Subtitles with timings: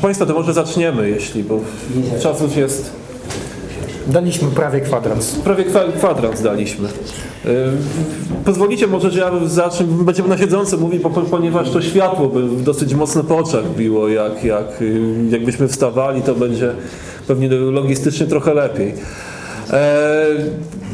[0.00, 1.60] Proszę Państwa, to może zaczniemy, jeśli, bo
[2.22, 2.90] czas już jest...
[4.06, 5.34] Daliśmy prawie kwadrans.
[5.34, 6.88] Prawie kwa, kwadrans daliśmy.
[7.44, 7.50] Yy,
[8.44, 13.24] Pozwolicie może, że ja zacznę, będziemy na siedząco mówić, ponieważ to światło by dosyć mocno
[13.24, 14.90] po oczach biło, jak, jak, yy,
[15.30, 16.72] jakbyśmy wstawali, to będzie
[17.26, 18.94] pewnie logistycznie trochę lepiej.
[19.70, 20.26] E,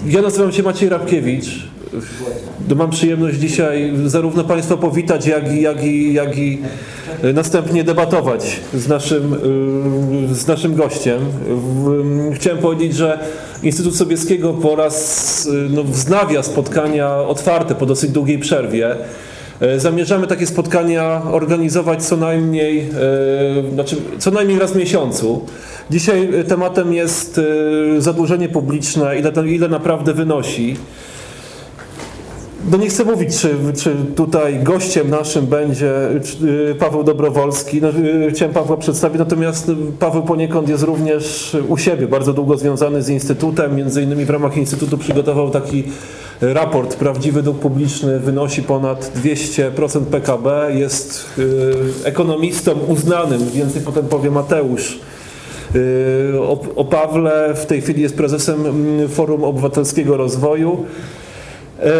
[0.07, 1.69] Ja nazywam się Maciej Rabkiewicz.
[2.77, 6.59] Mam przyjemność dzisiaj zarówno Państwa powitać, jak i, jak i, jak i
[7.35, 9.35] następnie debatować z naszym,
[10.31, 11.21] y, z naszym gościem.
[12.35, 13.19] Chciałem powiedzieć, że
[13.63, 18.97] Instytut Sobieskiego po raz y, no, wznawia spotkania otwarte po dosyć długiej przerwie.
[19.61, 25.47] E, Zamierzamy takie spotkania organizować co najmniej, e, znaczy co najmniej raz w miesiącu.
[25.91, 30.77] Dzisiaj e, tematem jest e, zadłużenie publiczne, ile, ile naprawdę wynosi.
[32.71, 36.11] No nie chcę mówić, czy, czy tutaj gościem naszym będzie
[36.71, 37.83] y, Paweł Dobrowolski.
[37.83, 42.57] No, y, chciałem Pawła przedstawić, natomiast y, Paweł poniekąd jest również u siebie bardzo długo
[42.57, 43.77] związany z Instytutem.
[43.77, 45.85] Między innymi w ramach Instytutu przygotował taki
[46.41, 50.71] raport Prawdziwy dług publiczny wynosi ponad 200% PKB.
[50.75, 51.25] Jest
[52.05, 54.99] ekonomistą uznanym, więcej potem powie Mateusz.
[56.41, 60.85] O, o Pawle w tej chwili jest prezesem mm, Forum Obywatelskiego Rozwoju.
[61.81, 61.93] E,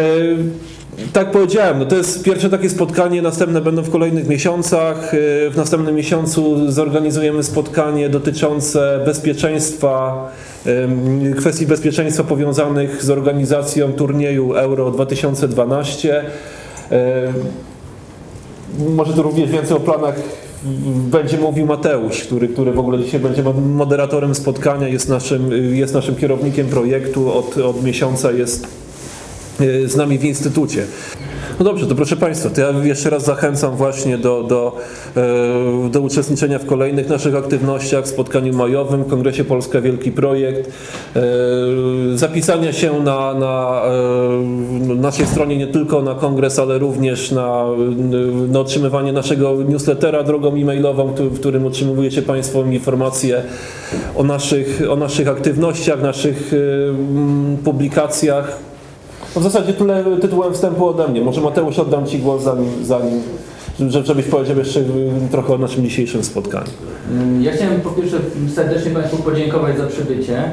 [1.13, 5.13] Tak powiedziałem, no to jest pierwsze takie spotkanie, następne będą w kolejnych miesiącach.
[5.13, 5.17] E,
[5.49, 10.29] W następnym miesiącu zorganizujemy spotkanie dotyczące bezpieczeństwa,
[11.37, 16.23] kwestii bezpieczeństwa powiązanych z organizacją turnieju Euro 2012.
[16.91, 17.33] E,
[18.95, 20.15] Może tu również więcej o planach
[21.11, 23.43] będzie mówił Mateusz, który, który w ogóle dzisiaj będzie
[23.75, 28.67] moderatorem spotkania, jest naszym, jest naszym kierownikiem projektu, od, od miesiąca jest
[29.85, 30.85] z nami w Instytucie.
[31.59, 34.77] No dobrze, to proszę Państwa, to ja jeszcze raz zachęcam właśnie do, do,
[35.85, 40.69] e, do uczestniczenia w kolejnych naszych aktywnościach, spotkaniu majowym, Kongresie Polska Wielki Projekt,
[41.15, 41.21] e,
[42.15, 43.81] zapisania się na, na
[44.95, 47.65] naszej stronie nie tylko na kongres, ale również na,
[48.47, 53.43] na otrzymywanie naszego newslettera drogą e-mailową, w którym otrzymujecie Państwo informacje
[54.15, 56.51] o naszych, o naszych aktywnościach, naszych
[57.63, 58.66] publikacjach.
[59.39, 61.21] W zasadzie tyle tytułem wstępu ode mnie.
[61.21, 63.21] Może Mateusz oddam Ci głos zanim, zanim
[63.79, 64.79] że- żebyś powiedział jeszcze
[65.31, 66.65] trochę o naszym dzisiejszym spotkaniu.
[67.11, 68.17] Mm, Ja chciałem po pierwsze
[68.55, 70.43] serdecznie Państwu podziękować za przybycie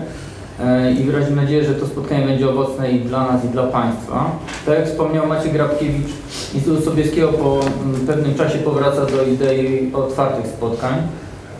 [0.61, 4.31] e, i wyrazić nadzieję, że to spotkanie będzie owocne i dla nas, i dla Państwa.
[4.67, 6.09] Tak jak wspomniał Maciej Grabkiewicz,
[6.55, 10.95] Instytut Sobieskiego po mm, pewnym czasie powraca do idei otwartych spotkań,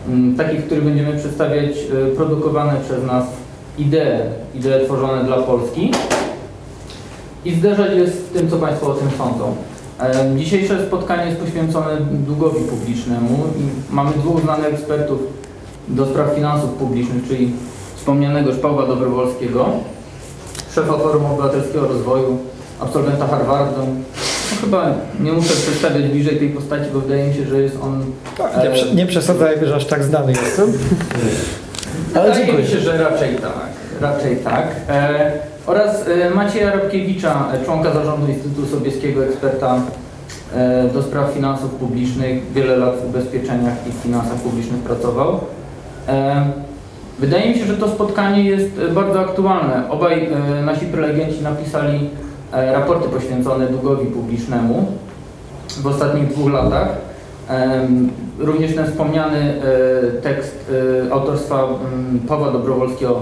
[0.07, 1.71] mm, takich, w których będziemy przedstawiać
[2.11, 3.23] e, produkowane przez nas
[3.77, 4.07] idee,
[4.55, 5.91] idee tworzone dla Polski
[7.45, 9.55] i zderzać je z tym, co Państwo o tym sądzą.
[9.99, 15.19] E, Dzisiejsze spotkanie jest poświęcone długowi publicznemu i mamy dwóch znanych ekspertów
[15.87, 17.51] do spraw finansów publicznych, czyli
[17.95, 19.65] wspomnianego już Pawła Dobrowolskiego,
[20.75, 22.37] szefa Forum Obywatelskiego Rozwoju,
[22.79, 23.81] absolwenta Harvardu.
[24.51, 28.05] No, chyba nie muszę przedstawiać bliżej tej postaci, bo wydaje mi się, że jest on...
[28.63, 30.73] Nie, prze- nie przesadzajmy, że aż tak znany jestem.
[32.15, 32.65] Ale Wydaje dziękuję.
[32.65, 33.69] mi się, że raczej tak.
[34.01, 34.67] Raczej tak.
[34.89, 35.31] E,
[35.65, 39.81] oraz e, Macieja Robkiewicza, e, członka zarządu Instytutu Sobieskiego, eksperta
[40.55, 42.51] e, do spraw finansów publicznych.
[42.53, 45.39] Wiele lat w ubezpieczeniach i finansach publicznych pracował.
[47.19, 49.89] Wydaje mi się, że to spotkanie jest bardzo aktualne.
[49.89, 50.29] Obaj
[50.65, 52.09] nasi prelegenci napisali
[52.51, 54.85] raporty poświęcone długowi publicznemu
[55.81, 56.87] w ostatnich dwóch latach.
[58.39, 59.61] Również ten wspomniany
[60.21, 60.71] tekst
[61.11, 63.21] autorstwa mm, Pawła Dobrowolskiego,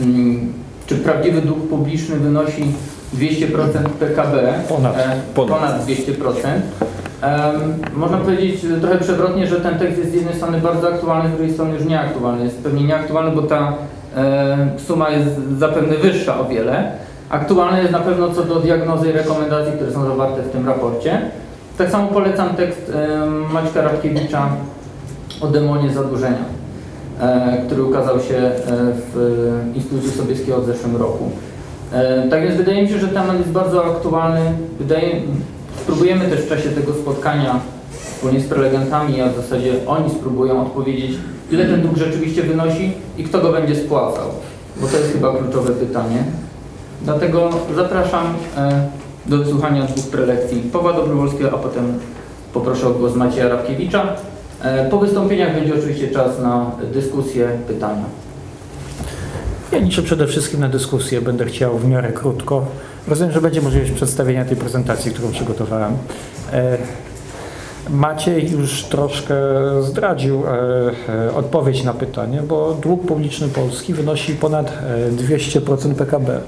[0.00, 0.52] mm,
[0.90, 2.64] czy prawdziwy dług publiczny wynosi
[3.14, 4.96] 200% PKB, Ponad.
[4.96, 5.58] e, Ponad.
[5.58, 6.62] ponad 200%.
[7.22, 11.32] Em, Można powiedzieć trochę przewrotnie, że ten tekst jest z jednej strony bardzo aktualny, z
[11.32, 12.44] drugiej strony już nieaktualny.
[12.44, 13.72] Jest pewnie nieaktualny, bo ta
[14.16, 16.92] e, suma jest zapewne wyższa o wiele.
[17.28, 21.20] Aktualny jest na pewno co do diagnozy i rekomendacji, które są zawarte w tym raporcie.
[21.78, 22.92] Tak samo polecam tekst
[23.52, 24.48] Maćka Rabkiewicza
[25.40, 26.44] o demonie zadłużenia,
[27.66, 28.52] który ukazał się e,
[29.12, 31.30] w Instytucie Sobieskiego w zeszłym roku.
[31.92, 34.40] E, Tak więc wydaje mi się, że temat jest bardzo aktualny.
[34.78, 35.20] Wydaje,
[35.82, 37.60] spróbujemy też w czasie tego spotkania
[37.92, 41.10] wspólnie z prelegentami, a w zasadzie oni spróbują odpowiedzieć,
[41.50, 44.28] ile ten dług rzeczywiście wynosi i kto go będzie spłacał,
[44.80, 46.24] bo to jest chyba kluczowe pytanie.
[47.02, 48.26] Dlatego zapraszam
[48.56, 48.86] e,
[49.26, 51.98] do wysłuchania dwóch prelekcji Pawła Dobrowolskiego, a potem
[52.54, 54.06] poproszę o głos Macieja Rabkiewicza.
[54.62, 58.04] E, Po wystąpieniach będzie oczywiście czas na dyskusję, pytania.
[59.72, 62.66] Ja liczę przede wszystkim na dyskusję, będę chciał w miarę krótko.
[63.08, 65.92] Rozumiem, że będzie możliwość przedstawienia tej prezentacji, którą przygotowałem.
[66.52, 66.78] E,
[67.90, 69.34] Maciej już troszkę
[69.82, 74.72] zdradził e, odpowiedź na pytanie, bo dług publiczny Polski wynosi ponad
[75.08, 76.40] e, 200% PKB.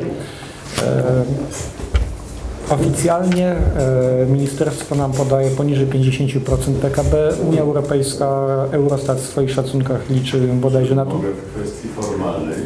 [2.72, 7.32] Oficjalnie e, ministerstwo nam podaje poniżej 50% PKB.
[7.48, 8.26] Unia Europejska,
[8.72, 11.14] Eurostat w swoich szacunkach liczy bodajże na to.
[11.14, 12.58] Mogę w kwestii formalnej.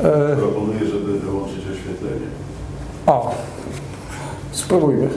[0.00, 2.26] E, Proponuję, żeby wyłączyć oświetlenie.
[3.06, 3.34] o,
[4.52, 5.08] spróbujmy.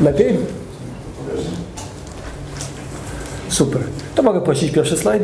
[0.00, 0.36] Lepiej?
[3.48, 3.80] Super.
[4.14, 5.22] To mogę prosić pierwszy slajd.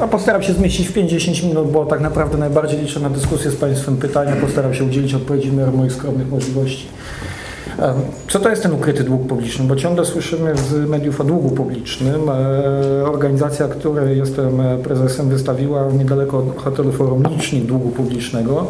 [0.00, 3.56] A postaram się zmieścić w 5-10 minut, bo tak naprawdę najbardziej liczę na dyskusję z
[3.56, 4.36] Państwem, pytania.
[4.36, 6.86] Postaram się udzielić odpowiedzi w miarę moich skromnych możliwości.
[8.28, 9.64] Co to jest ten ukryty dług publiczny?
[9.64, 12.28] Bo ciągle słyszymy z mediów o długu publicznym.
[12.28, 18.68] E, Organizacja, której jestem prezesem, wystawiła niedaleko od hotelu Forum licznik długu publicznego,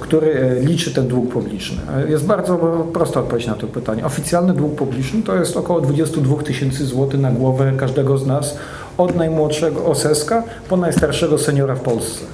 [0.00, 1.78] który e, liczy ten dług publiczny.
[2.06, 2.56] E, Jest bardzo
[2.92, 4.04] prosta odpowiedź na to pytanie.
[4.04, 8.56] Oficjalny dług publiczny to jest około 22 tysięcy złotych na głowę każdego z nas,
[8.98, 12.24] od najmłodszego oseska po najstarszego seniora w Polsce.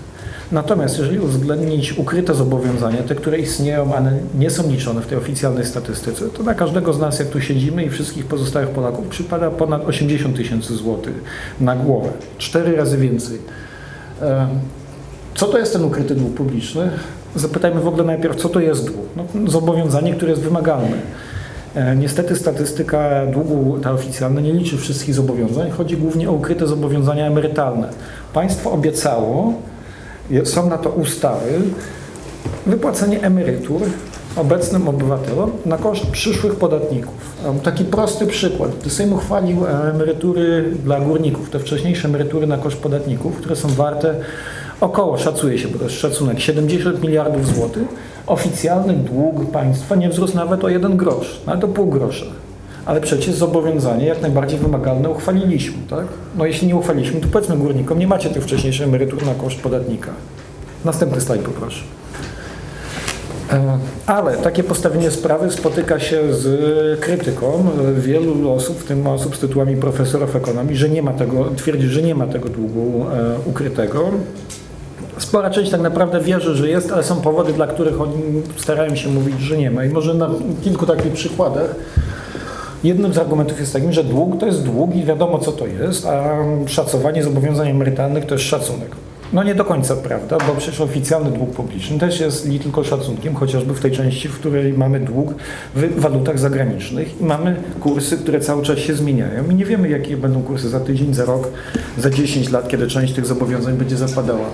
[0.52, 5.66] Natomiast jeżeli uwzględnić ukryte zobowiązania, te, które istnieją, ale nie są liczone w tej oficjalnej
[5.66, 9.88] statystyce, to na każdego z nas, jak tu siedzimy i wszystkich pozostałych Polaków, przypada ponad
[9.88, 11.14] 80 tysięcy złotych
[11.60, 12.08] na głowę.
[12.38, 13.38] Cztery razy więcej.
[15.34, 16.90] Co to jest ten ukryty dług publiczny?
[17.34, 19.06] Zapytajmy w ogóle najpierw, co to jest dług?
[19.16, 20.96] No, zobowiązanie, które jest wymagalne.
[21.74, 25.70] E, Niestety statystyka długu, ta oficjalna, nie liczy wszystkich zobowiązań.
[25.70, 27.88] Chodzi głównie o ukryte zobowiązania emerytalne.
[28.32, 29.52] Państwo obiecało,
[30.44, 31.60] są na to ustawy,
[32.66, 33.80] wypłacenie emerytur
[34.36, 37.14] obecnym obywatelom na koszt przyszłych podatników.
[37.46, 38.70] Em, Taki prosty przykład.
[38.80, 43.68] Gdy Sejm uchwalił e, emerytury dla górników, te wcześniejsze emerytury na koszt podatników, które są
[43.68, 44.14] warte
[44.80, 47.88] około, szacuje się, bo to jest szacunek, 70 miliardów złotych,
[48.26, 52.26] oficjalny dług państwa nie wzrósł nawet o jeden grosz, nawet o pół grosza.
[52.86, 56.06] Ale przecież zobowiązanie jak najbardziej wymagalne uchwaliliśmy, tak?
[56.38, 60.10] No jeśli nie uchwaliliśmy, to powiedzmy górnikom, nie macie tych wcześniejszych emerytur na koszt podatnika.
[60.84, 61.82] Następny slajd poproszę.
[63.52, 67.64] E, Ale takie postawienie sprawy spotyka się z krytyką
[67.98, 72.02] wielu osób, w tym osób z tytułami profesorów ekonomii, że nie ma tego, twierdzi, że
[72.02, 74.10] nie ma tego długu e, ukrytego.
[75.20, 78.22] Spora część tak naprawdę wierzy, że jest, ale są powody, dla których oni
[78.56, 79.84] starają się mówić, że nie ma.
[79.84, 80.30] I może na
[80.62, 81.74] kilku takich przykładach
[82.84, 86.06] Jednym z argumentów jest takim, że dług to jest dług i wiadomo co to jest,
[86.06, 86.36] a
[86.66, 88.96] szacowanie zobowiązań emerytalnych to jest szacunek.
[89.32, 93.34] No nie do końca prawda, bo przecież oficjalny dług publiczny też jest nie tylko szacunkiem,
[93.34, 95.34] chociażby w tej części, w której mamy dług
[95.74, 100.16] w walutach zagranicznych i mamy kursy, które cały czas się zmieniają i nie wiemy jakie
[100.16, 101.48] będą kursy za tydzień, za rok,
[101.98, 104.46] za 10 lat, kiedy część tych zobowiązań będzie zapadała.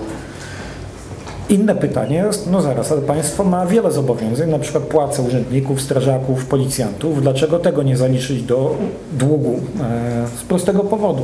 [1.48, 6.46] Inne pytanie jest, no zaraz, ale państwo ma wiele zobowiązań, na przykład płace urzędników, strażaków,
[6.46, 7.22] policjantów.
[7.22, 8.76] Dlaczego tego nie zaliczyć do
[9.12, 9.60] długu?
[9.80, 11.22] E, z prostego powodu,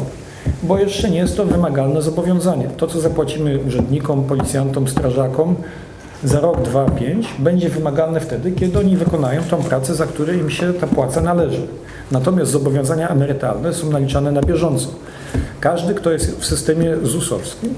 [0.63, 2.69] bo jeszcze nie jest to wymagalne zobowiązanie.
[2.77, 5.57] To, co zapłacimy urzędnikom, policjantom, strażakom
[6.25, 10.51] za rok, dwa, pięć, będzie wymagalne wtedy, kiedy oni wykonają tą pracę, za którą im
[10.51, 11.67] się ta płaca należy.
[12.11, 14.89] Natomiast zobowiązania emerytalne są naliczane na bieżąco.
[15.61, 17.75] Każdy, kto jest w systemie ZUS-owskim,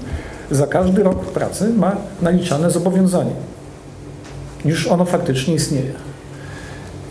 [0.51, 3.31] za każdy rok pracy ma naliczane zobowiązanie.
[4.65, 5.91] Już ono faktycznie istnieje.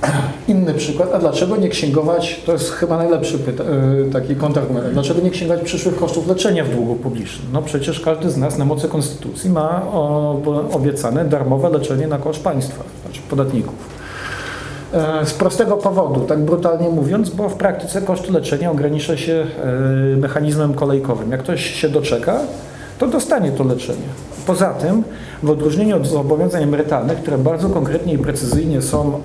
[0.49, 3.65] Inny przykład, a dlaczego nie księgować, to jest chyba najlepszy pyta-
[4.09, 7.47] y, taki kontrargument, dlaczego nie księgować przyszłych kosztów leczenia w długu publicznym?
[7.53, 9.83] No przecież każdy z nas na mocy konstytucji ma
[10.73, 13.75] obiecane darmowe leczenie na koszt państwa, znaczy podatników.
[14.93, 19.47] E, Z prostego powodu, tak brutalnie mówiąc, bo w praktyce koszt leczenia ogranicza się
[20.13, 21.31] e, mechanizmem kolejkowym.
[21.31, 22.41] Jak ktoś się doczeka,
[22.99, 24.09] to dostanie to leczenie.
[24.47, 25.05] Poza tym,
[25.43, 29.21] w odróżnieniu od zobowiązań emerytalnych, które bardzo konkretnie i precyzyjnie są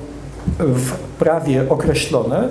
[0.59, 2.49] w prawie określone,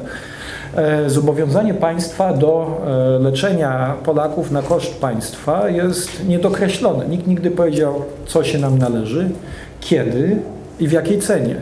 [0.77, 7.09] e, zobowiązanie państwa do e, leczenia Polaków na koszt państwa jest niedokreślone.
[7.09, 9.31] Nikt nigdy powiedział, co się nam należy,
[9.81, 10.37] kiedy
[10.81, 11.57] i w jakiej cenie.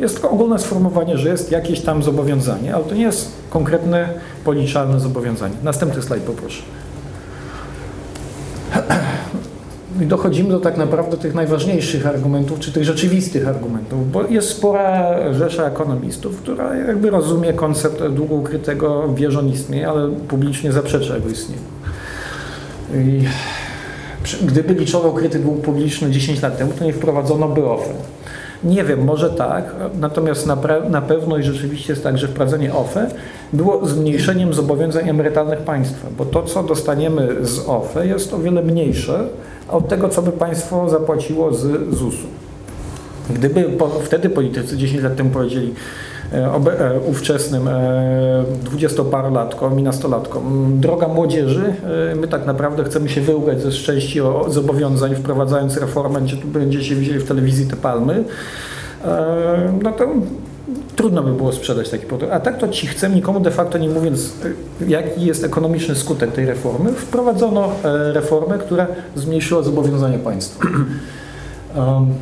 [0.00, 4.08] Jest tylko ogólne sformułowanie, że jest jakieś tam zobowiązanie, ale to nie jest konkretne,
[4.44, 5.54] policzalne zobowiązanie.
[5.62, 6.62] Następny slajd poproszę.
[10.02, 15.16] I dochodzimy do tak naprawdę tych najważniejszych argumentów, czy tych rzeczywistych argumentów, bo jest spora
[15.32, 21.14] rzesza ekonomistów, która jakby rozumie koncept długu ukrytego, wie, że on istnieje, ale publicznie zaprzecza
[21.14, 21.62] jego istnieniu.
[22.94, 23.24] I
[24.42, 27.94] gdyby liczono ukryty dług publiczny 10 lat temu, to nie wprowadzono by OFE.
[28.64, 29.64] Nie wiem, może tak,
[30.00, 30.56] natomiast na,
[30.90, 33.10] na pewno i rzeczywiście jest tak, że wprowadzenie OFE
[33.52, 39.28] było zmniejszeniem zobowiązań emerytalnych państwa, bo to, co dostaniemy z OFE jest o wiele mniejsze
[39.68, 42.45] od tego, co by państwo zapłaciło z ZUS-u.
[43.30, 45.74] Gdyby po, wtedy politycy 10 lat temu powiedzieli
[46.32, 51.74] e, e, ówczesnym e, dwudziestoparolatkom i nastolatkom, "Mm, droga młodzieży,
[52.12, 56.48] e, my tak naprawdę chcemy się wyłgać ze szczęści o zobowiązań, wprowadzając reformę, gdzie tu
[56.48, 58.24] będziecie widzieli w telewizji te palmy,
[59.82, 60.08] no to
[60.96, 62.32] trudno by było sprzedać taki produkt.
[62.32, 64.32] A tak to ci chcemy, nikomu de facto nie mówiąc,
[64.88, 67.68] jaki jest ekonomiczny skutek tej reformy, wprowadzono
[68.12, 70.66] reformę, która zmniejszyła zobowiązania państwa.
[71.76, 72.14] Um,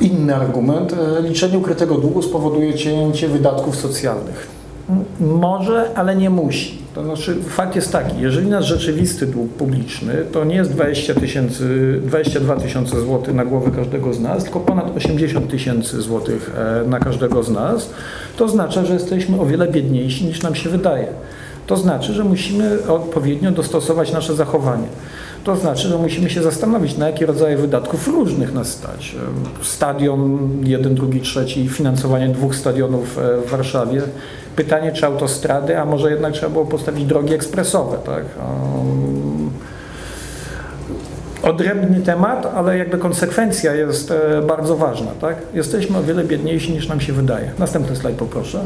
[0.00, 0.92] Inny argument.
[1.18, 4.48] e, Liczenie ukrytego długu spowoduje cięcie wydatków socjalnych.
[5.20, 6.78] Może, ale nie musi.
[6.94, 12.00] To znaczy, fakt jest taki, jeżeli nasz rzeczywisty dług publiczny to nie jest 20 tysięcy,
[12.04, 16.98] 22 tysiące złotych na głowę każdego z nas, tylko ponad 80 tysięcy złotych e, na
[16.98, 17.90] każdego z nas,
[18.36, 21.06] to oznacza, że jesteśmy o wiele biedniejsi niż nam się wydaje.
[21.66, 24.86] To znaczy, że musimy odpowiednio dostosować nasze zachowanie.
[25.44, 29.16] To znaczy, że musimy się zastanowić, na jakie rodzaje wydatków różnych nas stać.
[29.62, 34.02] Stadion, jeden, drugi, trzeci, finansowanie dwóch stadionów e, w Warszawie.
[34.56, 38.24] Pytanie, czy autostrady, a może jednak trzeba było postawić drogi ekspresowe, tak?
[38.38, 39.50] Um,
[41.42, 45.36] Odrębny temat, ale jakby konsekwencja jest e, bardzo ważna, tak?
[45.54, 47.52] Jesteśmy o wiele biedniejsi niż nam się wydaje.
[47.58, 48.60] Następny slajd poproszę.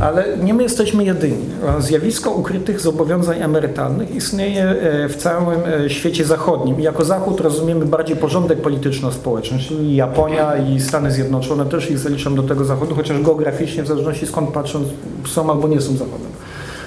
[0.00, 1.44] Ale nie my jesteśmy jedyni.
[1.78, 6.80] Zjawisko ukrytych zobowiązań emerytalnych istnieje e, w całym e, świecie zachodnim.
[6.80, 12.42] Jako Zachód rozumiemy bardziej porządek polityczno-społeczny, czyli Japonia i Stany Zjednoczone też ich zaliczam do
[12.42, 14.88] tego Zachodu, chociaż geograficznie, w zależności skąd patrząc,
[15.26, 16.30] są albo nie są Zachodem.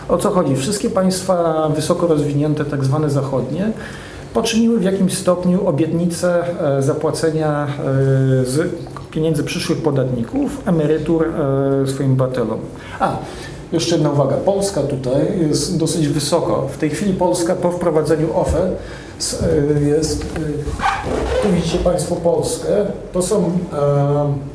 [0.09, 0.55] O co chodzi?
[0.55, 3.71] Wszystkie państwa wysoko rozwinięte, tak zwane zachodnie,
[4.33, 6.43] poczyniły w jakimś stopniu obietnicę
[6.77, 7.67] e, zapłacenia
[8.43, 8.69] z
[9.13, 11.27] pieniędzy przyszłych podatników emerytur
[11.83, 12.59] e, swoim obywatelom.
[12.99, 13.17] A,
[13.71, 14.35] jeszcze jedna uwaga.
[14.35, 16.67] Polska tutaj jest dosyć wysoko.
[16.67, 23.21] W tej chwili Polska po wprowadzeniu OFE e, jest, e, tu widzicie Państwo Polskę, to
[23.21, 23.51] są,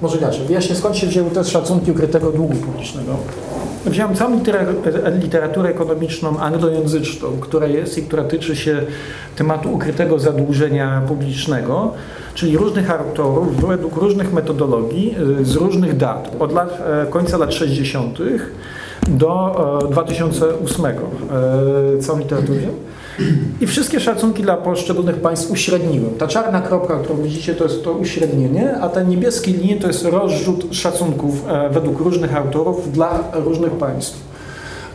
[0.03, 3.17] może inaczej, wyjaśnię skąd się wzięły te szacunki ukrytego długu publicznego.
[3.91, 8.83] Wziąłem całą litera- literaturę ekonomiczną anglojęzyczną, która jest i która tyczy się
[9.37, 11.93] tematu ukrytego zadłużenia publicznego,
[12.35, 17.55] czyli różnych autorów według różnych metodologii y, z różnych dat, od lat, e, końca lat
[17.55, 18.19] 60.
[19.09, 20.87] do e, 2008.
[20.87, 22.61] e, Całą literaturę.
[23.61, 26.11] I wszystkie szacunki dla poszczególnych państw uśredniłem.
[26.19, 30.05] Ta czarna kropka, którą widzicie, to jest to uśrednienie, a te niebieskie linie to jest
[30.05, 34.21] rozrzut szacunków e, według różnych autorów dla różnych państw.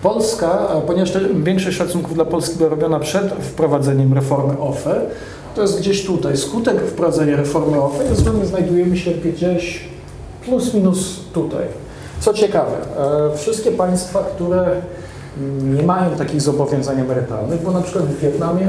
[0.03, 5.01] Polska, e, ponieważ większość szacunków dla Polski była robiona przed wprowadzeniem reformy OFE,
[5.55, 6.37] to jest gdzieś tutaj.
[6.37, 9.83] Skutek wprowadzenia reformy OFE jest, my znajdujemy się gdzieś
[10.45, 11.65] plus minus tutaj.
[12.19, 12.77] Co ciekawe,
[13.33, 14.81] e, wszystkie państwa, które
[15.77, 18.67] nie mają takich zobowiązań emerytalnych, bo na przykład w Wietnamie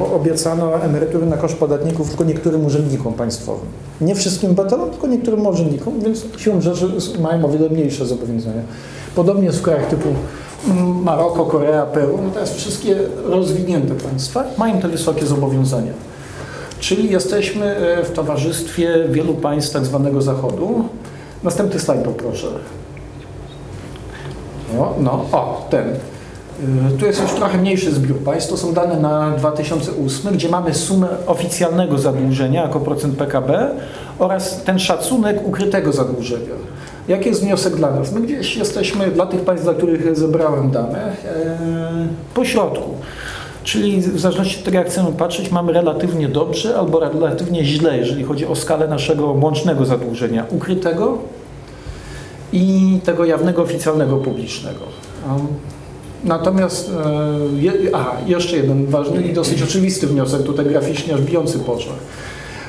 [0.00, 3.66] e, obiecano emerytury na koszt podatników tylko niektórym urzędnikom państwowym.
[4.00, 6.88] Nie wszystkim obywatelom, tylko niektórym urzędnikom, więc siłą rzeczy
[7.20, 8.62] mają o wiele mniejsze zobowiązania.
[9.14, 10.08] Podobnie jest w krajach typu
[10.68, 15.92] mm, Maroko, Korea, Peru, no teraz wszystkie rozwinięte państwa mają te wysokie zobowiązania.
[16.78, 20.84] Czyli jesteśmy e, w towarzystwie wielu państw tak zwanego Zachodu.
[21.42, 22.46] Następny slajd poproszę.
[24.76, 25.88] No, no, o, ten.
[25.88, 28.50] Y, Tu jest już trochę mniejszy zbiór państw.
[28.50, 33.70] To są dane na 2008, gdzie mamy sumę oficjalnego zadłużenia jako procent PKB
[34.18, 36.54] oraz ten szacunek ukrytego zadłużenia.
[37.08, 38.12] Jaki jest wniosek dla nas?
[38.12, 41.14] My gdzieś jesteśmy, dla tych państw, dla których zebrałem dane, e,
[42.34, 42.90] po środku.
[43.64, 48.24] Czyli w zależności od tego, jak chcemy patrzeć, mamy relatywnie dobrze albo relatywnie źle, jeżeli
[48.24, 51.18] chodzi o skalę naszego łącznego zadłużenia ukrytego
[52.52, 54.80] i tego jawnego, oficjalnego, publicznego.
[56.24, 61.58] Natomiast, e, je, aha, jeszcze jeden ważny i dosyć oczywisty wniosek, tutaj graficznie aż bijący
[61.58, 61.96] po oczach.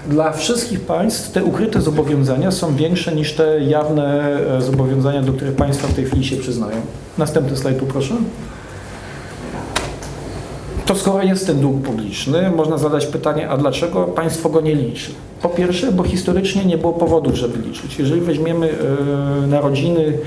[0.10, 5.56] Dla wszystkich państw te ukryte zobowiązania są większe niż te jawne e, zobowiązania, do których
[5.56, 6.78] państwa w tej chwili się przyznają.
[7.18, 8.16] Następny slajd, proszę.
[10.88, 15.12] To skoro jest ten dług publiczny, można zadać pytanie, a dlaczego państwo go nie liczy?
[15.42, 18.00] Po pierwsze, bo historycznie nie było powodów, żeby liczyć.
[18.00, 18.70] Jeżeli weźmiemy
[19.44, 20.18] e, narodziny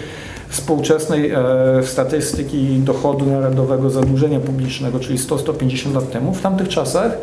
[0.48, 1.42] współczesnej e,
[1.82, 7.18] statystyki dochodu narodowego zadłużenia publicznego, czyli 100-150 lat temu, w tamtych czasach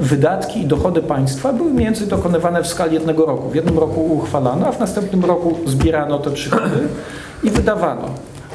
[0.00, 3.50] wydatki i dochody państwa były mniej więcej dokonywane w skali jednego roku.
[3.50, 6.88] W jednym roku uchwalano, a w następnym roku zbierano te przychody
[7.42, 8.04] i wydawano.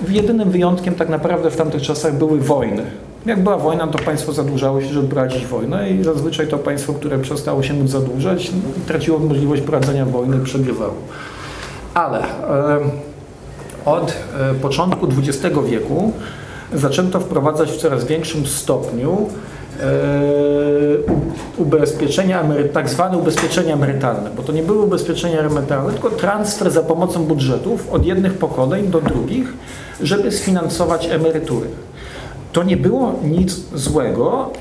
[0.09, 2.83] Jedynym wyjątkiem tak naprawdę w tamtych czasach były wojny.
[3.25, 7.19] Jak była wojna, to państwo zadłużało się, żeby prowadzić wojnę i zazwyczaj to państwo, które
[7.19, 8.51] przestało się móc zadłużać,
[8.87, 10.93] traciło możliwość prowadzenia wojny przegrywało.
[11.93, 12.23] Ale...
[13.85, 16.11] od e, początku XX wieku
[16.73, 19.11] zaczęto wprowadzać w coraz większym stopniu
[21.57, 26.83] u- ubezpieczenia, tak zwane ubezpieczenia emerytalne, bo to nie były ubezpieczenia emerytalne, tylko transfer za
[26.83, 29.53] pomocą budżetów od jednych pokoleń do drugich,
[30.01, 31.67] żeby sfinansować emerytury.
[32.51, 34.51] To nie było nic złego,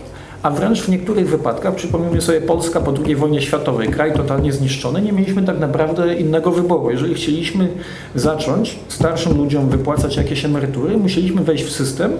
[0.42, 5.02] a wręcz w niektórych wypadkach, przypomnijmy sobie Polska po II wojnie światowej, kraj totalnie zniszczony,
[5.02, 6.90] nie mieliśmy tak naprawdę innego wyboru.
[6.90, 7.68] Jeżeli chcieliśmy
[8.14, 12.12] zacząć starszym ludziom wypłacać jakieś emerytury, musieliśmy wejść w system,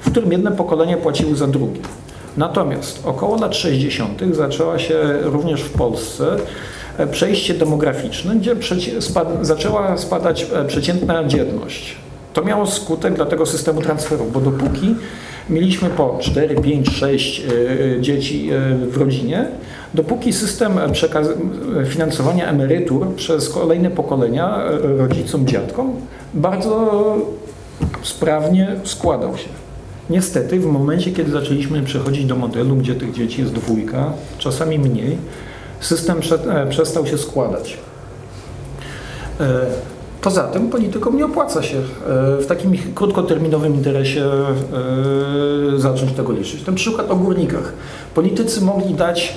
[0.00, 1.80] w którym jedne pokolenia płaciły za drugie.
[2.36, 4.22] Natomiast około lat 60.
[4.32, 6.36] zaczęła się również w Polsce
[6.98, 8.56] e, przejście demograficzne, gdzie
[9.42, 11.96] zaczęła spadać e, przeciętna dzietność.
[12.34, 14.94] To miało skutek dla tego systemu transferu, bo dopóki
[15.50, 17.42] mieliśmy po 4, 5, 6
[17.98, 19.48] e, dzieci e, w rodzinie,
[19.94, 20.72] dopóki system
[21.86, 25.92] finansowania emerytur przez kolejne pokolenia e, rodzicom, dziadkom
[26.34, 27.16] bardzo
[28.02, 29.48] sprawnie składał się.
[30.10, 35.18] Niestety, w momencie, kiedy zaczęliśmy przechodzić do modelu, gdzie tych dzieci jest dwójka, czasami mniej,
[35.80, 37.78] system e, przestał się składać.
[40.22, 41.82] Poza tym politykom nie opłaca się e,
[42.36, 46.62] w takim krótkoterminowym interesie e, zacząć tego liczyć.
[46.62, 47.72] Ten przykład o górnikach.
[48.14, 49.34] Politycy mogli dać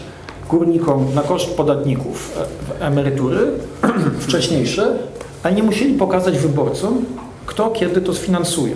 [0.50, 2.38] górnikom na koszt podatników
[2.80, 3.40] e, emerytury
[4.28, 4.98] wcześniejsze,
[5.44, 7.06] ale nie musieli pokazać wyborcom,
[7.46, 8.76] kto kiedy to sfinansuje.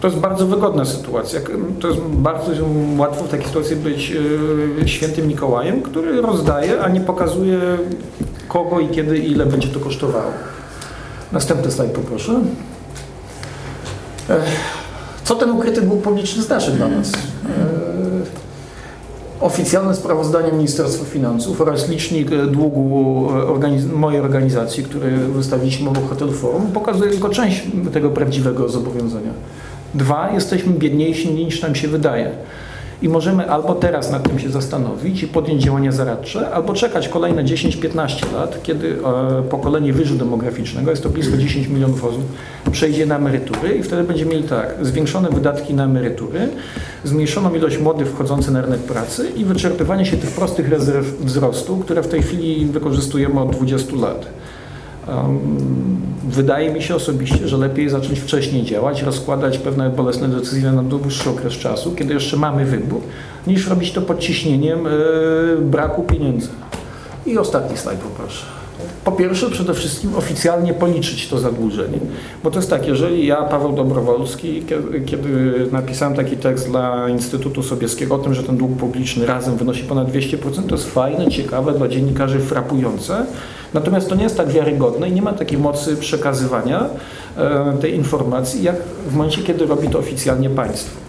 [0.00, 1.40] To jest bardzo wygodna sytuacja.
[1.80, 2.52] To jest bardzo
[2.98, 4.12] łatwo w takiej sytuacji być
[4.86, 7.58] świętym Mikołajem, który rozdaje, a nie pokazuje
[8.48, 10.32] kogo i kiedy ile będzie to kosztowało.
[11.32, 12.40] Następny slajd poproszę.
[15.24, 17.12] Co ten ukryty dług publiczny znaczy dla nas?
[19.40, 26.32] Oficjalne sprawozdanie Ministerstwa Finansów oraz licznik długu e, organiz- mojej organizacji, który wystawiliśmy obok Hotel
[26.32, 29.30] Forum, pokazuje tylko część tego prawdziwego zobowiązania.
[29.94, 32.30] Dwa, jesteśmy biedniejsi niż nam się wydaje.
[33.02, 37.44] I możemy albo teraz nad tym się zastanowić i podjąć działania zaradcze, albo czekać kolejne
[37.44, 38.96] 10-15 lat, kiedy
[39.38, 42.24] e, pokolenie wyżu demograficznego, jest to blisko 10 milionów osób,
[42.72, 46.48] przejdzie na emerytury i wtedy będziemy mieli tak, zwiększone wydatki na emerytury,
[47.04, 52.02] zmniejszoną ilość młodych wchodzących na rynek pracy i wyczerpywanie się tych prostych rezerw wzrostu, które
[52.02, 54.26] w tej chwili wykorzystujemy od 20 lat.
[56.24, 61.30] Wydaje mi się osobiście, że lepiej zacząć wcześniej działać, rozkładać pewne bolesne decyzje na dłuższy
[61.30, 63.00] okres czasu, kiedy jeszcze mamy wybór,
[63.46, 64.90] niż robić to pod ciśnieniem e,
[65.60, 66.48] braku pieniędzy.
[67.26, 68.59] I ostatni slajd poproszę.
[69.10, 71.98] Po pierwsze, przede wszystkim oficjalnie policzyć to zadłużenie.
[72.44, 75.28] Bo to jest tak, jeżeli ja, Paweł Dobrowolski, kie- kiedy
[75.72, 80.08] napisałem taki tekst dla Instytutu Sobieskiego o tym, że ten dług publiczny razem wynosi ponad
[80.12, 83.26] 200%, to jest fajne, ciekawe, dla dziennikarzy frapujące.
[83.74, 86.84] Natomiast to nie jest tak wiarygodne i nie ma takiej mocy przekazywania
[87.36, 88.76] e, tej informacji, jak
[89.08, 90.99] w momencie, kiedy robi to oficjalnie państwo.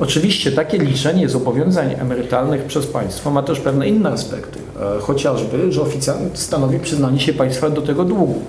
[0.00, 4.58] Oczywiście takie liczenie zobowiązań emerytalnych przez państwo ma też pewne inne aspekty,
[4.96, 8.42] e, chociażby, że oficjalnie stanowi przyznanie się państwa do tego długu.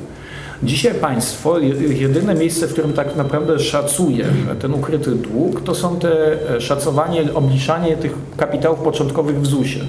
[0.64, 4.26] Dzisiaj państwo, je- jedyne miejsce, w którym tak naprawdę szacuje
[4.62, 6.10] ten ukryty dług, to są te
[6.56, 9.86] e, szacowanie, obliczanie tych kapitałów początkowych w ZUS-ie.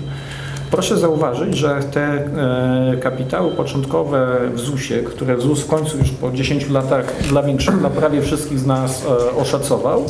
[0.70, 6.31] Proszę zauważyć, że te e, kapitały początkowe w ZUS-ie, które ZUS w końcu już po
[6.31, 7.42] 10 latach dla,
[7.81, 9.03] dla prawie wszystkich z nas
[9.38, 10.07] oszacował,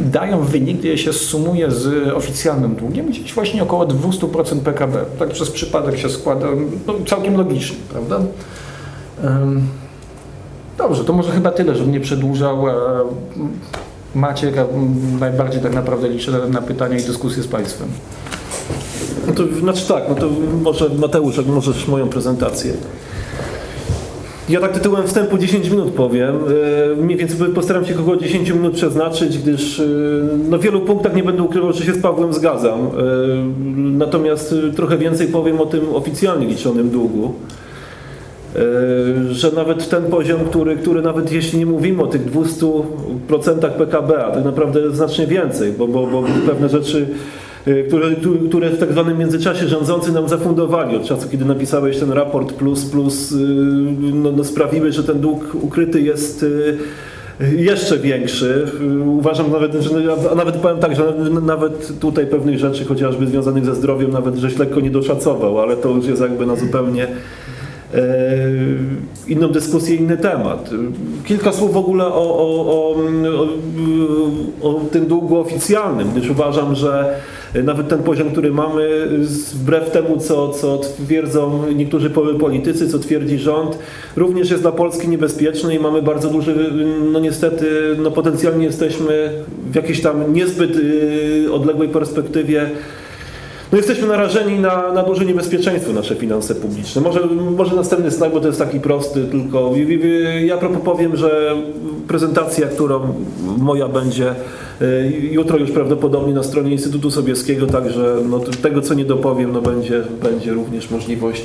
[0.00, 5.04] dają wynik, gdy się sumuje z oficjalnym długiem, gdzieś właśnie około 200% PKB.
[5.18, 6.46] Tak przez przypadek się składa,
[6.86, 8.20] no, całkiem logicznie, prawda?
[10.78, 12.68] Dobrze, to może chyba tyle, żebym nie przedłużał.
[12.68, 12.74] E,
[14.14, 14.54] Maciek,
[15.20, 17.88] najbardziej tak naprawdę liczę na pytania i dyskusje z Państwem.
[19.26, 20.28] No to znaczy tak, no to
[20.62, 22.72] może Mateusz, jak możesz moją prezentację.
[24.48, 26.36] Ja tak tytułem wstępu 10 minut powiem.
[26.96, 29.84] Mniej więcej postaram się około 10 minut przeznaczyć, gdyż yy,
[30.50, 32.80] no, w wielu punktach nie będę ukrywał, że się z Pawłem zgadzam.
[32.80, 33.44] Yy,
[33.76, 37.34] Natomiast trochę więcej powiem o tym oficjalnie liczonym długu.
[39.30, 42.82] Że nawet ten poziom, który, który nawet jeśli nie mówimy o tych 200%
[43.78, 47.45] PKB, a tak naprawdę znacznie więcej, bo, bo, bo pewne rzeczy y,
[47.88, 52.12] które, tu- które w tak zwanym międzyczasie rządzący nam zafundowali od czasu, kiedy napisałeś ten
[52.12, 53.36] raport plus, plus y,
[54.12, 56.76] no, no sprawiły, że ten dług ukryty jest y,
[57.56, 58.66] jeszcze większy.
[58.80, 59.90] Y, Uważam nawet, że
[60.32, 64.58] a nawet powiem tak, że nawet tutaj pewnych rzeczy chociażby związanych ze zdrowiem nawet żeś
[64.58, 67.06] lekko nie doszacował, ale to już jest jakby na zupełnie
[67.94, 67.98] e,
[69.28, 70.70] inną dyskusję, inny temat.
[71.24, 72.96] Kilka słów w ogóle o, o, o,
[74.62, 77.14] o, o tym długu oficjalnym, gdyż uważam, że
[77.64, 79.08] nawet ten poziom, który mamy,
[79.54, 83.78] wbrew temu, co, co twierdzą niektórzy po- politycy, co twierdzi rząd,
[84.16, 86.54] również jest dla Polski niebezpieczny i mamy bardzo duży,
[87.12, 89.30] no niestety, no potencjalnie jesteśmy
[89.70, 92.70] w jakiejś tam niezbyt y, odległej perspektywie
[93.72, 97.02] no jesteśmy narażeni na, na duże niebezpieczeństwo nasze finanse publiczne.
[97.02, 97.20] Może,
[97.56, 99.72] może następny slajd, bo to jest taki prosty, tylko
[100.44, 101.56] ja powiem, że
[102.08, 103.14] prezentacja, którą
[103.58, 104.34] moja będzie
[104.82, 109.62] y, jutro już prawdopodobnie na stronie Instytutu Sobieskiego, także no, tego co nie dopowiem, no,
[109.62, 111.44] będzie, będzie również możliwość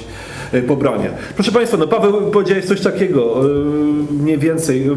[0.54, 1.10] y, pobrania.
[1.36, 4.90] Proszę Państwa, no Paweł powiedziałeś coś takiego, y, mniej więcej,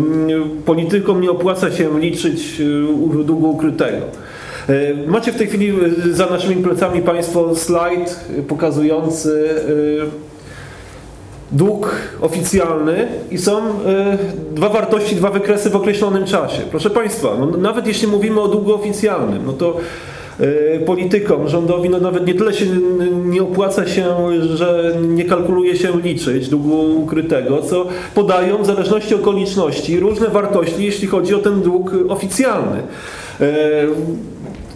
[0.64, 2.62] politykom nie opłaca się liczyć
[3.24, 4.06] długu ukrytego.
[4.68, 9.48] E, Macie w tej chwili e, za naszymi plecami Państwo slajd e, pokazujący
[11.52, 13.62] dług oficjalny i są
[14.54, 16.62] dwa wartości, dwa wykresy w określonym czasie.
[16.70, 19.76] Proszę Państwa, no, nawet jeśli mówimy o długu oficjalnym, no to
[20.86, 22.66] politykom, rządowi, no nawet nie tyle się
[23.24, 24.14] nie opłaca się,
[24.56, 31.08] że nie kalkuluje się liczyć długu ukrytego, co podają w zależności okoliczności różne wartości, jeśli
[31.08, 32.82] chodzi o ten dług oficjalny.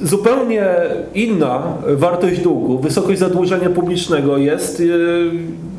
[0.03, 0.67] Zupełnie
[1.15, 4.85] inna wartość długu, wysokość zadłużenia publicznego jest, e,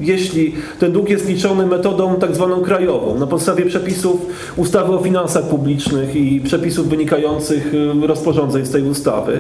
[0.02, 4.26] jeśli ten dług jest liczony metodą tak zwaną krajową, na podstawie przepisów
[4.58, 9.40] ustawy o finansach publicznych i przepisów wynikających e, rozporządzeń z tej ustawy.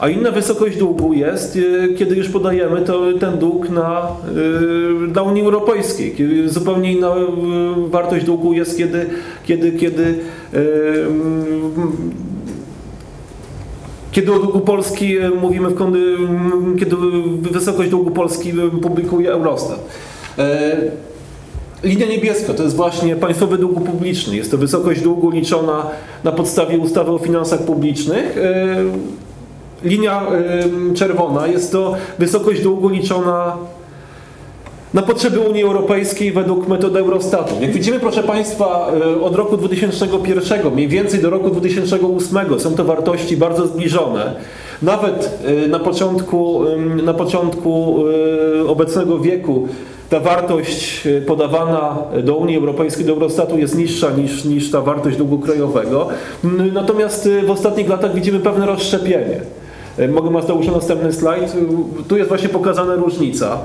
[0.00, 4.08] A inna wysokość długu jest, e, kiedy już podajemy to, ten dług na,
[5.22, 6.16] Unii Europejskiej.
[6.46, 7.14] Zupełnie inna
[7.88, 9.06] wartość długu jest, kiedy,
[9.44, 10.18] kiedy, kiedy
[14.12, 15.78] kiedy o długu Polski e, mówimy, w
[16.78, 16.96] kiedy
[17.40, 19.78] wysokość długu Polski e, publikuje Eurostat.
[20.38, 20.76] E,
[21.82, 24.36] Linia niebieska to jest właśnie państwowy dług publiczny.
[24.36, 25.86] Jest to wysokość długu liczona
[26.24, 28.36] na podstawie ustawy o finansach publicznych.
[29.84, 30.26] Linia
[30.94, 33.56] czerwona jest to wysokość długu liczona
[34.94, 37.54] na potrzeby Unii Europejskiej według metody Eurostatu.
[37.60, 42.84] Jak widzimy, proszę Państwa, e, od roku 2001 mniej więcej do roku 2008 są to
[42.84, 44.32] wartości bardzo zbliżone.
[44.82, 46.64] Nawet e, na początku,
[47.04, 48.04] na początku
[48.58, 49.68] e, obecnego wieku
[50.10, 55.38] ta wartość podawana do Unii Europejskiej, do Eurostatu jest niższa niż, niż ta wartość długu
[55.38, 56.08] krajowego.
[56.72, 59.40] Natomiast w ostatnich latach widzimy pewne rozszczepienie.
[60.08, 61.56] Mogę Mateuszu następny slajd.
[62.08, 63.58] Tu jest właśnie pokazana różnica.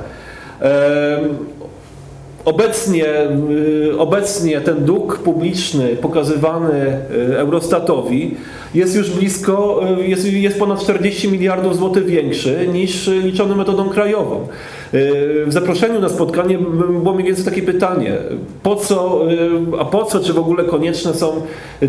[2.46, 3.06] Obecnie,
[3.52, 6.98] y, obecnie ten dług publiczny pokazywany
[7.32, 8.38] y, Eurostatowi
[8.76, 14.48] jest już blisko, y, jest, jest ponad 40 miliardów złotych większy niż liczony metodą krajową.
[14.94, 16.58] Y, W zaproszeniu na spotkanie
[17.04, 18.18] było mniej więcej takie pytanie,
[18.64, 21.42] po co, y, a po co, czy w ogóle konieczne są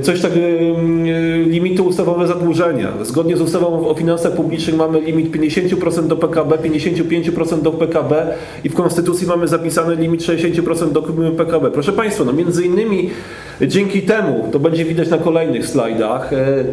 [0.02, 0.32] coś tak,
[1.46, 2.92] limity ustawowe zadłużenia.
[3.02, 8.68] Zgodnie z ustawą o finansach publicznych mamy limit 50% do PKB, 55% do PKB i
[8.68, 11.02] w Konstytucji mamy zapisany limit 60% do
[11.36, 11.70] PKB.
[11.70, 13.10] Proszę Państwa, no między innymi
[13.60, 16.64] dzięki temu, to będzie widać na kolejnych slajdach, e,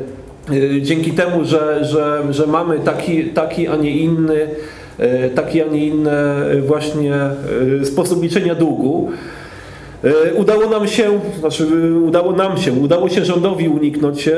[0.81, 4.47] dzięki temu, że, że, że mamy taki, taki, a nie inny
[4.97, 6.11] e, taki, a nie inny
[6.67, 7.15] właśnie
[7.81, 9.11] e, sposób liczenia długu.
[10.35, 11.67] Udało nam się, znaczy
[12.05, 14.29] udało nam się, udało się rządowi uniknąć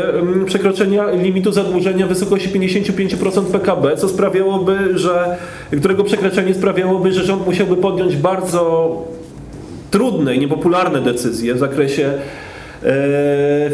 [0.46, 5.38] przekroczenia limitu zadłużenia w wysokości 55% PKB, co sprawiałoby, że,
[5.80, 8.91] którego przekroczenie sprawiałoby, że rząd musiałby podjąć bardzo
[9.91, 12.13] trudne i niepopularne decyzje w zakresie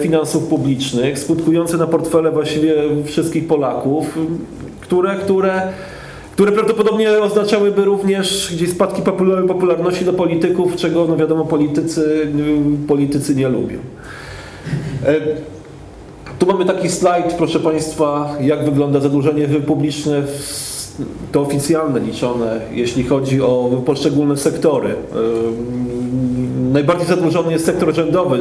[0.02, 2.74] finansów publicznych, skutkujące na portfele właściwie
[3.06, 4.19] wszystkich Polaków,
[4.82, 5.62] które, które,
[6.34, 12.28] które prawdopodobnie oznaczałyby również gdzieś spadki popular- popularności do polityków, czego no wiadomo politycy,
[12.88, 13.78] politycy nie lubią.
[15.06, 15.15] E,
[16.39, 20.70] tu mamy taki slajd, proszę Państwa, jak wygląda zadłużenie publiczne, w-
[21.32, 24.95] to oficjalne liczone, jeśli chodzi o poszczególne sektory.
[25.15, 25.91] Ym,
[26.73, 28.38] Najbardziej zadłużony jest sektor rządowy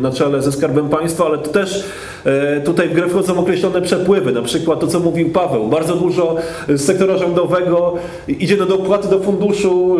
[0.00, 1.84] na czele ze Skarbem Państwa, ale to też
[2.24, 5.68] e, tutaj w grę wchodzą określone przepływy, na przykład to, co mówił Paweł.
[5.68, 6.36] Bardzo dużo
[6.68, 7.94] z sektora rządowego
[8.28, 9.96] idzie na dopłaty do funduszu,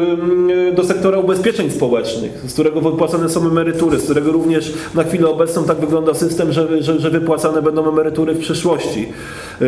[0.74, 5.64] do sektora ubezpieczeń społecznych, z którego wypłacane są emerytury, z którego również na chwilę obecną
[5.64, 9.00] tak wygląda system, że, że, że wypłacane będą emerytury w przyszłości.
[9.00, 9.66] Yy,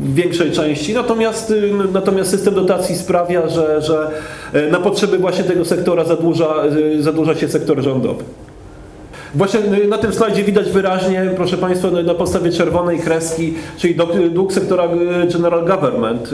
[0.00, 0.94] W większej części.
[0.96, 4.10] Natomiast, yy, natomiast system dotacji sprawia, że, że
[4.54, 8.24] yy, na potrzeby właśnie tego sektora zadłuża, yy, zadłuża się sektor rządowy.
[9.34, 13.96] Właśnie na tym slajdzie widać wyraźnie, proszę Państwa, na podstawie czerwonej kreski, czyli
[14.30, 14.88] dług sektora
[15.32, 16.30] General Government,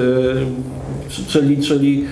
[1.29, 2.05] czyli, czyli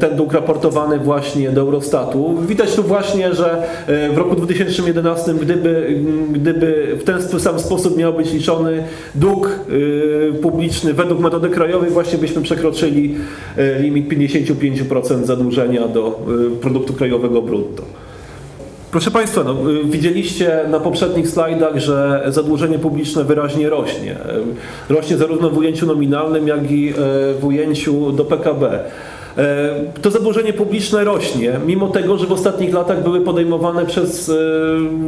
[0.00, 2.36] ten dług raportowany właśnie do Eurostatu.
[2.48, 6.00] Widać tu właśnie, że e, w roku 2011, gdyby,
[6.32, 12.18] gdyby w ten sam sposób miał być liczony dług e, publiczny według metody krajowej, właśnie
[12.18, 13.16] byśmy przekroczyli
[13.56, 16.20] e, limit 55% zadłużenia do
[16.56, 17.82] e, produktu krajowego brutto.
[18.90, 24.16] Proszę Państwa, no, widzieliście na poprzednich slajdach, że zadłużenie publiczne wyraźnie rośnie.
[24.88, 26.92] Rośnie zarówno w ujęciu nominalnym, jak i
[27.40, 28.84] w ujęciu do PKB.
[29.38, 34.34] Y, To zadłużenie publiczne rośnie, mimo tego, że w ostatnich latach były podejmowane przez y,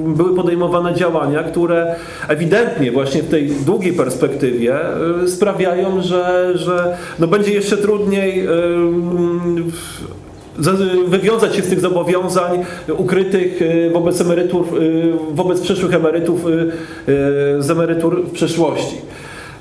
[0.07, 1.95] były podejmowane działania, które
[2.29, 4.77] ewidentnie właśnie w tej długiej perspektywie
[5.25, 8.47] y, sprawiają, że, że no będzie jeszcze trudniej
[10.59, 10.73] za-
[11.07, 12.65] wywiązać się z tych zobowiązań
[12.99, 13.61] ukrytych
[13.93, 14.67] wobec emerytur,
[15.33, 16.41] wobec przyszłych emerytów
[17.59, 18.97] z emerytur w przyszłości.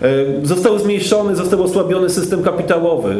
[0.03, 3.15] Y, Został zmniejszony, został osłabiony system kapitałowy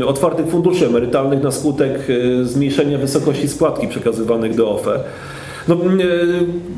[0.00, 5.00] y, otwartych funduszy emerytalnych na skutek y, zmniejszenia wysokości składki przekazywanych do OFE.
[5.68, 5.76] No,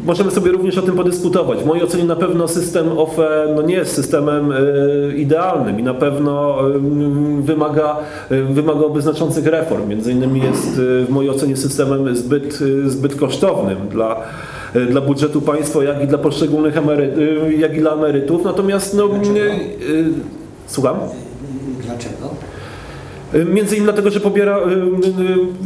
[0.05, 1.59] możemy sobie również o tym podyskutować.
[1.59, 4.53] W mojej ocenie na pewno system OFE no, nie jest systemem
[5.17, 6.59] idealnym i na pewno
[7.41, 7.97] wymaga,
[8.31, 9.89] wymagałby znaczących reform.
[9.89, 14.17] Między innymi jest w mojej ocenie systemem zbyt, zbyt kosztownym dla,
[14.91, 17.13] dla budżetu państwa, jak i dla poszczególnych emery,
[17.49, 18.45] y, jak i dla emerytów.
[18.45, 20.05] Natomiast no, y, y,
[20.67, 20.97] słucham?
[21.87, 22.31] Dlaczego?
[23.35, 24.63] Między innymi dlatego, że pobiera, y,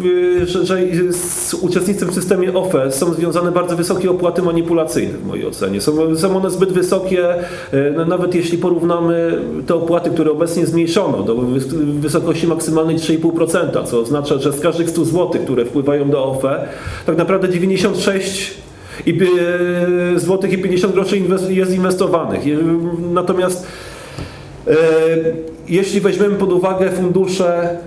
[0.04, 0.78] y, y, że, że
[1.12, 5.80] z uczestnictwem w systemie OFE są związane bardzo wysokie opłaty manipulacyjne w mojej ocenie.
[5.80, 7.34] Są, są one zbyt wysokie,
[7.74, 13.84] y, no, nawet jeśli porównamy te opłaty, które obecnie zmniejszono do wys- wysokości maksymalnej 3,5%,
[13.84, 16.68] co oznacza, że z każdych 100 zł, które wpływają do OFE,
[17.06, 18.65] tak naprawdę 96
[19.06, 19.18] i,
[20.14, 22.40] y, złotych i 50 groszy jest inwestowanych.
[23.12, 23.66] Natomiast
[24.66, 24.76] E,
[25.68, 27.78] Jeśli weźmiemy pod uwagę fundusze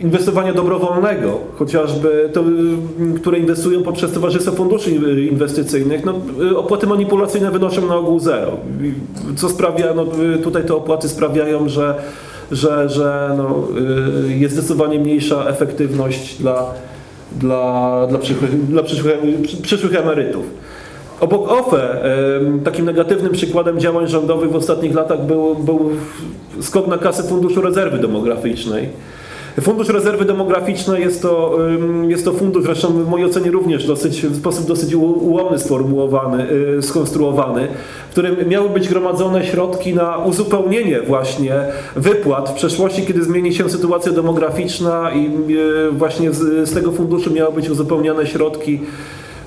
[0.00, 2.44] inwestowania dobrowolnego, chociażby to,
[3.16, 4.90] które inwestują poprzez Towarzystwo Funduszy
[5.30, 8.56] Inwestycyjnych, no, y, opłaty manipulacyjne wynoszą na ogół zero.
[9.36, 10.06] Co sprawia, no,
[10.42, 11.94] tutaj te opłaty sprawiają, że,
[12.52, 13.68] że, że no,
[14.28, 16.74] jest zdecydowanie mniejsza efektywność dla,
[17.40, 19.14] dla, dla, przyszłych, dla przyszłych,
[19.62, 20.44] przyszłych emerytów.
[21.20, 22.02] Obok OFE
[22.64, 25.90] takim negatywnym przykładem działań rządowych w ostatnich latach był, był
[26.60, 28.88] skok na kasę Funduszu Rezerwy Demograficznej.
[29.60, 31.58] Fundusz Rezerwy Demograficznej jest to,
[32.08, 36.46] jest to fundusz, zresztą w mojej ocenie również dosyć, w sposób dosyć ułomny sformułowany,
[36.78, 37.68] y, skonstruowany,
[38.08, 43.70] w którym miały być gromadzone środki na uzupełnienie właśnie wypłat w przeszłości, kiedy zmieni się
[43.70, 48.80] sytuacja demograficzna i y, właśnie z, z tego funduszu miały być uzupełniane środki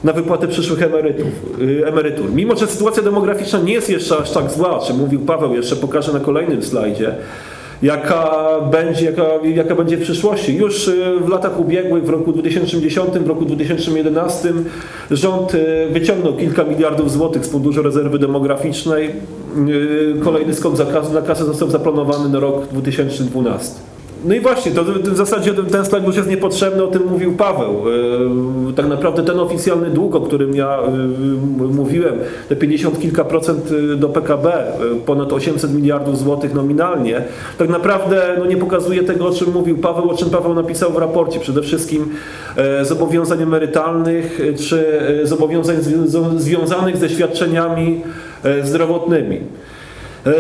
[0.04, 1.28] na wypłatę przyszłych emerytów,
[1.62, 2.32] y, emerytur.
[2.32, 5.76] Mimo, że sytuacja demograficzna nie jest jeszcze aż tak zła, o czym mówił Paweł, jeszcze
[5.76, 7.16] pokażę na kolejnym slajdzie,
[7.82, 10.56] jaka będzie, jaka, jaka będzie w przyszłości.
[10.56, 14.54] Już y, w latach ubiegłych, w roku 2010, w roku 2011
[15.12, 19.12] rząd y, wyciągnął kilka miliardów złotych z Funduszu Rezerwy Demograficznej.
[19.70, 20.74] Y, Kolejny skok
[21.14, 23.97] na kasę został zaplanowany na rok 2012.
[24.26, 27.74] No i właśnie, to w zasadzie ten slajd już jest niepotrzebny, o tym mówił Paweł.
[28.68, 30.80] Yy, Tak naprawdę ten oficjalny dług, o którym ja
[31.60, 32.16] yy, mówiłem,
[32.50, 34.64] te 50 kilka procent yy, do PKB,
[35.06, 37.22] ponad 800 miliardów złotych nominalnie,
[37.58, 40.98] tak naprawdę no, nie pokazuje tego, o czym mówił Paweł, o czym Paweł napisał w
[40.98, 41.40] raporcie.
[41.40, 42.10] Przede wszystkim
[42.82, 44.86] zobowiązań emerytalnych, czy
[45.24, 48.02] zobowiązań zwią- związanych ze świadczeniami
[48.64, 49.40] zdrowotnymi.
[50.28, 50.32] E,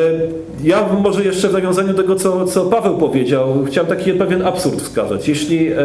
[0.63, 4.81] Ja może jeszcze w nawiązaniu do tego, co, co Paweł powiedział, chciałem taki pewien absurd
[4.81, 5.27] wskazać.
[5.27, 5.77] Jeśli e,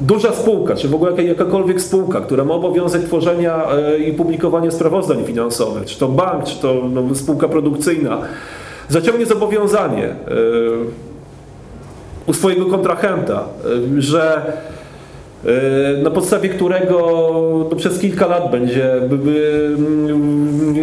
[0.00, 4.70] duża spółka, czy w ogóle jaka- jakakolwiek spółka, która ma obowiązek tworzenia e, i publikowania
[4.70, 8.18] sprawozdań finansowych, czy to bank, czy to no, spółka produkcyjna,
[8.88, 10.14] zaciągnie zobowiązanie
[12.26, 13.44] u swojego kontrahenta,
[13.98, 14.52] że
[16.02, 16.96] na podstawie którego
[17.70, 20.74] no, przez kilka lat będzie mm,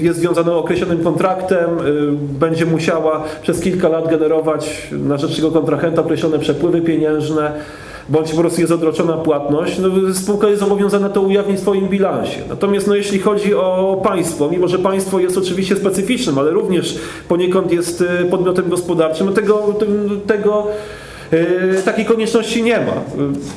[0.00, 6.00] jest związane określonym kontraktem, y, będzie musiała przez kilka lat generować na rzecz tego kontrahenta
[6.02, 7.52] określone przepływy pieniężne,
[8.08, 12.38] bądź po prostu jest odroczona płatność, no, spółka jest zobowiązana to ujawnić w swoim bilansie.
[12.48, 17.72] Natomiast no, jeśli chodzi o państwo, mimo że państwo jest oczywiście specyficznym, ale również poniekąd
[17.72, 19.74] jest y, podmiotem gospodarczym, no, tego,
[20.26, 20.66] tego
[21.84, 22.92] Takiej konieczności nie ma.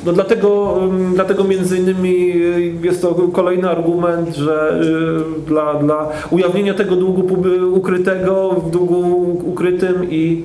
[0.06, 0.78] No dlatego,
[1.14, 7.36] dlatego między innymi yy, jest to kolejny argument, że yy, dla, dla ujawnienia tego długu
[7.72, 10.44] ukrytego w długu ukrytym i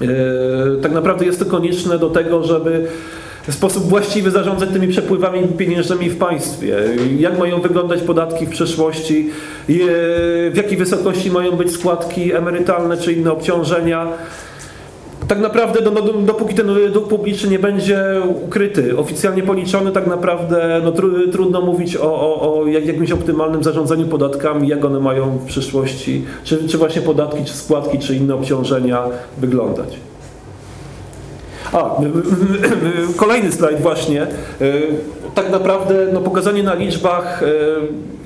[0.00, 0.08] yy,
[0.82, 2.86] tak naprawdę jest to konieczne do tego, żeby
[3.48, 6.76] w sposób właściwy zarządzać tymi przepływami pieniężnymi w państwie.
[7.18, 9.30] Jak mają wyglądać podatki w przyszłości,
[9.68, 14.08] w jakiej wysokości mają być składki emerytalne czy inne obciążenia.
[15.28, 18.04] Tak naprawdę no, no, dopóki ten dług publiczny nie będzie
[18.46, 23.62] ukryty, oficjalnie policzony, tak naprawdę no, tru, trudno mówić o, o, o jak- jakimś optymalnym
[23.64, 28.34] zarządzaniu podatkami, jak one mają w przyszłości, czy, czy właśnie podatki, czy składki, czy inne
[28.34, 29.02] obciążenia
[29.38, 29.98] wyglądać.
[31.74, 31.96] A,
[33.16, 34.22] kolejny slajd właśnie.
[34.22, 34.26] E,
[35.34, 37.46] Tak naprawdę no, pokazanie na liczbach, e,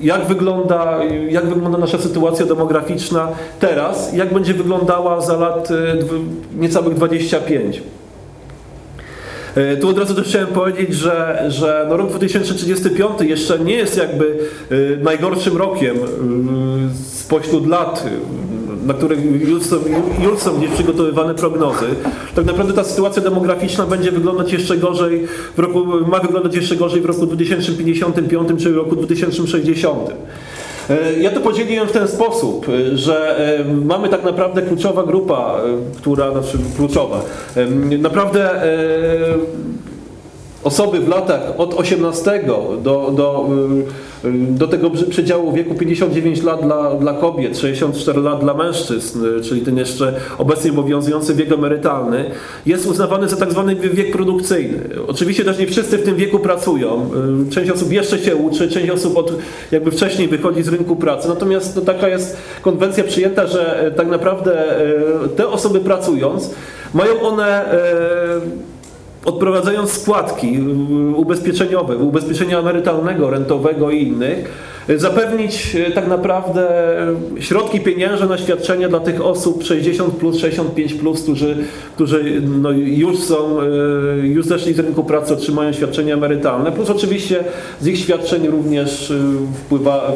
[0.01, 3.27] jak wygląda, jak wygląda nasza sytuacja demograficzna
[3.59, 5.75] teraz, jak będzie wyglądała za lat e,
[6.59, 7.81] niecałych 25.
[9.55, 13.97] E, Tu od razu też chciałem powiedzieć, że, że no rok 2035 jeszcze nie jest
[13.97, 14.37] jakby
[15.03, 15.95] najgorszym rokiem
[17.03, 18.05] spośród lat,
[18.85, 19.75] na których już są,
[20.23, 21.85] już są gdzieś przygotowywane prognozy.
[22.35, 27.01] Tak naprawdę ta sytuacja demograficzna będzie wyglądać jeszcze gorzej, w roku, ma wyglądać jeszcze gorzej
[27.01, 30.09] w roku 2055 czy w roku 2060.
[30.89, 35.61] E, Ja to podzieliłem w ten sposób, e, że e, mamy tak naprawdę kluczowa grupa,
[35.97, 37.21] która, znaczy kluczowa,
[37.99, 38.61] naprawdę
[40.63, 42.43] osoby w latach od 18
[42.83, 43.49] do, do,
[44.25, 49.41] y, do tego przedziału wieku 59 lat dla, dla kobiet, 64 lat dla mężczyzn, y,
[49.41, 52.31] czyli ten jeszcze obecnie obowiązujący wiek emerytalny,
[52.65, 54.79] jest uznawany za tak zwany wiek produkcyjny.
[55.07, 57.09] Oczywiście też nie wszyscy w tym wieku pracują.
[57.47, 59.33] Y, Część osób jeszcze się uczy, część osób od,
[59.71, 61.27] jakby wcześniej wychodzi z rynku pracy.
[61.27, 64.75] Natomiast no, taka jest konwencja przyjęta, że tak naprawdę
[65.35, 66.49] te osoby pracując
[66.93, 67.65] mają one
[69.25, 76.67] odprowadzając składki y, ubezpieczeniowe, ubezpieczenia emerytalnego, rentowego i innych, zapewnić y, tak naprawdę
[77.37, 81.57] y, środki pieniężne na świadczenia dla tych osób 60 plus, 65 plus, którzy,
[81.95, 83.61] którzy no już są,
[84.23, 87.43] y, już zeszli z rynku pracy, otrzymają świadczenia emerytalne, plus oczywiście
[87.81, 89.13] z ich świadczeń również
[89.65, 90.11] wpływa,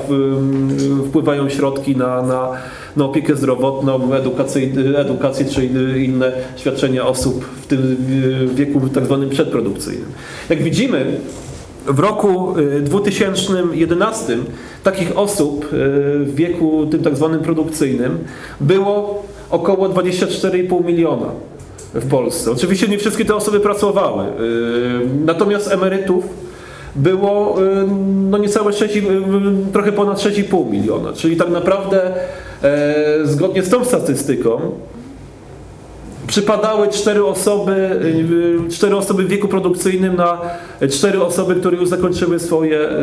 [1.07, 2.51] wpływają środki na, na,
[2.97, 5.65] na opiekę zdrowotną, edukację, edukację czy
[6.03, 7.97] inne świadczenia osób w tym
[8.55, 10.07] wieku tak zwanym przedprodukcyjnym.
[10.49, 11.17] Jak widzimy,
[11.85, 14.37] w roku y, 2011
[14.83, 15.67] takich osób y,
[16.19, 18.17] w wieku tym tak zwanym produkcyjnym
[18.61, 21.27] było około 24,5 miliona
[21.93, 22.51] w Polsce.
[22.51, 24.29] Oczywiście nie wszystkie te osoby pracowały, y,
[25.25, 26.23] natomiast emerytów
[26.95, 27.87] było y,
[28.29, 29.01] no niecałe 6, y,
[29.73, 32.11] trochę ponad 6,5 miliona, czyli tak naprawdę
[32.63, 34.71] e, zgodnie z tą statystyką
[36.27, 37.71] przypadały cztery osoby,
[38.67, 40.41] y, cztery osoby w wieku produkcyjnym na
[40.91, 42.93] cztery osoby, które już zakończyły swoje y,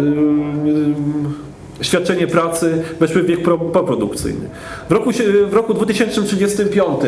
[1.80, 4.48] y, świadczenie pracy, weszły w wiek pro- poprodukcyjny.
[4.88, 5.11] W roku,
[5.50, 7.00] w roku 2035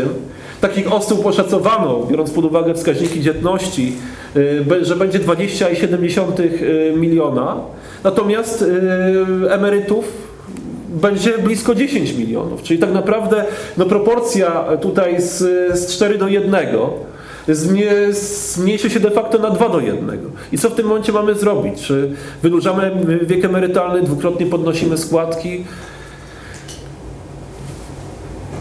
[0.60, 3.92] takich osób oszacowano, biorąc pod uwagę wskaźniki dzietności,
[4.82, 7.56] że będzie 20,7 miliona,
[8.04, 8.64] natomiast
[9.50, 10.31] emerytów
[10.92, 12.62] będzie blisko 10 milionów.
[12.62, 13.44] Czyli tak naprawdę
[13.76, 15.38] no, proporcja tutaj z,
[15.78, 16.54] z 4 do 1
[17.48, 20.18] zmie- zmniejszy się de facto na 2 do 1.
[20.52, 21.82] I co w tym momencie mamy zrobić?
[21.82, 22.10] Czy
[22.42, 25.64] wydłużamy wiek emerytalny, dwukrotnie podnosimy składki?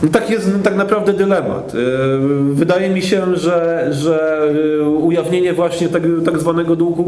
[0.03, 1.73] No Tak jest tak naprawdę dylemat.
[1.73, 7.03] Yy, Wydaje mi się, że, że yy, ujawnienie właśnie tak, tak zwanego długu,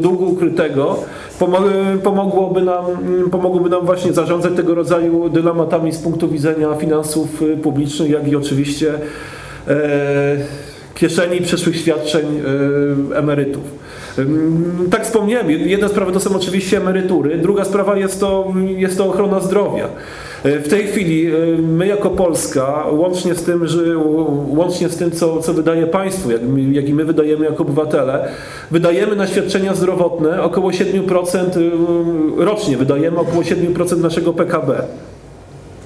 [0.00, 0.96] długu ukrytego
[1.40, 2.84] pomo- pomogłoby nam,
[3.30, 8.36] pomogłoby nam właśnie zarządzać tego rodzaju dylematami z punktu widzenia finansów yy, publicznych, jak i
[8.36, 8.94] oczywiście
[10.94, 12.26] kieszeni przyszłych świadczeń
[13.14, 13.62] emerytów.
[14.18, 19.06] Ym, Tak wspomniałem, jedna sprawa to są oczywiście emerytury, druga sprawa jest to, jest to
[19.06, 19.88] ochrona zdrowia.
[20.44, 23.98] E, W tej chwili e, my jako Polska, łącznie z tym, że,
[24.48, 26.40] łącznie z tym co, co wydaje państwo, jak,
[26.72, 28.28] jak i my wydajemy jako obywatele,
[28.70, 34.82] wydajemy na świadczenia zdrowotne około 7% y, rocznie, wydajemy około 7% naszego PKB.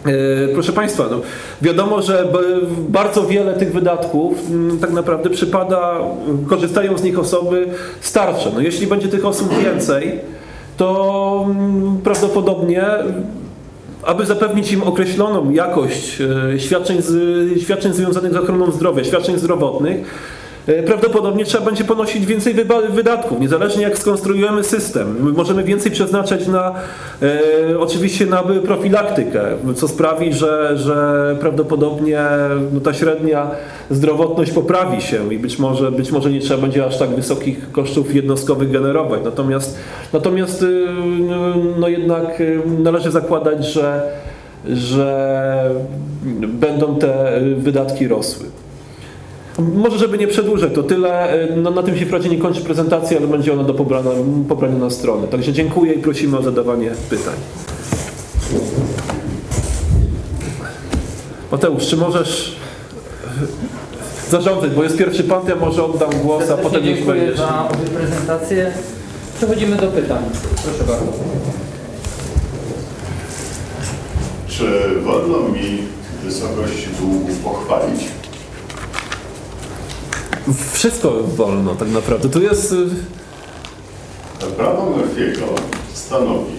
[0.07, 1.21] E, Proszę Państwa, no,
[1.63, 2.33] wiadomo, że
[2.89, 5.99] bardzo wiele tych wydatków mm, tak naprawdę przypada,
[6.49, 7.67] korzystają z nich osoby
[8.01, 8.51] starsze.
[8.55, 10.21] No, jeśli będzie tych osób więcej,
[10.77, 12.85] to mm, prawdopodobnie
[14.03, 19.99] aby zapewnić im określoną jakość e, świadczeń, z, świadczeń związanych z ochroną zdrowia, świadczeń zdrowotnych,
[19.99, 20.42] e,
[20.87, 22.55] prawdopodobnie trzeba będzie ponosić więcej
[22.91, 25.17] wydatków, niezależnie jak skonstruujemy system.
[25.21, 26.75] My Możemy więcej przeznaczać na,
[27.23, 29.43] e, oczywiście na profilaktykę,
[29.77, 32.21] co sprawi, że, że prawdopodobnie
[32.73, 33.51] no, ta średnia
[33.91, 38.15] zdrowotność poprawi się i być może, być może nie trzeba będzie aż tak wysokich kosztów
[38.15, 39.21] jednostkowych generować.
[39.25, 39.79] Natomiast,
[40.13, 40.87] natomiast y,
[41.79, 44.03] no jednak y, należy zakładać, że,
[44.69, 45.71] że
[46.47, 48.47] będą te wydatki rosły.
[49.59, 51.39] Może, żeby nie przedłużać, to tyle.
[51.57, 54.11] No, na tym się wprawdzie nie kończy prezentacja, ale będzie ona do pobrania,
[54.49, 55.29] pobrania na stronę.
[55.29, 57.35] Także dziękuję i prosimy o zadawanie pytań.
[61.53, 62.57] Mateusz, czy możesz
[64.31, 67.39] zarządzać, bo jest pierwszy pan, ja może oddam głos, a potem niech dziękuję będziesz.
[67.39, 68.73] za obie prezentacje.
[69.37, 70.23] Przechodzimy do pytań.
[70.65, 71.13] Proszę bardzo.
[74.49, 74.65] Czy
[75.01, 75.79] wolno mi
[76.25, 78.01] wysokość długu pochwalić?
[80.73, 82.29] Wszystko wolno tak naprawdę.
[82.29, 82.73] Tu jest...
[82.73, 82.87] y,
[84.57, 85.47] Prawo Murphy'ego
[85.95, 86.53] stanowi,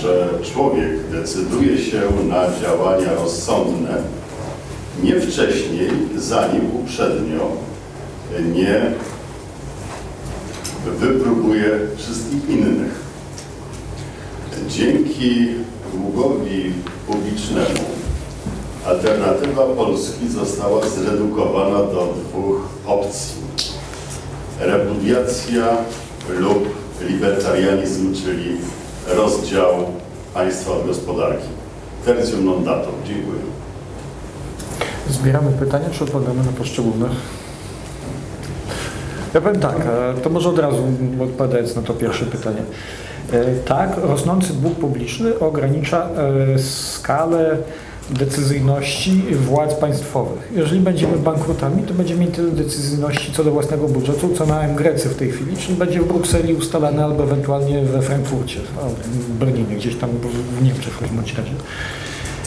[0.00, 4.02] że człowiek decyduje się na działania rozsądne
[5.02, 7.48] nie wcześniej, zanim uprzednio
[8.54, 8.92] nie
[11.00, 13.00] wypróbuje wszystkich innych.
[14.68, 15.46] Dzięki
[15.94, 16.72] długowi
[17.06, 17.91] publicznemu
[18.86, 23.42] alternatywa Polski została zredukowana do dwóch opcji.
[24.60, 25.64] Repudiacja
[26.38, 26.68] lub
[27.08, 28.56] libertarianizm, czyli
[29.16, 29.74] rozdział
[30.34, 31.48] państwa od gospodarki.
[32.04, 32.94] Tertium non datum.
[33.06, 33.40] Dziękuję.
[35.10, 37.08] Zbieramy pytania, czy odpowiadamy na poszczególne?
[39.34, 40.84] Ja powiem tak, e, to może od razu
[41.20, 42.62] odpowiadając na to pierwsze pytanie.
[43.32, 46.08] E, Tak, rosnący dług publiczny ogranicza
[46.54, 47.56] e, skalę
[48.10, 50.52] decyzyjności władz państwowych.
[50.56, 55.08] Jeżeli będziemy bankrutami, to będziemy mieli tyle decyzyjności co do własnego budżetu, co mają Grecy
[55.08, 58.60] w tej chwili, czyli będzie w Brukseli ustalane albo ewentualnie we Frankfurcie,
[59.04, 61.52] w Berlinie, gdzieś tam w- Niemczech w każdym razie.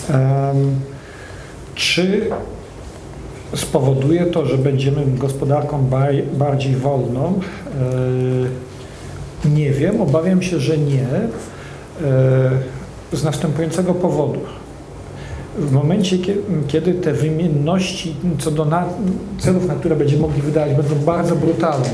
[0.10, 0.76] Em,
[1.76, 2.30] Czy
[3.56, 5.89] spowoduje to, że będziemy gospodarką
[6.34, 7.39] bardziej wolną?
[9.45, 11.08] E, Nie wiem, obawiam się, że nie.
[11.12, 12.51] E,
[13.14, 14.39] Z następującego powodu.
[15.60, 16.38] W momencie, kie-
[16.68, 18.86] kiedy te wymienności co do na,
[19.39, 21.89] celów, na które będziemy mogli wydać, będą bardzo brutalne,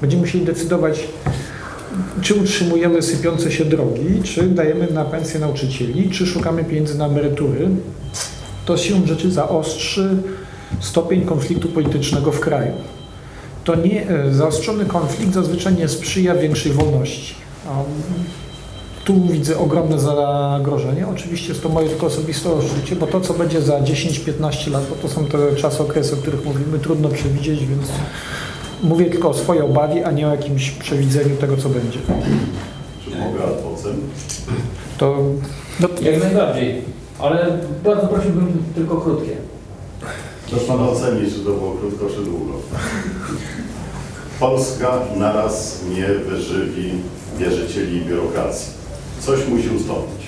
[0.00, 1.04] będziemy musieli decydować,
[2.22, 7.68] czy utrzymujemy sypiące się drogi, czy dajemy na pensje nauczycieli, czy szukamy pieniędzy na emerytury,
[8.66, 10.16] to siłą rzeczy zaostrzy
[10.80, 12.72] stopień konfliktu politycznego w kraju.
[13.64, 17.34] To nie, e, zaostrzony konflikt zazwyczaj nie sprzyja większej wolności.
[19.04, 21.06] Tu widzę ogromne zagrożenie.
[21.08, 24.96] Oczywiście jest to moje tylko osobiste odczucie, bo to, co będzie za 10-15 lat, bo
[24.96, 27.88] to są te czasy, okresy, o których mówimy, trudno przewidzieć, więc
[28.82, 31.98] mówię tylko o swojej obawie, a nie o jakimś przewidzeniu tego, co będzie.
[33.04, 34.00] Czy mogę ad vocem?
[34.98, 35.18] To
[36.02, 36.82] Jak najbardziej.
[37.18, 39.36] Ale bardzo prosiłbym tylko krótkie.
[40.50, 42.52] Proszę Pana ocenić, czy to było krótko, czy długo.
[44.40, 46.92] Polska naraz nie wyżywi
[47.38, 48.81] wierzycieli i biurokracji.
[49.26, 50.22] Coś musi ustąpić.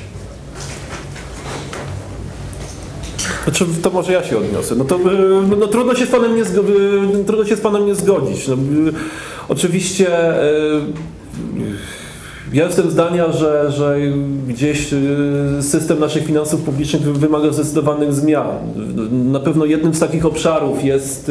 [3.44, 4.74] Znaczy, to może ja się odniosę.
[4.74, 7.94] No to y, no, trudno, się z panem nie y, trudno się z panem nie
[7.94, 8.48] zgodzić.
[8.48, 8.58] No, y,
[9.48, 10.34] oczywiście
[12.52, 13.98] ja jestem zdania, że, że
[14.48, 14.88] gdzieś
[15.60, 18.46] system naszych finansów publicznych wymaga zdecydowanych zmian.
[19.32, 21.30] Na pewno jednym z takich obszarów jest,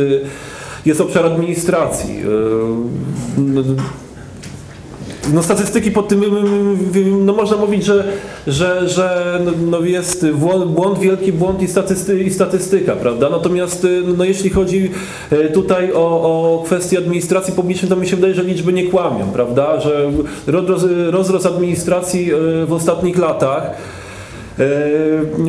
[0.85, 2.19] jest obszar administracji.
[5.27, 6.23] Y, no, no statystyki pod tym,
[7.25, 8.03] no można mówić, że,
[8.47, 13.29] że, że no jest wło- błąd, wielki błąd i, statysty, i statystyka, prawda?
[13.29, 14.91] Natomiast no jeśli chodzi
[15.31, 19.31] e, tutaj o, o kwestie administracji publicznej, to mi się wydaje, że liczby nie kłamią,
[19.33, 19.79] prawda?
[19.79, 20.11] Że
[21.11, 23.71] rozrost, administracji e, w ostatnich latach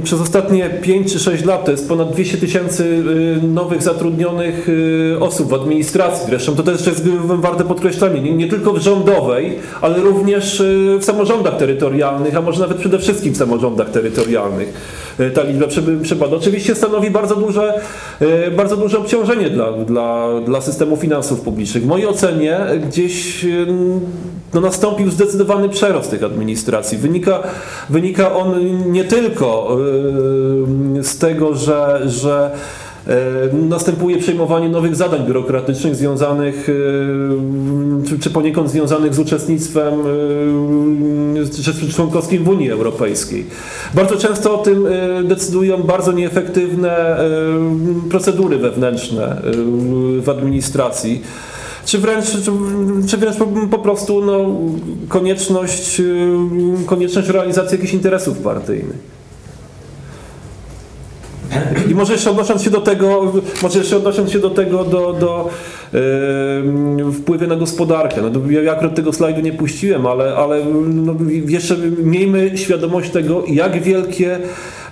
[0.05, 3.02] Przez ostatnie 5 czy 6 lat to jest ponad 200 tysięcy
[3.42, 4.68] e, nowych zatrudnionych
[5.14, 6.26] e, osób w administracji.
[6.28, 10.64] Zresztą to też jest e, warte podkreślenia, nie, nie tylko w rządowej, ale również e,
[10.98, 14.74] w samorządach terytorialnych, a może nawet przede wszystkim w samorządach terytorialnych.
[15.18, 15.66] E, Ta liczba
[16.02, 16.36] przypada.
[16.36, 17.80] Oczywiście stanowi bardzo duże,
[18.20, 21.82] e, bardzo duże obciążenie dla, dla, dla systemu finansów publicznych.
[21.82, 23.48] W mojej ocenie e, gdzieś e,
[24.55, 26.98] no, nastąpił zdecydowany przerost tych administracji.
[26.98, 27.42] Wynika,
[27.90, 28.55] wynika on
[28.95, 29.76] nie tylko
[30.99, 32.51] y, z tego, że, że
[33.09, 33.12] y,
[33.55, 39.95] następuje przejmowanie nowych zadań biurokratycznych związanych, y, czy, poniekąd związanych z uczestnictwem
[41.95, 43.47] członkowskim w Unii Europejskiej.
[43.95, 44.86] Bardzo często o tym
[45.24, 47.16] decydują bardzo nieefektywne
[48.11, 49.36] procedury wewnętrzne
[50.20, 51.22] w administracji
[51.85, 52.41] czy wręcz, czy,
[53.09, 54.51] czy wręcz po, po prostu no,
[55.09, 56.37] konieczność, y,
[56.87, 59.13] konieczność realizacji jakichś interesów partyjnych.
[61.90, 63.32] I może jeszcze odnosząc się do tego,
[63.62, 65.50] może jeszcze odnosząc się do tego, do, do
[65.92, 68.22] yy, wpływy na gospodarkę.
[68.22, 71.14] No, ja akurat tego slajdu nie puściłem, ale, ale no,
[71.48, 74.38] jeszcze miejmy świadomość tego, jak wielkie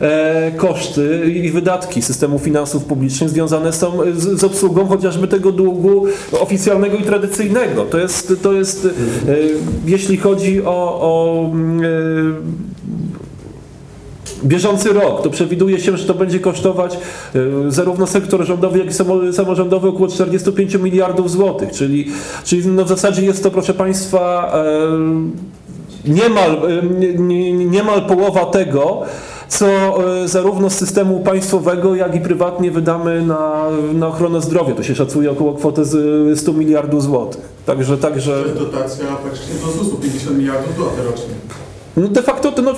[0.01, 6.07] e, koszty i wydatki systemu finansów publicznych związane są z, z obsługą chociażby tego długu
[6.41, 7.85] oficjalnego i tradycyjnego.
[7.85, 8.91] To jest, to jest e,
[9.87, 12.82] jeśli chodzi o, o e,
[14.45, 16.95] bieżący rok, to przewiduje się, że to będzie kosztować
[17.35, 17.39] e,
[17.69, 22.07] zarówno sektor rządowy, jak i samo- samorządowy około 45 miliardów złotych, czyli,
[22.45, 24.53] czyli no w zasadzie jest to, proszę Państwa,
[26.07, 29.03] e, niemal, e, nie- nie- niemal połowa tego,
[29.49, 29.67] co
[30.25, 33.65] zarówno z systemu państwowego, jak i prywatnie wydamy na,
[33.95, 34.75] na ochronę zdrowia.
[34.75, 37.41] To się szacuje około kwoty z 100 miliardów złotych.
[37.67, 41.35] Także, także To jest dotacja praktycznie do ZUS-u 50 miliardów złotych rocznie.
[41.97, 42.73] No de facto, no,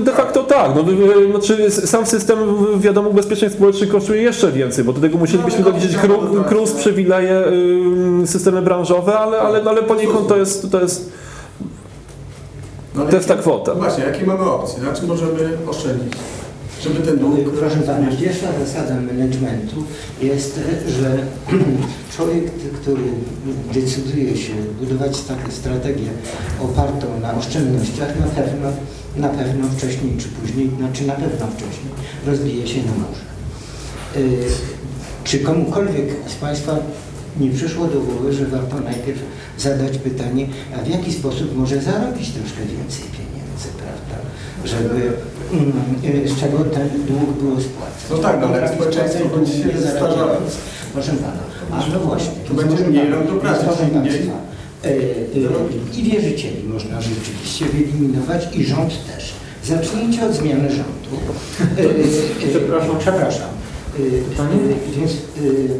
[0.00, 0.70] de facto tak.
[0.74, 0.84] No,
[1.30, 2.38] znaczy, sam system
[2.78, 6.72] wiadomo ubezpieczeń społecznych kosztuje jeszcze więcej, bo do tego musielibyśmy No, doliczyć kru, wiadomo, KRUS,
[6.72, 7.42] przywileje,
[8.26, 11.12] systemy branżowe, ale, ale, ale poniekąd to jest, to jest
[12.94, 13.74] No, To jest ta kwota.
[13.74, 14.82] No właśnie, jakie mamy opcje?
[14.82, 16.12] Na czym możemy oszczędzić?
[16.84, 17.50] Żeby ten dług...
[17.58, 19.84] Proszę Pana, pierwsza zasada managementu
[20.22, 21.18] jest, że
[22.16, 22.44] człowiek,
[22.82, 23.02] który
[23.74, 26.08] decyduje się budować taką strategię
[26.60, 28.68] opartą na oszczędnościach, na pewno,
[29.16, 31.92] na pewno wcześniej czy później, znaczy na pewno wcześniej,
[32.26, 33.24] rozbije się na morze.
[34.16, 34.48] Y,
[35.24, 36.76] Czy komukolwiek z Państwa
[37.40, 39.18] nie przyszło do głowy, że warto najpierw
[39.58, 40.46] zadać pytanie,
[40.78, 44.16] a w jaki sposób może zarobić troszkę więcej pieniędzy, prawda?
[44.64, 45.12] Żeby
[46.26, 48.04] z czego ten dług było spłacać.
[48.10, 50.56] No tak, no ale społeczeństwo będzie się zarabiając.
[50.92, 51.42] Proszę Pana,
[51.72, 52.32] a no właśnie.
[52.48, 53.06] To będzie proszę mniej
[53.42, 53.72] Państwa,
[54.84, 59.34] y, y, I wierzycieli można rzeczywiście wyeliminować i rząd też.
[59.64, 61.12] Zacznijcie od zmiany rządu.
[61.78, 62.98] Y, Przepraszam.
[62.98, 63.48] Przepraszam.
[64.30, 64.56] Pytanie?
[64.96, 65.12] Więc,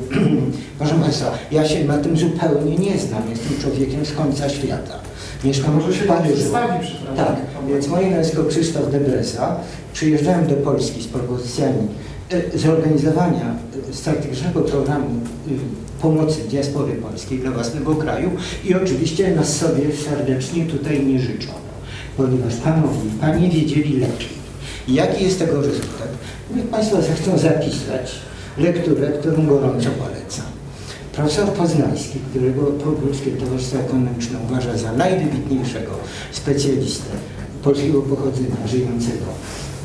[0.79, 3.22] proszę Państwa, ja się na tym zupełnie nie znam.
[3.31, 4.99] Jestem człowiekiem z końca świata.
[5.45, 6.34] Mieszkam Może się w Pan Paryżu.
[6.36, 6.86] przedstawi.
[7.16, 7.36] Tak,
[7.68, 9.57] więc moje nazwisko Krzysztof Debreza.
[9.92, 11.88] Przyjeżdżałem do Polski z propozycjami
[12.55, 13.55] y, zorganizowania
[13.90, 15.07] y, strategicznego programu
[15.49, 18.30] y, pomocy diaspory polskiej dla własnego kraju
[18.64, 21.59] i oczywiście nas sobie serdecznie tutaj nie życzono,
[22.16, 24.28] ponieważ panowie i panie wiedzieli lepiej.
[24.88, 26.09] Jaki jest tego rezultat?
[26.57, 28.12] Niech Państwo zechcą zapisać
[28.59, 30.53] lekturę, którą gorąco polecam.
[31.17, 32.62] Profesor Poznański, którego
[33.03, 35.91] Polskie Towarzystwo Ekonomiczne uważa za najwybitniejszego
[36.33, 37.11] specjalistę
[37.62, 39.25] polskiego pochodzenia żyjącego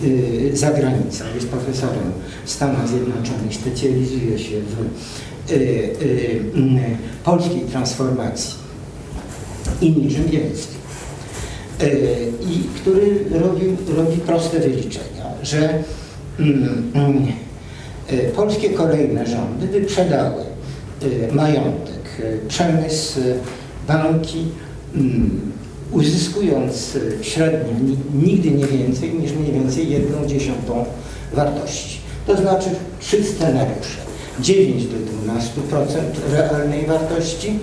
[0.01, 2.11] yy, za granicą, jest profesorem
[2.45, 8.55] w Stanach Zjednoczonych, specjalizuje się w yy, mm, polskiej transformacji
[9.81, 10.23] i niczym
[12.41, 13.65] i który robi,
[13.97, 15.83] robi proste wyliczenia, że
[16.39, 17.27] mm, mm,
[18.35, 20.49] polskie kolejne rządy wyprzedały
[21.31, 23.19] majątek, e, przemysł,
[23.87, 24.45] banki,
[24.95, 25.51] mm,
[25.91, 30.85] uzyskując średnio ni- nigdy nie więcej niż mniej więcej jedną dziesiątą
[31.33, 31.99] wartości.
[32.27, 32.69] To znaczy
[32.99, 33.99] trzy scenariusze.
[34.39, 37.59] 9 do 12% realnej wartości,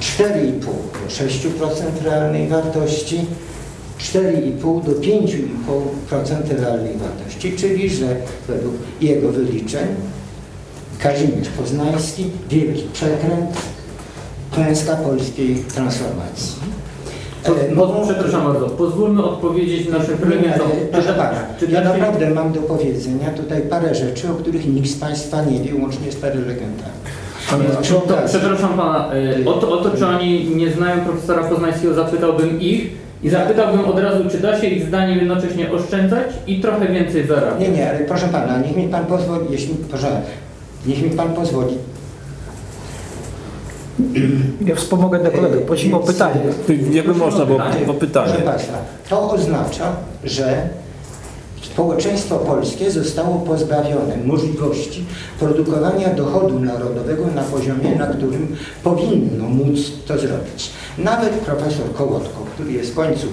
[0.00, 0.72] 4,5
[1.04, 3.20] do 6% realnej wartości,
[3.98, 8.16] 4,5 do 5,5% realnej wartości, czyli że
[8.48, 9.86] według jego wyliczeń
[11.02, 13.50] Kazimierz Poznański, wielki przekręt,
[14.54, 16.52] klęska polskiej transformacji.
[17.44, 20.66] E, Pozwól, przepraszam bardzo, pozwólmy odpowiedzieć nie, prelegentom.
[20.72, 21.32] ale proszę Pana,
[21.70, 25.60] ja się- naprawdę mam do powiedzenia tutaj parę rzeczy, o których nikt z Państwa nie
[25.60, 27.00] wie, łącznie z prelegentami.
[28.08, 32.60] To, przepraszam pana, y, o to, o to, czy oni nie znają profesora Poznańskiego, zapytałbym
[32.60, 32.90] ich
[33.22, 37.60] i zapytałbym od razu, czy da się ich zdaniem jednocześnie oszczędzać i trochę więcej zarabiać.
[37.60, 40.20] Nie, nie, ale proszę pana, niech mi pan pozwoli, jeśli, proszę,
[40.86, 41.74] niech mi pan pozwoli.
[44.66, 45.56] Ja wspomogę do kolegę.
[45.60, 46.40] Prosimy o pytanie.
[46.92, 48.34] jakby można było o Proszę pytanie.
[48.34, 48.78] państwa,
[49.08, 49.92] to oznacza,
[50.24, 50.68] że
[51.62, 55.04] społeczeństwo polskie zostało pozbawione możliwości
[55.38, 60.70] produkowania dochodu narodowego na poziomie, na którym powinno móc to zrobić.
[60.98, 63.26] Nawet profesor Kołotko, który jest w końcu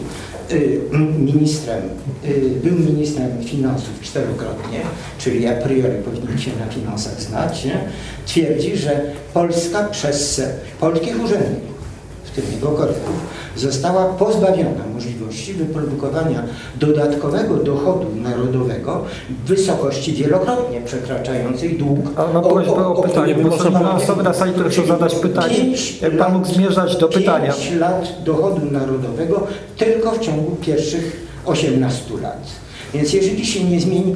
[1.20, 1.82] ministrem,
[2.26, 4.80] y, był ministrem finansów czterokrotnie,
[5.18, 7.80] czyli a priori powinien się na finansach znać, nie?
[8.26, 9.02] twierdzi, że
[9.34, 10.42] Polska przez
[10.80, 11.78] polskich urzędników
[12.24, 15.17] w tym jego kolegów, została pozbawiona możliwości
[15.58, 16.44] wyprodukowania
[16.80, 22.00] dodatkowego dochodu narodowego w wysokości wielokrotnie przekraczającej dług.
[22.16, 25.56] A mam prośbę o pytanie, bo są pana osoby na sali, które chcą zadać pytanie.
[25.56, 27.54] Pięć Jak pan mógł zmierzać do pytania.
[27.54, 29.48] 5 lat dochodu narodowego
[29.78, 32.48] tylko w ciągu pierwszych 18 lat.
[32.94, 34.16] Więc jeżeli się nie zmieni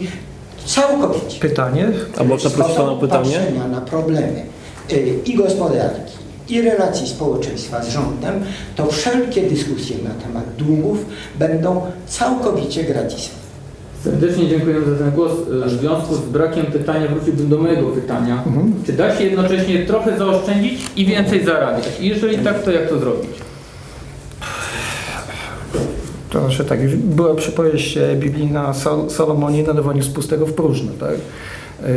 [0.66, 1.92] całkowicie Pytanie.
[2.18, 3.40] A można prosić pana o pytanie?
[3.72, 4.46] na problemy
[4.92, 6.14] y, i gospodarki,
[6.52, 8.34] i relacji społeczeństwa z rządem,
[8.76, 11.06] to wszelkie dyskusje na temat długów
[11.40, 13.42] będą całkowicie gratisowe.
[14.04, 15.32] Serdecznie dziękuję za ten głos.
[15.66, 18.44] W związku z brakiem pytania wróciłbym do mojego pytania.
[18.48, 18.74] Mhm.
[18.86, 21.90] Czy da się jednocześnie trochę zaoszczędzić i więcej zarabiać?
[22.00, 23.32] I jeżeli tak, to jak to zrobić?
[26.30, 30.92] To znaczy tak, była przypowieść e, biblijna Sol- Salomonie nadawaniu z pustego w próżne.
[31.00, 31.16] Tak?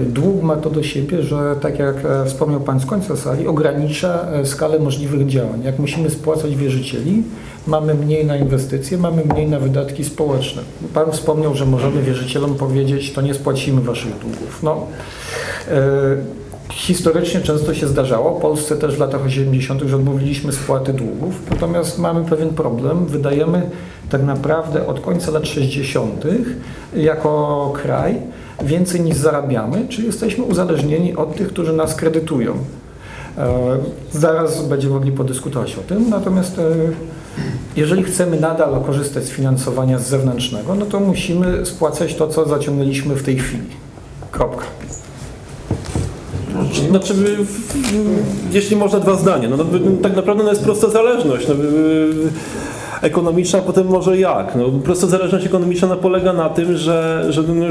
[0.07, 4.27] Dług ma to do siebie, że tak jak e, wspomniał Pan z końca sali, ogranicza
[4.33, 5.63] e, skalę możliwych działań.
[5.63, 7.23] Jak musimy spłacać wierzycieli,
[7.67, 10.63] mamy mniej na inwestycje, mamy mniej na wydatki społeczne.
[10.95, 14.63] Pan wspomniał, że możemy wierzycielom powiedzieć, to nie spłacimy Waszych długów.
[14.63, 14.87] No,
[15.71, 21.35] e, Historycznie często się zdarzało, w Polsce też w latach 80., że odmówiliśmy spłaty długów,
[21.51, 23.07] natomiast mamy pewien problem.
[23.07, 23.71] Wydajemy
[24.11, 26.25] tak naprawdę od końca lat 60.
[26.97, 28.17] jako kraj
[28.63, 32.55] więcej niż zarabiamy, czyli jesteśmy uzależnieni od tych, którzy nas kredytują.
[33.39, 33.79] E,
[34.13, 36.63] Zaraz będziemy mogli podyskutować o tym, natomiast e,
[37.77, 43.15] jeżeli chcemy nadal korzystać z finansowania z zewnętrznego, no to musimy spłacać to, co zaciągnęliśmy
[43.15, 43.67] w tej chwili.
[44.31, 44.65] Kropka.
[46.89, 47.15] Znaczy,
[48.53, 49.65] jeśli można dwa zdania, no, to
[50.03, 51.49] tak naprawdę no jest prosta zależność.
[51.49, 51.55] No,
[53.05, 54.55] ekonomiczna, potem może jak?
[54.57, 57.65] No, prosta zależność ekonomiczna no, polega na tym, że, że no,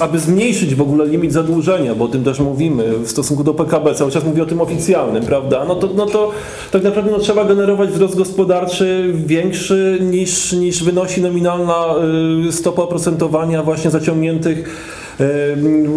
[0.00, 3.94] aby zmniejszyć w ogóle limit zadłużenia, bo o tym też mówimy w stosunku do PKB,
[3.94, 5.64] cały czas mówię o tym oficjalnym, prawda?
[5.64, 6.30] No to, no to
[6.70, 11.84] tak naprawdę no, trzeba generować wzrost gospodarczy większy niż, niż wynosi nominalna
[12.48, 14.68] y, stopa oprocentowania właśnie zaciągniętych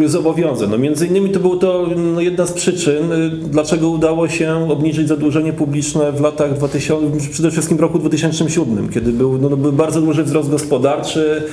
[0.05, 0.69] zobowiązań.
[0.69, 5.07] No między innymi to był to no, jedna z przyczyn, y, dlaczego udało się obniżyć
[5.07, 9.71] zadłużenie publiczne w latach 2000, przede wszystkim w roku 2007, kiedy był, no, no, był
[9.71, 11.43] bardzo duży wzrost gospodarczy.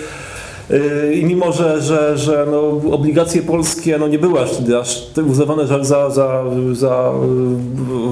[0.71, 4.51] y, I mimo, że, że, że no, obligacje polskie no, nie były aż,
[4.81, 7.13] aż uznawane za, za, za, za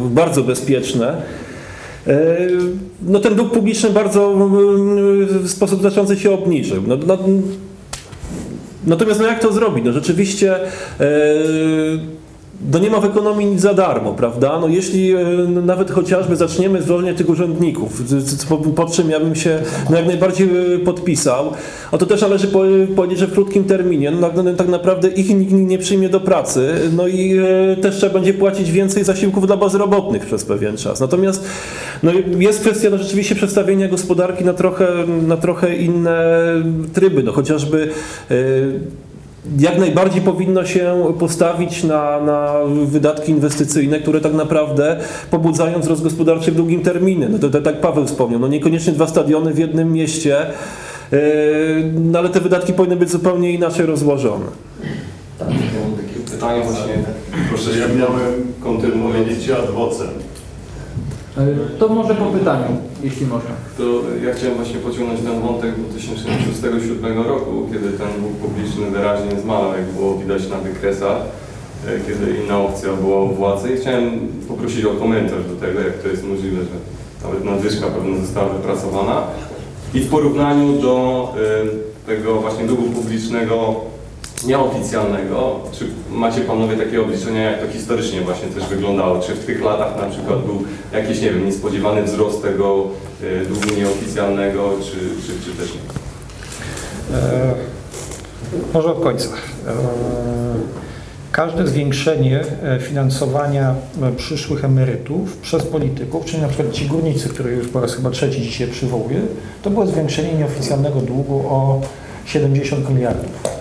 [0.06, 1.22] y, bardzo bezpieczne,
[3.02, 4.34] no ten dług publiczny bardzo
[5.28, 6.82] w sposób znaczący się obniżył.
[6.86, 7.18] No, no,
[8.86, 9.84] Natomiast no jak to zrobić?
[9.84, 10.68] No rzeczywiście e,
[12.72, 14.58] no nie ma w ekonomii nic za darmo, prawda?
[14.60, 18.02] No jeśli e, no nawet chociażby zaczniemy zwolniać tych urzędników,
[18.76, 19.58] pod czym ja bym się
[19.90, 21.52] no jak najbardziej e, podpisał,
[21.92, 22.62] o to też należy po-
[22.96, 26.74] powiedzieć, że w krótkim terminie no, no, tak naprawdę ich nikt nie przyjmie do pracy,
[26.96, 27.38] no i
[27.72, 31.00] e, też trzeba będzie płacić więcej zasiłków dla bezrobotnych przez pewien czas.
[31.00, 31.44] Natomiast
[32.02, 34.88] no, jest kwestia no, rzeczywiście przestawienia gospodarki na trochę,
[35.26, 36.36] na trochę inne
[36.92, 37.88] tryby, no chociażby
[39.58, 42.54] jak najbardziej powinno się postawić na, na
[42.86, 44.96] wydatki inwestycyjne, które tak naprawdę
[45.30, 47.28] pobudzają wzrost gospodarczy w długim terminie.
[47.28, 50.36] No to, to tak Paweł wspomniał, no niekoniecznie dwa stadiony w jednym mieście,
[51.12, 51.18] yy,
[51.94, 54.44] no ale te wydatki powinny być zupełnie inaczej rozłożone.
[55.40, 56.94] Mam takie pytanie właśnie,
[57.48, 59.16] proszę Ja miałem kontynuować.
[59.64, 60.08] ad vocem.
[61.38, 63.50] E, To może po pytaniu, jeśli można.
[63.78, 63.84] To
[64.26, 65.74] ja chciałem właśnie pociągnąć ten wątek
[66.62, 71.18] 2006-2007 roku, kiedy ten dług publiczny wyraźnie zmalał, jak było widać na wykresach,
[71.86, 73.74] e, kiedy inna opcja była u władzy.
[73.74, 74.10] I chciałem
[74.48, 76.76] poprosić o komentarz do tego, jak to jest możliwe, że
[77.28, 79.22] nawet nadwyżka pewno została wypracowana.
[79.94, 81.28] I w porównaniu do
[82.06, 83.74] e, tego właśnie długu publicznego
[84.46, 89.20] nieoficjalnego, czy macie panowie takie obliczenia, jak to historycznie właśnie też wyglądało?
[89.20, 92.84] Czy w tych latach na przykład był jakiś, nie wiem, niespodziewany wzrost tego
[93.22, 94.92] e, długu nieoficjalnego, czy,
[95.26, 95.80] czy, czy też nie?
[97.16, 97.54] E,
[98.74, 99.28] Może od końca.
[99.28, 99.72] E,
[101.32, 103.74] Każde zwiększenie e, finansowania
[104.16, 108.42] przyszłych emerytów przez polityków, czyli na przykład ci górnicy, które już po raz chyba trzeci
[108.42, 109.20] dzisiaj przywołuję,
[109.62, 111.80] to było zwiększenie nieoficjalnego długu o
[112.24, 113.55] 70 miliardów.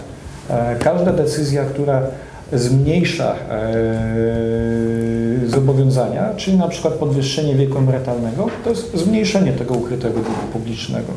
[0.50, 2.02] E, Każda decyzja, która
[2.54, 3.38] zmniejsza e,
[5.48, 11.14] zobowiązania, czyli na przykład podwyższenie wieku emerytalnego, to jest zmniejszenie tego ukrytego długu publicznego.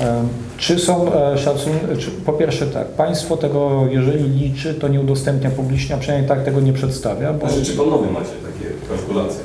[0.00, 1.86] Em, Czy są e, szacunki,
[2.26, 6.60] po pierwsze tak, państwo tego, jeżeli liczy, to nie udostępnia publicznie, a przynajmniej tak tego
[6.60, 9.40] nie przedstawia, bo Znaczy, czy panowie macie takie kalkulacje?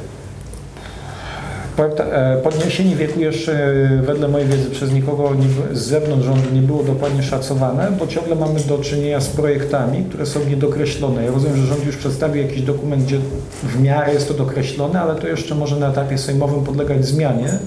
[1.78, 5.32] Tak, e, podniesienie wieku jeszcze e, wedle mojej wiedzy przez nikogo
[5.72, 10.26] z zewnątrz rządu nie było dokładnie szacowane, bo ciągle mamy do czynienia z projektami, które
[10.26, 11.26] są niedokreślone.
[11.26, 13.20] Ja rozumiem, że rząd już przedstawił jakiś dokument, gdzie
[13.64, 17.60] w miarę jest to dokreślone, ale to jeszcze może na etapie sejmowym podlegać zmianie.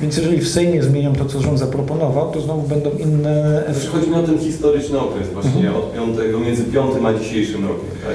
[0.00, 4.10] Więc jeżeli w Sejmie zmienią to, co rząd zaproponował, to znowu będą inne Znaczy, chodzi
[4.10, 8.14] mi o ten historyczny okres właśnie od piątego, między piątym a dzisiejszym rokiem, tak?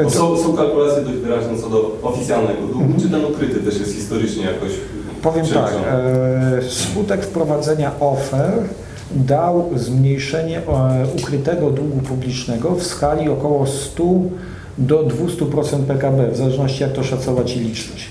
[0.00, 3.78] E, to- są, są kalkulacje dość wyraźne co do oficjalnego długu, czy ten ukryty też
[3.80, 4.70] jest historycznie jakoś
[5.22, 8.52] Powiem tak, e, skutek wprowadzenia ofer
[9.10, 14.04] dał zmniejszenie e, ukrytego długu publicznego w skali około 100
[14.78, 18.08] do 200% PKB, w zależności jak to szacować i liczyć.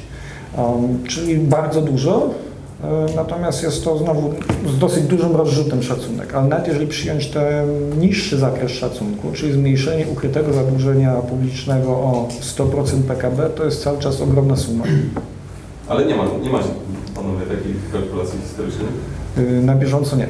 [0.58, 2.30] Um, czyli bardzo dużo,
[3.16, 4.34] natomiast jest to znowu
[4.76, 7.70] z dosyć dużym rozrzutem szacunek, ale nawet jeżeli przyjąć ten
[8.00, 14.22] niższy zakres szacunku, czyli zmniejszenie ukrytego zadłużenia publicznego o 100% PKB, to jest cały czas
[14.22, 14.84] ogromna suma.
[15.88, 16.70] Ale nie, ma, nie macie
[17.16, 18.90] panowie takich kalkulacji historycznych?
[19.38, 20.28] y, na bieżąco nie.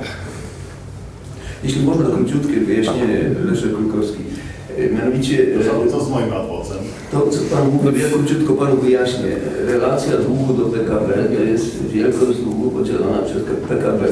[1.63, 4.19] Jeśli można króciutkie wyjaśnienie, Leszek Kulkowski.
[4.77, 6.77] E, Mianowicie To, e, to z moim adwocem.
[7.11, 9.35] To, co Pan mówi, ja króciutko Panu wyjaśnię.
[9.65, 14.05] Relacja długu do PKB to jest wielkość długu podzielona przez PKB.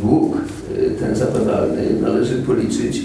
[0.00, 3.04] Dług e, ten zapadalny należy policzyć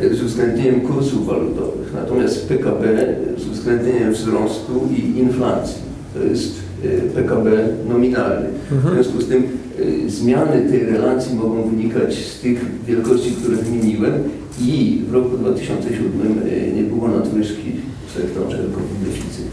[0.00, 5.82] e, z uwzględnieniem kursów walutowych, natomiast PKB z uwzględnieniem wzrostu i inflacji.
[6.14, 6.54] To jest
[6.84, 8.48] e, PKB nominalny.
[8.70, 9.42] W związku z tym
[9.80, 14.12] y, zmiany tej relacji mogą wynikać z tych wielkości, które wymieniłem
[14.60, 16.08] i w roku 2007
[16.46, 17.72] y, nie było nadwyżki
[18.06, 18.58] w sektorze
[19.04, 19.48] deficytu.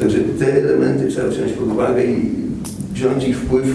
[0.00, 2.30] Także te elementy trzeba wziąć pod uwagę i
[2.92, 3.66] wziąć ich wpływ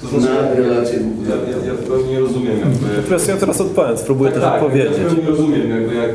[0.00, 0.98] To znaczy, na relacje.
[1.28, 3.02] Ja, ja, ja w pełni nie rozumiem jakby...
[3.08, 4.92] Teraz ja teraz odpowiem, spróbuję też tak, odpowiedzieć.
[4.98, 6.10] Ja w pełni rozumiem jakby jak...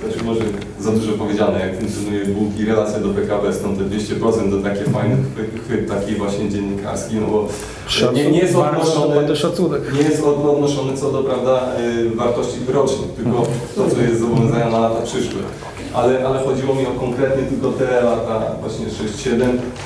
[0.00, 0.40] Znaczy może
[0.80, 4.84] za dużo powiedziane, jak funkcjonuje dług i relacja do PKB, stąd te 200% to takie
[4.84, 5.16] fajny
[5.64, 7.48] chwyt, taki właśnie dziennikarski, no bo
[8.12, 8.54] nie, nie jest
[9.36, 9.94] szacunek.
[9.94, 10.22] nie jest
[10.96, 13.42] co do prawda, y, wartości rocznych, tylko
[13.76, 15.40] to, co jest zobowiązania na lata przyszłe.
[15.94, 19.42] Ale, ale chodziło mi o konkretnie tylko te lata właśnie 6-7,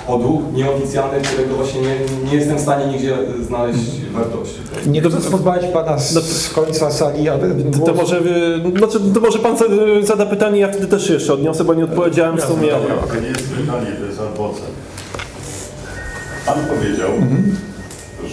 [0.09, 1.97] o dług nieoficjalny, którego właśnie nie,
[2.31, 3.79] nie jestem w stanie nigdzie znaleźć
[4.13, 4.57] wartości.
[4.87, 7.49] Nie chcę pozbawić Pana z, No z końca sali, ale
[7.79, 9.65] To, to, może, y, znaczy, to może pan za-
[10.03, 12.69] zada pytanie, ja wtedy też jeszcze odniosę, bo nie odpowiedziałem w sumie.
[13.15, 14.67] To nie jest pytanie, to jest adwocem.
[16.47, 17.11] Pan powiedział,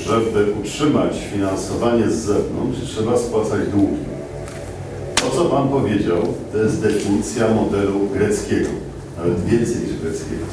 [0.06, 3.96] żeby utrzymać finansowanie z zewnątrz, trzeba spłacać długi.
[5.36, 6.18] Co Pan powiedział,
[6.52, 8.70] to jest definicja modelu greckiego,
[9.18, 10.46] nawet więcej niż greckiego.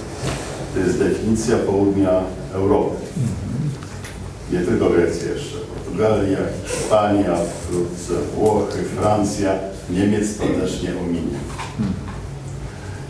[0.74, 2.10] To jest definicja południa
[2.54, 2.96] Europy.
[4.52, 5.56] Nie tylko Grecja jeszcze.
[5.58, 9.58] Portugalia, Hiszpania, wkrótce Włochy, Francja,
[9.90, 11.38] Niemiec to też nie ominie.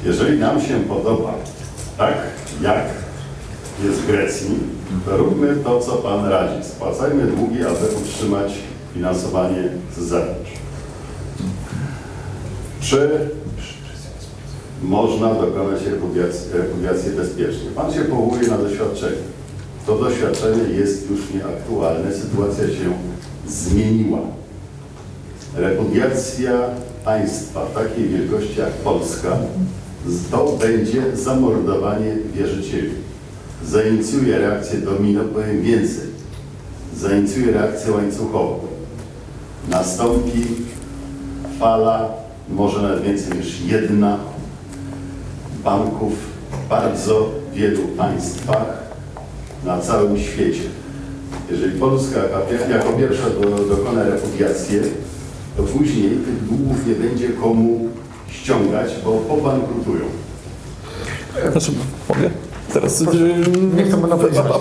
[0.04, 1.34] Jeżeli nam się podoba
[1.98, 2.14] tak,
[2.62, 2.84] jak
[3.84, 4.58] jest w Grecji,
[5.06, 6.68] to róbmy to, co Pan radzi.
[6.68, 8.52] Spłacajmy długi, aby utrzymać
[8.94, 10.67] finansowanie z zewnątrz.
[12.80, 13.30] Czy
[14.82, 15.80] można dokonać
[16.52, 17.70] repudiacji bezpiecznie?
[17.74, 19.16] Pan się powołuje na doświadczenie.
[19.86, 22.92] To doświadczenie jest już nieaktualne, sytuacja się
[23.48, 24.18] zmieniła.
[25.56, 26.52] Repudiacja
[27.04, 29.38] państwa takiej wielkości jak Polska
[30.30, 32.90] to będzie zamordowanie wierzycieli.
[33.64, 36.08] Zainicjuje reakcję domino, powiem więcej.
[36.96, 38.58] Zainicjuje reakcję łańcuchową.
[39.68, 40.46] Nastąpi
[41.58, 42.17] fala,
[42.50, 44.18] może nawet więcej niż jedna,
[45.64, 46.12] banków
[46.52, 48.64] w bardzo wielu państwach
[49.64, 50.60] na całym świecie.
[51.50, 54.82] Jeżeli Polska jako pier- jako pierwsza do, dokona repudiację,
[55.56, 57.88] to później tych długów nie będzie komu
[58.30, 60.04] ściągać, bo pobankrutują.
[61.52, 61.72] Znaczy,
[62.08, 62.30] mogę?
[62.72, 63.18] Teraz, Proszę.
[63.18, 63.96] y, Nie chcę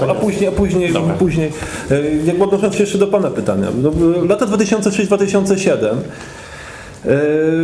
[0.01, 1.51] a, a, a później, a później, później
[1.91, 3.67] y, jakby odnosząc się jeszcze do Pana pytania.
[3.81, 3.89] No,
[4.23, 5.88] y, lata 2006-2007 y,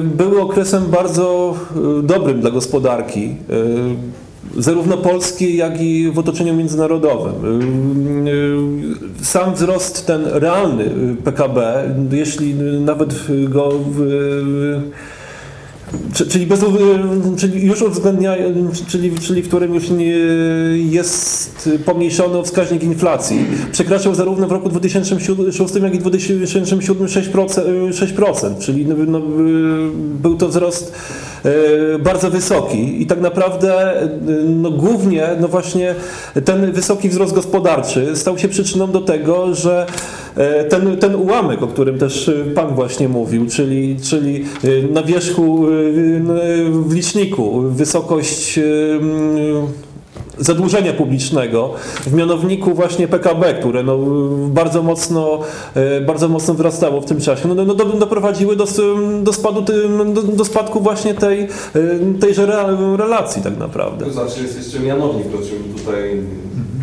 [0.03, 1.55] były okresem bardzo
[1.99, 3.35] y, dobrym dla gospodarki,
[4.57, 7.33] y, zarówno polskiej, jak i w otoczeniu międzynarodowym.
[9.21, 10.89] Sam wzrost ten realny
[11.23, 13.15] PKB, jeśli nawet
[13.49, 14.01] go w,
[16.29, 16.59] Czyli, bez,
[17.37, 18.35] czyli już uwzględnia,
[18.87, 20.05] czyli, czyli w którym już nie
[20.75, 27.45] jest pomniejszony wskaźnik inflacji, przekraczał zarówno w roku 2006, jak i 2007 6%,
[27.91, 29.21] 6% czyli no, no,
[30.21, 30.93] był to wzrost
[31.99, 33.01] bardzo wysoki.
[33.01, 34.09] I tak naprawdę e,
[34.45, 35.95] no, głównie no właśnie
[36.45, 39.85] ten wysoki wzrost gospodarczy stał się przyczyną do tego, że
[40.35, 45.03] e, ten, ten ułamek, o którym też e, Pan właśnie mówił, czyli, czyli e, na
[45.03, 45.69] wierzchu e,
[46.71, 48.63] w liczniku wysokość e,
[50.37, 53.97] zadłużenia publicznego w mianowniku właśnie PKB, które no,
[54.47, 55.39] bardzo, mocno,
[55.75, 58.65] e, bardzo mocno wzrastało w tym czasie, no, no, do- doprowadziły do,
[59.23, 59.61] do, spadu,
[60.13, 61.47] do, do spadku właśnie tej, e,
[62.19, 64.05] tejże re- relacji tak naprawdę.
[64.05, 66.21] To znaczy jest jeszcze mianownik, o czym tutaj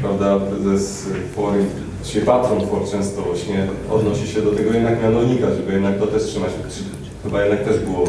[0.02, 1.04] prawda, prezes
[1.36, 1.64] Fory,
[2.04, 6.22] czy patron For często właśnie odnosi się do tego jednak mianownika, żeby jednak to też
[6.22, 6.50] trzymać,
[7.24, 8.04] chyba jednak też było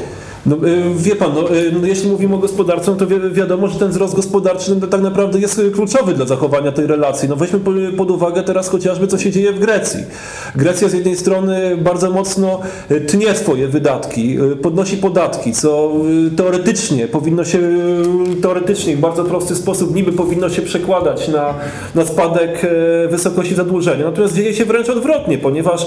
[0.45, 3.67] No, y, wie pan, no, y, no, jeśli mówimy o gospodarce, no to wi wiadomo,
[3.67, 7.29] że ten wzrost gospodarczy no, tak naprawdę jest y, kluczowy dla zachowania tej relacji.
[7.29, 9.99] No, weźmy po, pod uwagę teraz chociażby, co się dzieje w Grecji.
[10.55, 12.59] Grecja z jednej strony bardzo mocno
[13.07, 15.91] tnie swoje wydatki, podnosi podatki, co
[16.37, 17.59] teoretycznie powinno się,
[18.41, 21.53] teoretycznie w bardzo prosty sposób niby powinno się przekładać na,
[21.95, 22.67] na spadek
[23.09, 24.05] wysokości zadłużenia.
[24.05, 25.85] Natomiast dzieje się wręcz odwrotnie, ponieważ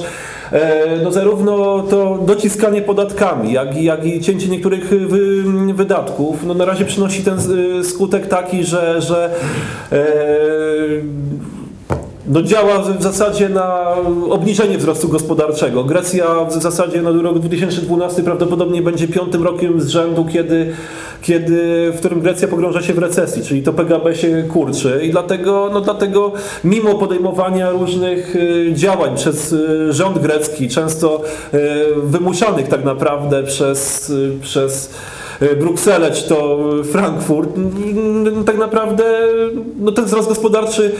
[0.52, 5.42] e, no, zarówno to dociskanie podatkami, jak i, jak i cięcie niektórych wy,
[5.74, 7.38] wydatków, no, na razie przynosi ten
[7.80, 9.34] y, skutek taki, że, że
[9.92, 10.06] e,
[12.26, 13.96] no działa w zasadzie na
[14.30, 15.84] obniżenie wzrostu gospodarczego.
[15.84, 20.72] Grecja w zasadzie na rok 2012 prawdopodobnie będzie piątym rokiem z rzędu, kiedy,
[21.22, 25.70] kiedy, w którym Grecja pogrąża się w recesji, czyli to PKB się kurczy i dlatego,
[25.72, 26.32] no dlatego
[26.64, 31.22] mimo podejmowania różnych y, działań przez y, rząd grecki, często
[31.54, 31.60] y,
[32.02, 34.12] wymuszanych tak naprawdę przez,
[34.42, 34.90] przez
[35.60, 36.58] Brukselę czy to
[36.92, 37.50] Frankfurt,
[38.46, 39.04] tak naprawdę
[39.80, 40.92] no ten wzrost gospodarczy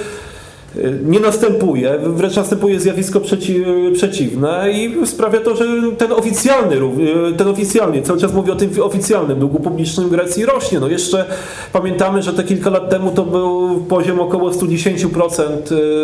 [1.04, 3.64] nie następuje, wręcz następuje zjawisko przeci,
[3.94, 5.64] przeciwne i sprawia to, że
[5.98, 6.98] ten oficjalny, rów-
[7.36, 10.80] ten oficjalnie, cały czas mówię o tym oficjalnym długu publicznym Grecji rośnie.
[10.80, 11.24] No jeszcze
[11.72, 15.46] pamiętamy, że te kilka lat temu to był poziom około 110%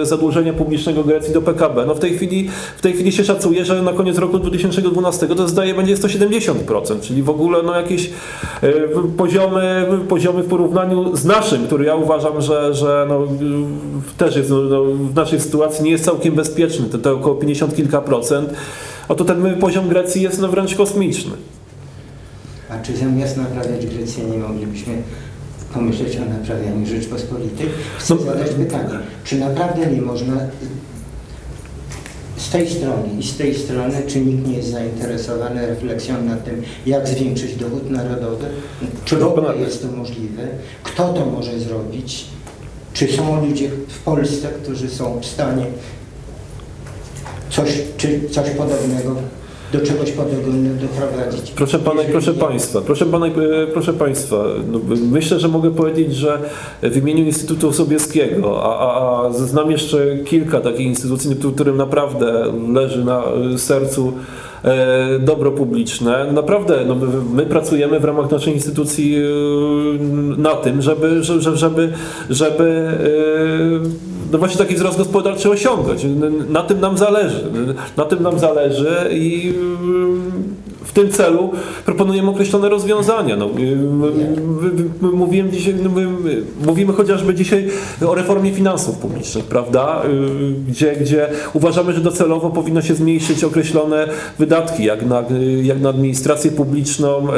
[0.02, 1.86] zadłużenia publicznego Grecji do PKB.
[1.86, 5.48] No w tej chwili, w tej chwili się szacuje, że na koniec roku 2012 to
[5.48, 8.10] zdaje będzie 170%, czyli w ogóle no jakieś
[9.16, 13.20] poziomy, poziomy w porównaniu z naszym, który ja uważam, że, że no,
[14.18, 17.76] też jest no, no, w naszej sytuacji nie jest całkiem bezpieczny, to, to około 50
[17.76, 18.50] kilka procent,
[19.08, 21.32] oto ten poziom Grecji jest no, wręcz kosmiczny.
[22.70, 24.94] A czy zamiast naprawiać Grecję nie moglibyśmy
[25.74, 27.66] pomyśleć o naprawianiu Rzeczpospolitej?
[27.98, 30.34] Chcę No- zadać pytanie, czy naprawdę nie można
[32.36, 36.62] z tej strony i z tej strony, czy nikt nie jest zainteresowany refleksją nad tym,
[36.86, 38.46] jak zwiększyć dochód narodowy?
[39.04, 40.42] Czy w ogóle jest to możliwe?
[40.82, 42.24] Kto to może zrobić?
[42.92, 45.66] Czy są ludzie w Polsce, którzy są w stanie
[47.50, 49.16] coś, czy coś podobnego,
[49.72, 51.50] do czegoś podobnego doprowadzić?
[51.50, 54.80] Proszę pana i proszę państwa, proszę pana i e, proszę państwa, no,
[55.10, 56.38] myślę, że mogę powiedzieć, że
[56.82, 63.04] w imieniu Instytutu Sobieskiego, a, a, a znam jeszcze kilka takich instytucji, którym naprawdę leży
[63.04, 63.22] na
[63.56, 64.12] sercu
[65.20, 66.32] dobro publiczne.
[66.32, 69.20] Naprawdę no, my, my pracujemy w ramach naszej instytucji e,
[70.36, 71.92] na tym, żeby, żeby, żeby,
[72.30, 76.06] żeby, e, no właśnie taki wzrost gospodarczy osiągać.
[76.48, 77.44] Na tym nam zależy.
[77.96, 79.54] Na tym nam zależy i
[81.00, 81.50] tym celu
[81.86, 83.36] proponujemy określone rozwiązania.
[83.36, 87.68] No, y, y, y, mówiłem dzisiaj, no, my- my- mówimy chociażby dzisiaj
[88.06, 90.02] o reformie finansów publicznych, prawda?
[90.68, 95.22] Gdzie, gdzie uważamy, że docelowo powinno się zmniejszyć określone wydatki, jak na,
[95.62, 97.30] jak na administrację publiczną, y,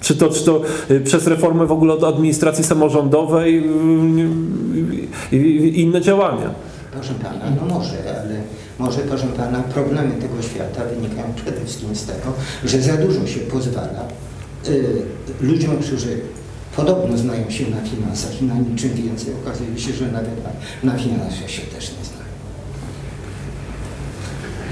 [0.00, 0.60] czy to, czy to
[1.04, 3.64] przez reformę w ogóle od administracji samorządowej
[5.32, 6.50] i i inne działania.
[6.92, 8.40] Proszę Pana, no może, ale
[8.78, 12.32] może proszę Pana, problemy tego świata wynikają przede wszystkim z tego,
[12.64, 14.04] że za dużo się pozwala
[14.68, 15.02] y,
[15.40, 16.20] ludziom, którzy
[16.76, 20.98] podobno znają się na finansach i na niczym więcej, okazuje się, że nawet na, na
[20.98, 22.28] finansach się też nie znają.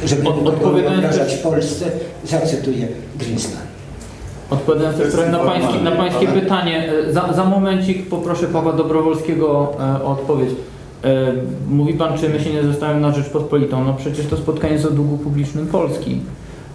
[0.05, 1.85] Żeby Od- też- w Polsce,
[2.25, 2.89] zacytuję
[3.19, 3.63] Greenspan.
[4.51, 10.07] Odpowiadając na pańskie, na pańskie pytanie, e, za, za momencik poproszę Pawła Dobrowolskiego e, o
[10.07, 10.51] odpowiedź.
[11.07, 11.33] E,
[11.69, 13.85] mówi Pan, czy my się nie zostawiamy na Rzeczpospolitą?
[13.85, 16.21] No przecież to spotkanie jest o długu publicznym Polski,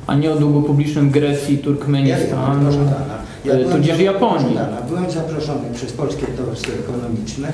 [0.08, 3.54] a nie o długu publicznym Grecji, Ja Turkmenistanu, proszę Pana.
[3.56, 4.58] e, tudzież Japonii.
[4.88, 7.54] Byłem zaproszony przez Polskie Towarzystwo Ekonomiczne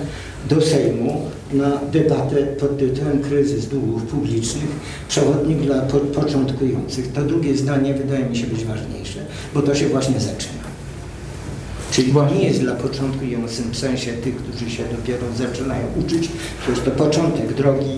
[0.49, 1.21] do Sejmu
[1.53, 4.69] na debatę pod tytułem Kryzys długów publicznych,
[5.09, 7.11] przewodnik dla po, początkujących.
[7.11, 9.19] To drugie zdanie wydaje mi się być ważniejsze,
[9.53, 10.56] bo to się właśnie zaczyna.
[11.97, 16.29] Czyli to nie jest dla początkujących w sensie tych, którzy się dopiero zaczynają uczyć,
[16.65, 17.97] to jest to początek drogi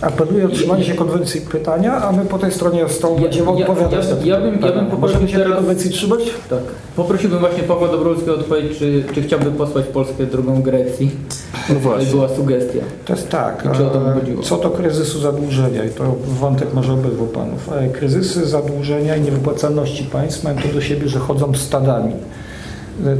[0.00, 3.66] Apeluję o trzymanie się konwencji pytania, a my po tej stronie stołu Ja- będziemy ja-
[3.66, 4.06] odpowiadać.
[4.24, 6.20] ja- ja bym- ja bym poprosił Możemy się tej teraz- konwencji trzymać?
[6.50, 6.58] Tak.
[6.96, 11.10] Poprosiłbym właśnie Pawła Dobrowolskiego o odpowiedź, czy, czy chciałby posłać Polskę drogą Grecji.
[11.68, 12.10] No To właśnie.
[12.10, 12.78] była sugestia.
[13.04, 13.68] To jest tak.
[13.72, 14.42] I czy o to e, chodziło?
[14.42, 17.68] Co do kryzysu zadłużenia, i to wątek może obydwu panów.
[17.72, 22.12] E, Kryzysy zadłużenia i niewypłacalności państw mają to do siebie, że chodzą stadami.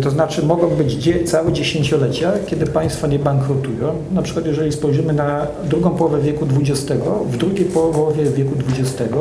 [0.02, 3.94] To znaczy mogą być całe dziesięciolecia, kiedy państwa nie bankrutują.
[4.12, 9.12] Na przykład jeżeli spojrzymy na drugą połowę wieku XX, w drugiej połowie wieku XX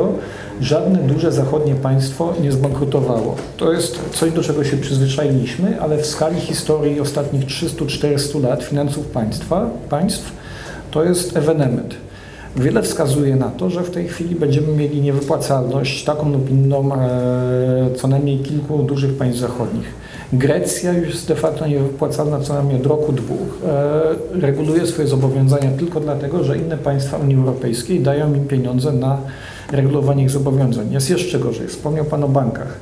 [0.60, 3.36] żadne duże zachodnie państwo nie zbankrutowało.
[3.56, 9.06] To jest coś, do czego się przyzwyczailiśmy, ale w skali historii ostatnich 300-400 lat finansów
[9.06, 10.32] państwa, państw
[10.90, 11.94] to jest ewenement.
[12.56, 17.90] Wiele wskazuje na to, że w tej chwili będziemy mieli niewypłacalność taką lub inną e,
[17.96, 19.94] co najmniej kilku dużych państw zachodnich.
[20.32, 23.58] Grecja już jest de facto niewypłacalna co najmniej od roku, dwóch.
[23.66, 29.18] E, reguluje swoje zobowiązania tylko dlatego, że inne państwa Unii Europejskiej dają im pieniądze na
[29.72, 30.92] regulowanie ich zobowiązań.
[30.92, 31.68] Jest jeszcze gorzej.
[31.68, 32.80] Wspomniał Pan o bankach.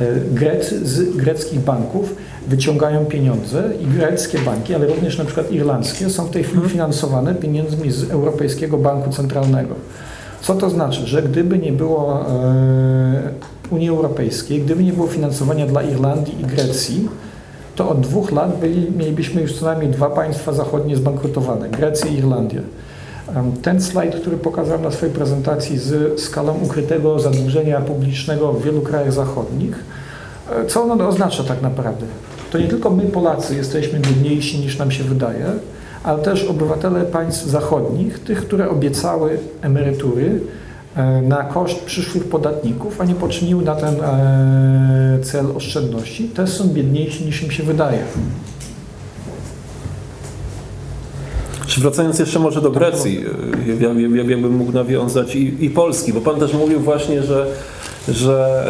[0.00, 2.14] E, Grecy z greckich banków
[2.48, 7.34] wyciągają pieniądze i greckie banki, ale również na przykład irlandzkie są w tej chwili finansowane
[7.34, 9.74] pieniędzmi z Europejskiego Banku Centralnego.
[10.40, 11.06] Co to znaczy?
[11.06, 17.08] Że gdyby nie było e, Unii Europejskiej, gdyby nie było finansowania dla Irlandii i Grecji,
[17.76, 22.18] to od dwóch lat byli, mielibyśmy już co najmniej dwa państwa zachodnie zbankrutowane, Grecję i
[22.18, 22.62] Irlandię.
[23.62, 29.12] Ten slajd, który pokazałem na swojej prezentacji z skalą ukrytego zadłużenia publicznego w wielu krajach
[29.12, 29.84] zachodnich,
[30.50, 32.06] e, co ono oznacza tak naprawdę?
[32.52, 35.46] To nie tylko my, Polacy, jesteśmy biedniejsi niż nam się wydaje,
[36.02, 40.40] ale też obywatele państw zachodnich, tych, które obiecały emerytury
[41.22, 47.24] na koszt przyszłych podatników, a nie poczyniły na ten e, cel oszczędności, też są biedniejsi
[47.24, 47.98] niż im się wydaje.
[51.66, 53.24] Czy wracając jeszcze może do Grecji,
[53.68, 57.22] y, ja, ja, ja, jakbym mógł nawiązać i, i Polski, bo Pan też mówił właśnie,
[57.22, 57.46] że,
[58.08, 58.64] że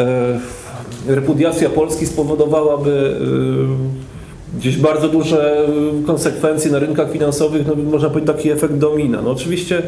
[1.09, 3.21] e, repudiacja Polski spowodowałaby
[4.55, 9.23] e, gdzieś bardzo duże e, konsekwencje na rynkach finansowych, no, można powiedzieć taki efekt domina.
[9.23, 9.83] No, oczywiście,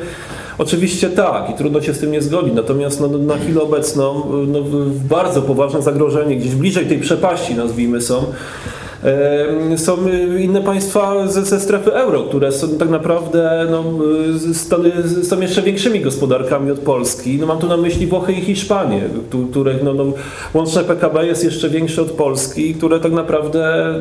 [0.58, 4.60] oczywiście tak i trudno się z tym nie zgodzić, natomiast no, na chwilę obecną no,
[5.08, 8.24] bardzo poważne zagrożenie, gdzieś bliżej tej przepaści nazwijmy są,
[9.76, 13.84] Są y, inne państwa ze, ze strefy euro, które są tak naprawdę no,
[14.50, 14.92] y, stany,
[15.22, 17.38] są jeszcze większymi gospodarkami od Polski.
[17.40, 19.02] No, mam tu na myśli Włochy i Hiszpanię,
[19.50, 20.04] których no, no,
[20.54, 23.94] łączne PKB jest jeszcze większe od Polski, które tak naprawdę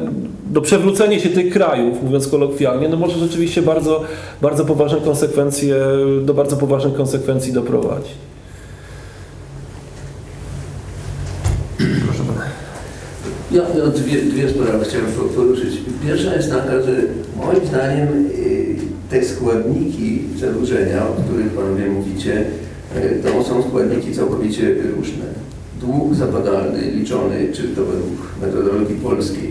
[0.52, 4.02] do przewrócenie się tych krajów, mówiąc kolokwialnie, no może rzeczywiście bardzo,
[4.42, 5.76] bardzo poważne konsekwencje,
[6.22, 8.12] do bardzo poważnych konsekwencji doprowadzić.
[13.56, 15.80] Ja, ja dwie, dwie sprawy chciałem po- poruszyć.
[16.08, 16.92] Pierwsza jest taka, że
[17.38, 18.08] moim zdaniem
[18.40, 18.76] y,
[19.10, 22.46] te składniki zadłużenia, o których panowie mówicie,
[22.98, 25.26] y, to są składniki całkowicie różne.
[25.82, 29.50] Dług zapadalny liczony, czy to według metodologii polskiej,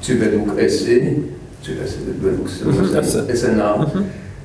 [0.00, 1.14] czy według ESY,
[1.62, 2.48] czy ESY, według
[2.96, 3.36] ESY.
[3.36, 3.86] SNA,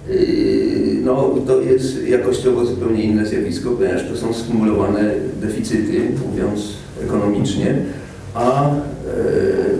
[0.10, 6.62] y, no to jest jakościowo zupełnie inne zjawisko, ponieważ to są skumulowane deficyty, mówiąc
[7.04, 7.76] ekonomicznie,
[8.34, 8.74] a e,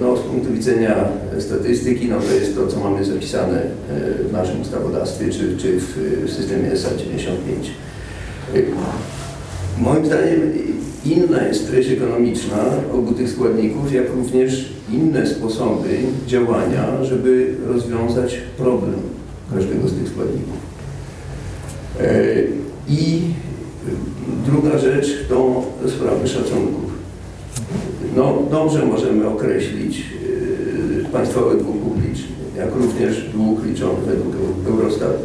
[0.02, 0.96] no, z punktu widzenia
[1.40, 6.30] statystyki, no, to jest to, co mamy zapisane e, w naszym ustawodawstwie, czy, czy w,
[6.36, 7.72] systemie SA 95.
[8.56, 8.60] E,
[9.78, 10.42] Moim zdaniem
[11.06, 12.58] inna jest treść ekonomiczna
[12.94, 15.90] obu tych składników, jak również inne sposoby
[16.28, 19.00] działania, żeby rozwiązać problem
[19.54, 20.58] każdego z tych składników.
[22.90, 23.22] I
[24.46, 26.93] druga rzecz to sprawy szacunków.
[28.16, 35.24] No, dobrze możemy określić yy, państwowy dług publiczny, jak również dług liczony według Eu- Eurostatu.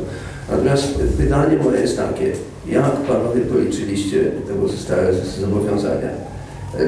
[0.51, 2.32] Natomiast pytanie moje jest takie,
[2.66, 6.11] jak panowie policzyliście te pozostałe zobowiązania?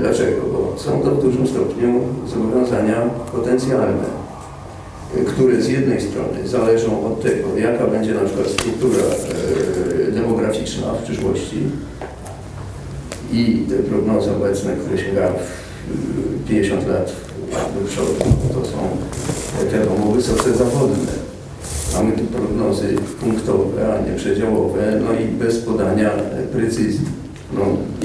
[0.01, 0.42] Dlaczego?
[0.53, 3.01] Bo są to w dużym stopniu zobowiązania
[3.32, 4.05] potencjalne,
[5.26, 9.03] które z jednej strony zależą od tego, jaka będzie na przykład struktura
[10.09, 11.59] e, demograficzna w przyszłości,
[13.32, 15.32] i te prognozy obecne, które sięgają
[16.48, 17.12] 50 lat
[17.50, 18.14] do przodu,
[18.54, 18.78] to są,
[19.72, 21.12] wiadomo, wysoce zawodne.
[21.94, 26.10] Mamy tu prognozy punktowe, a nie przedziałowe, no i bez podania
[26.52, 27.06] precyzji.
[27.54, 27.60] No,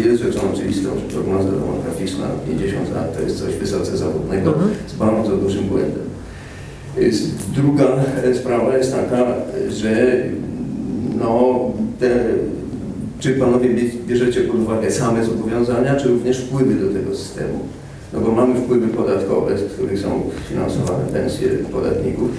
[0.05, 4.53] jest rzeczą oczywistą, że prognoza demograficzna 50 lat to jest coś wysoce zawodnego
[4.87, 6.05] z bardzo dużym błędem.
[7.55, 7.87] Druga
[8.41, 9.25] sprawa jest taka,
[9.69, 10.23] że
[11.19, 11.59] no,
[11.99, 12.25] te,
[13.25, 17.59] czy panowie bie- bierzecie pod uwagę same zobowiązania, czy również wpływy do tego systemu?
[18.13, 22.29] No bo mamy wpływy podatkowe, z których są finansowane pensje podatników,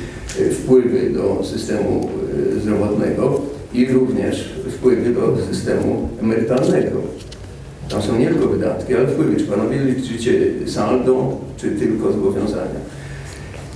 [0.41, 2.09] e, wpływy do systemu
[2.57, 3.41] e, zdrowotnego
[3.75, 6.99] i również wpływy do systemu emerytalnego.
[7.91, 9.37] Tam są nie tylko wydatki, ale wpływy.
[9.37, 10.33] Czy panowie liczycie
[10.67, 12.81] saldo, czy tylko zobowiązania?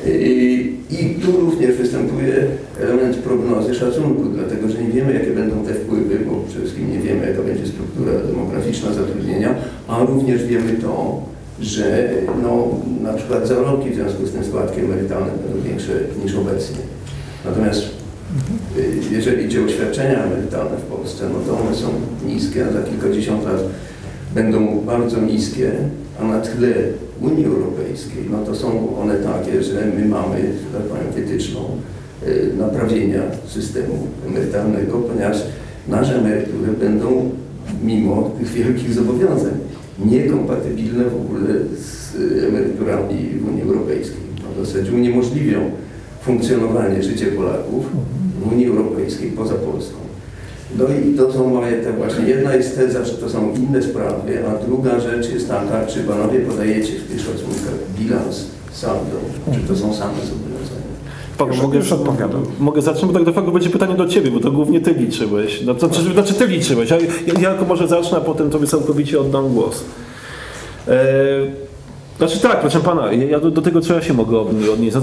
[0.07, 2.47] I, tu również występuje
[2.81, 6.99] element prognozy szacunku, dlatego że nie wiemy, jakie będą te wpływy, bo przede wszystkim nie
[6.99, 9.55] wiemy, jaka będzie struktura demograficzna zatrudnienia,
[9.89, 11.23] a również wiemy to,
[11.61, 12.09] że
[12.43, 12.69] no,
[13.03, 15.93] na przykład zarobki w związku z tym składki emerytalne będą większe
[16.25, 16.79] niż obecnie.
[17.45, 17.83] Natomiast
[18.79, 21.89] y, jeżeli idzie o świadczenia emerytalne w Polsce, no to one są
[22.27, 23.61] niskie, a za kilkadziesiąt lat
[24.35, 25.73] będą bardzo niskie,
[26.21, 26.75] a na tle
[27.21, 31.61] Unii Europejskiej, no to są one takie, że my mamy, że tak powiem, wytyczną
[32.27, 33.95] y, naprawienia systemu
[34.29, 35.37] emerytalnego, ponieważ
[35.89, 37.31] nasze emerytury będą
[37.85, 39.53] mimo tych wielkich zobowiązań
[40.05, 44.21] niekompatybilne w ogóle z y, emeryturami w Unii Europejskiej.
[44.43, 45.71] No, w zasadzie uniemożliwią
[46.23, 47.87] funkcjonowanie życia Polaków
[48.41, 50.00] w Unii Europejskiej poza Polską.
[50.79, 52.25] No i to są moje te właśnie.
[52.25, 56.41] Jedna jest teza, że to są inne sprawy, a druga rzecz jest taka, czy panowie
[56.41, 59.17] podajecie w tych szacunkach bilans, saldo,
[59.55, 60.81] czy to są same zobowiązania.
[61.39, 62.43] Paweł, mogę, już odpowiadam.
[62.59, 65.63] Mogę zacząć, bo tak facto będzie pytanie do Ciebie, bo to głównie Ty liczyłeś.
[65.67, 67.03] No, to, znaczy, znaczy Ty liczyłeś, a ja,
[67.41, 69.85] ja tylko może zacznę, a potem Tobie całkowicie oddam głos.
[70.89, 71.01] E,
[72.21, 74.97] Znaczy tak, proszę pana, ja do, do tego trzeba się mogę od- odnieść.
[74.97, 75.03] No,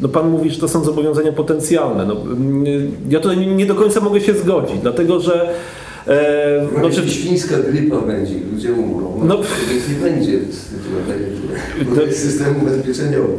[0.00, 2.06] no, pan mówi, że to są zobowiązania potencjalne.
[2.06, 2.64] No, mm,
[3.08, 5.54] ja tutaj nie do końca mogę się zgodzić, dlatego że
[6.08, 9.24] e, No, no, czy, świńska grypa będzie, ludzie umrą, No.
[9.24, 9.40] no,
[9.88, 11.96] nie będzie z tytułu emerytury.
[11.96, 13.32] To jest system ubezpieczeniowy.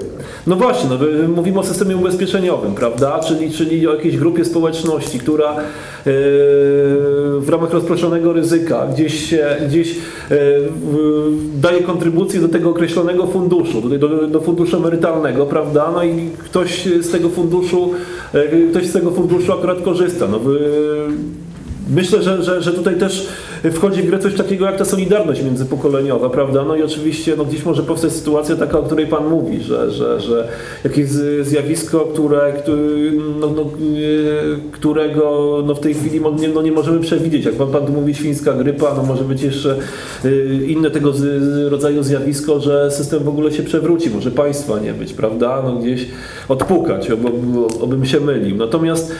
[0.47, 3.19] no właśnie, no, my mówimy o systemie ubezpieczeniowym, prawda?
[3.27, 5.61] Czyli, czyli o jakiejś grupie społeczności, która e,
[7.39, 9.95] w ramach rozproszonego ryzyka gdzieś, się- gdzieś
[10.31, 10.35] e,
[11.55, 15.91] daje kontrybucję do tego określonego funduszu, do, do, do funduszu emerytalnego, prawda?
[15.93, 17.91] No i ktoś z tego funduszu,
[18.33, 20.27] e, ktoś z tego funduszu akurat korzysta.
[20.27, 20.59] No, wy-
[21.89, 23.27] Myślę, że, że, że tutaj też
[23.71, 26.63] wchodzi w grę coś takiego jak ta solidarność międzypokoleniowa, prawda?
[26.63, 30.21] No i oczywiście no, gdzieś może powstać sytuacja taka, o której Pan mówi, że, że,
[30.21, 30.47] że
[30.83, 31.09] jakieś
[31.41, 32.53] zjawisko, które,
[33.39, 33.65] no, no, e,
[34.71, 35.23] którego
[35.65, 37.45] no, w tej chwili mo- nie, no, nie możemy przewidzieć.
[37.45, 39.77] Jak Pan, pan mówi świńska grypa, no może być jeszcze
[40.25, 41.13] e, inne tego
[41.69, 45.61] rodzaju zjawisko, że system w ogóle się przewróci, może państwa nie być, prawda?
[45.65, 46.07] No gdzieś
[46.49, 47.29] odpukać, oby,
[47.81, 48.55] obym się mylił.
[48.55, 49.11] Natomiast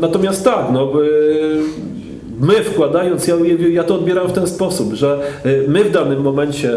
[0.00, 1.06] Natomiast tak, no, e,
[2.40, 3.34] my wkładając, ja,
[3.70, 6.72] ja to odbieram w ten sposób, że e, my w danym momencie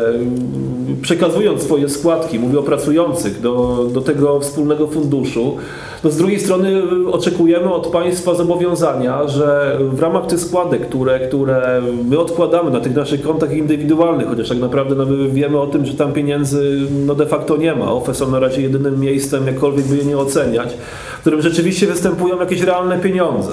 [1.02, 5.58] przekazując swoje składki, mówię o pracujących, do, do tego wspólnego funduszu,
[6.04, 6.82] to z drugiej strony
[7.12, 12.96] oczekujemy od państwa zobowiązania, że w ramach tych składek, które, które my odkładamy na tych
[12.96, 17.16] naszych kontach indywidualnych, chociaż tak naprawdę no, my wiemy o tym, że tam pieniędzy no,
[17.16, 17.92] de facto nie ma.
[17.92, 20.78] OFE są na razie jedynym miejscem, jakkolwiek by je nie oceniać,
[21.24, 23.52] w którym rzeczywiście występują jakieś realne pieniądze.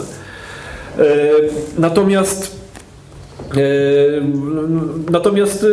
[0.99, 1.03] E,
[1.79, 2.60] Natomiast
[5.11, 5.67] Natomiast e,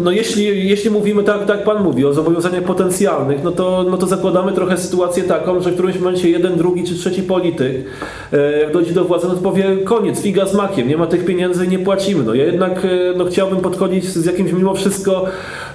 [0.00, 4.06] no jeśli, jeśli mówimy tak, tak Pan mówi, o zobowiązaniach potencjalnych, no to, no to
[4.06, 7.84] zakładamy trochę sytuację taką, że w którymś momencie jeden, drugi czy trzeci polityk,
[8.32, 11.24] e, jak dojdzie do władzy, no to powie koniec, figa z makiem, nie ma tych
[11.24, 12.24] pieniędzy, nie płacimy.
[12.24, 15.24] No ja jednak e, no, chciałbym podchodzić z jakimś mimo wszystko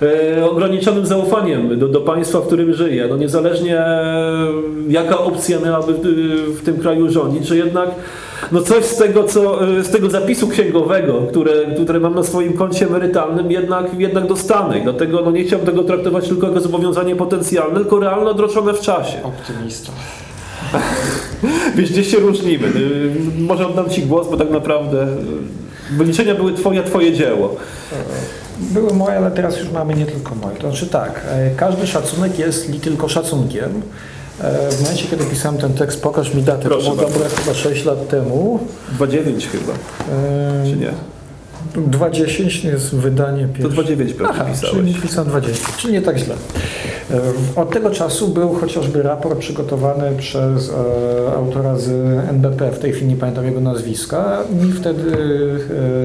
[0.01, 3.07] e, ograniczonym zaufaniem do, do państwa, w którym żyję.
[3.09, 4.47] No niezależnie e,
[4.87, 5.99] jaka opcja miałaby w,
[6.59, 7.89] w tym kraju rządzić, że jednak
[8.51, 11.51] no coś z tego, co, e, z tego zapisu księgowego, które,
[11.83, 14.79] które mam na swoim koncie emerytalnym, jednak, jednak dostanę.
[14.79, 18.79] I dlatego no, nie chciałbym tego traktować tylko jako zobowiązanie potencjalne, tylko realnie odroczone w
[18.79, 19.23] czasie.
[19.23, 19.91] Optymista.
[21.75, 22.67] Wiesz, gdzieś się różnimy.
[22.67, 27.55] Y, Może oddam Ci głos, bo tak naprawdę y, wyliczenia były Twoje, Twoje dzieło.
[28.59, 30.55] Były moje, ale teraz już mamy nie tylko moje.
[30.57, 33.81] To znaczy tak, e, każdy szacunek jest li tylko szacunkiem.
[34.41, 37.53] E, W momencie, kiedy pisałem ten tekst, pokaż mi datę, Proszę to było dobre chyba
[37.53, 38.59] 6 lat temu.
[38.99, 40.91] 2,9 chyba, E, czy nie?
[41.75, 43.81] 2.10 jest wydanie To pierwsze.
[43.83, 44.75] 2,9 pewnie Aha, pisałeś.
[44.75, 46.35] czyli pisałem 20, czyli nie tak źle.
[47.11, 51.89] E, Od tego czasu był chociażby raport przygotowany przez e, autora z
[52.29, 54.37] NBP, w tej chwili nie pamiętam jego nazwiska.
[54.63, 55.11] Mi wtedy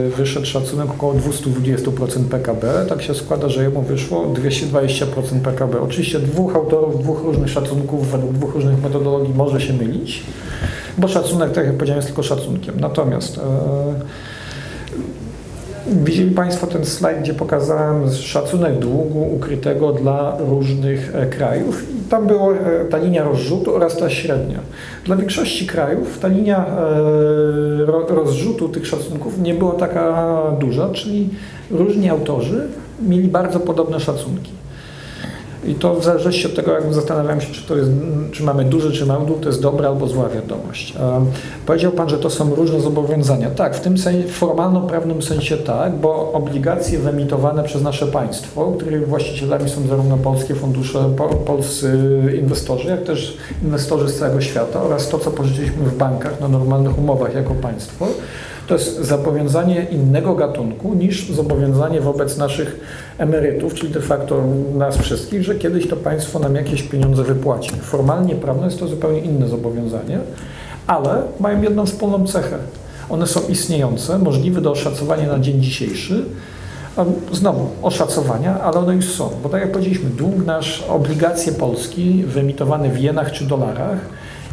[0.06, 2.86] e, wyszedł szacunek około 220% PKB.
[2.88, 5.80] Tak się składa, że jemu wyszło 220% PKB.
[5.80, 10.22] Oczywiście dwóch autorów dwóch różnych szacunków według dwóch różnych metodologii może się mylić,
[10.98, 12.80] bo szacunek, tak jak powiedziałem, jest tylko szacunkiem.
[12.80, 13.40] Natomiast
[15.86, 22.54] Widzieli Państwo ten slajd, gdzie pokazałem szacunek długu ukrytego dla różnych e, krajów tam była
[22.90, 24.58] ta linia rozrzutu oraz ta średnia.
[25.04, 31.28] Dla większości krajów ta linia e, ro- rozrzutu tych szacunków nie była taka duża, czyli
[31.70, 32.68] różni autorzy
[33.08, 34.52] mieli bardzo podobne szacunki.
[35.66, 37.90] I to w zależności od tego, jak zastanawiam się, czy to jest,
[38.32, 40.94] czy mamy duży, czy mały dług, to jest dobra albo zła wiadomość.
[41.00, 41.24] E,
[41.66, 43.50] Powiedział Pan, że to są różne zobowiązania.
[43.50, 49.70] Tak, w tym sensie, formalno-prawnym sensie tak, bo obligacje wyemitowane przez nasze państwo, których właścicielami
[49.70, 51.98] są zarówno polskie fundusze, po, polscy
[52.40, 56.98] inwestorzy, jak też inwestorzy z całego świata oraz to, co pożyczyliśmy w bankach na normalnych
[56.98, 58.06] umowach jako państwo,
[58.66, 62.80] to jest zobowiązanie innego gatunku niż zobowiązanie wobec naszych
[63.18, 64.42] emerytów, czyli de facto
[64.74, 67.70] nas wszystkich, że kiedyś to państwo nam jakieś pieniądze wypłaci.
[67.70, 70.18] Formalnie prawne jest to zupełnie inne zobowiązanie,
[70.86, 72.58] ale mają jedną wspólną cechę.
[73.10, 76.24] One są istniejące, możliwe do oszacowania na dzień dzisiejszy.
[77.32, 79.30] Znowu, oszacowania, ale one już są.
[79.42, 83.98] Bo tak jak powiedzieliśmy, dług nasz, obligacje Polski wyemitowane w jenach czy dolarach,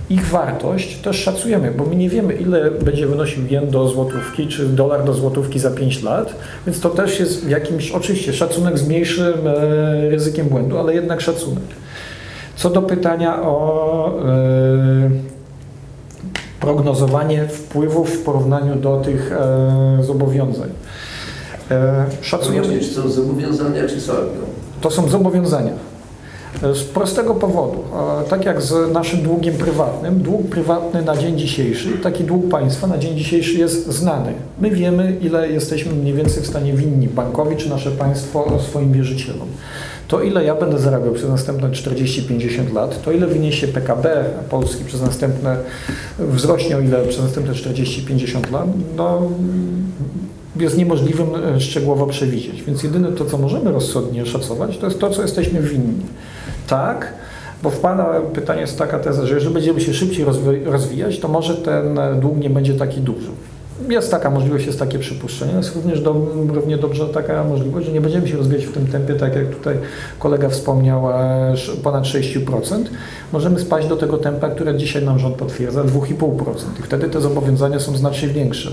[0.09, 4.65] ich wartość też szacujemy, bo my nie wiemy, ile będzie wynosił jen do złotówki, czy
[4.65, 9.47] dolar do złotówki za 5 lat, więc to też jest jakimś, oczywiście, szacunek z mniejszym
[9.47, 11.63] e, ryzykiem błędu, ale jednak szacunek.
[12.55, 15.09] Co do pytania o e,
[16.59, 20.69] prognozowanie wpływów w porównaniu do tych e, zobowiązań.
[22.21, 24.31] Szacujemy, czy są zobowiązania, czy saldo?
[24.81, 25.71] to są zobowiązania.
[26.73, 27.83] Z prostego powodu.
[28.29, 32.97] Tak jak z naszym długiem prywatnym, dług prywatny na dzień dzisiejszy, taki dług państwa na
[32.97, 34.33] dzień dzisiejszy jest znany.
[34.59, 39.47] My wiemy, ile jesteśmy mniej więcej w stanie winni bankowi czy nasze państwo swoim wierzycielom.
[40.07, 45.01] To, ile ja będę zarabiał przez następne 40-50 lat, to ile wyniesie PKB Polski przez
[45.01, 45.57] następne,
[46.19, 48.67] wzrośnie o ile przez następne 40-50 lat,
[48.97, 49.21] no,
[50.55, 52.63] jest niemożliwym e, szczegółowo przewidzieć.
[52.63, 56.03] Więc jedyne to, co możemy rozsądnie szacować, to jest to, co jesteśmy winni.
[56.67, 57.13] Tak,
[57.63, 61.55] bo wpada pytanie jest taka teza, że jeżeli będziemy się szybciej rozwi- rozwijać, to może
[61.55, 63.29] ten dług nie będzie taki duży.
[63.89, 65.53] Jest taka możliwość, jest takie przypuszczenie.
[65.53, 66.13] Jest również do,
[66.53, 69.77] równie dobrze taka możliwość, że nie będziemy się rozwijać w tym tempie, tak jak tutaj
[70.19, 71.53] kolega wspomniał, e,
[71.83, 72.89] ponad 6%.
[73.31, 76.79] Możemy spaść do tego tempa, które dzisiaj nam rząd potwierdza, 2,5%.
[76.79, 78.71] I wtedy te zobowiązania są znacznie większe.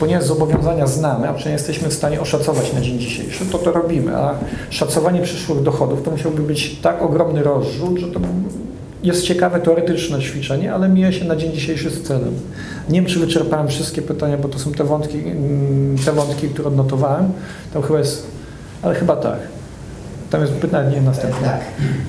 [0.00, 4.16] Ponieważ zobowiązania znamy, a przynajmniej jesteśmy w stanie oszacować na dzień dzisiejszy, to to robimy.
[4.16, 4.34] A
[4.70, 8.20] szacowanie przyszłych dochodów to musiałby być tak ogromny rozrzut, że to
[9.04, 12.34] jest ciekawe teoretyczne ćwiczenie, ale mija się na dzień dzisiejszy z celem.
[12.88, 16.68] Nie wiem, czy wyczerpałem wszystkie pytania, bo to są te wątki, mm, te wątki które
[16.68, 17.32] odnotowałem.
[17.72, 18.26] Tam chyba jest,
[18.82, 19.38] ale chyba tak.
[20.34, 21.48] Tam jest pytanie następne.
[21.48, 21.60] Tak.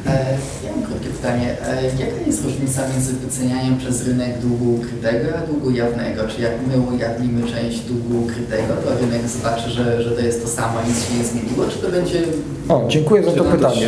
[0.07, 1.57] E, Ja mam krótkie pytanie.
[1.67, 6.27] E, Jaka jest różnica między wycenianiem przez rynek długu ukrytego a długu jawnego?
[6.27, 10.47] Czy jak my ujawnimy część długu ukrytego, to rynek zobaczy, że, że to jest to
[10.47, 11.65] samo, nic się nie zmieniło?
[11.69, 12.21] Czy to będzie...
[12.69, 13.87] O, dziękuję za to pytanie.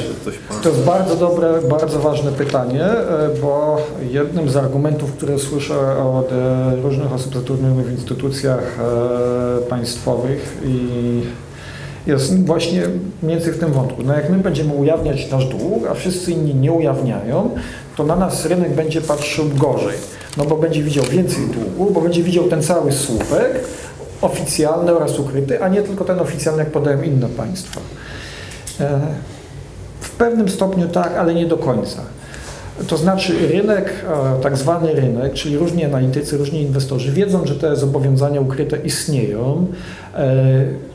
[0.64, 3.78] To jest bardzo dobre, bardzo ważne pytanie, e, bo
[4.12, 10.78] jednym z argumentów, które słyszę od e, różnych osób zatrudnionych w instytucjach e, państwowych i
[12.08, 12.82] jest właśnie
[13.24, 14.04] mniej więcej w tym wątku.
[14.04, 17.50] No jak my będziemy ujawniać nasz dług, a wszyscy inni nie ujawniają,
[17.96, 19.98] to na nas rynek będzie patrzył gorzej.
[20.38, 23.60] No bo będzie widział więcej długu, bo będzie widział ten cały słupek
[24.22, 27.82] oficjalny oraz ukryty, a nie tylko ten oficjalny, jak podają inne państwa.
[28.80, 29.00] E,
[30.02, 32.02] w pewnym stopniu tak, ale nie do końca.
[32.88, 33.94] To znaczy rynek,
[34.38, 39.68] e, tak zwany rynek, czyli różni analitycy, różni inwestorzy wiedzą, że te zobowiązania ukryte istnieją.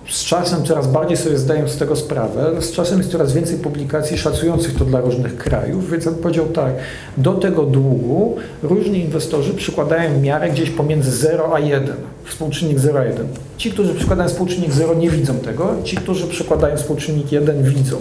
[0.09, 2.63] Z czasem coraz bardziej sobie zdają z tego sprawę.
[2.63, 6.73] Z czasem jest coraz więcej publikacji szacujących to dla różnych krajów, więc bym powiedział tak,
[7.17, 13.05] do tego długu różni inwestorzy przykładają miarę gdzieś pomiędzy 0 a 1, współczynnik 0 a
[13.05, 13.27] 1.
[13.57, 17.97] Ci, którzy przykładają współczynnik 0 nie widzą tego, ci, którzy przykładają współczynnik 1 widzą.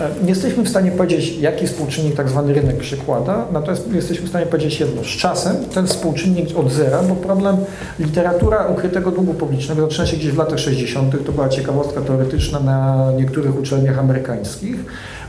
[0.00, 4.28] E, Nie jesteśmy w stanie powiedzieć, jaki współczynnik tak zwany rynek przykłada, natomiast jesteśmy w
[4.28, 5.04] stanie powiedzieć jedno.
[5.04, 7.56] Z czasem ten współczynnik od zera, bo problem
[7.98, 13.08] literatura ukrytego długu publicznego zaczyna się gdzieś w latach 60., to była ciekawostka teoretyczna na
[13.16, 14.76] niektórych uczelniach amerykańskich.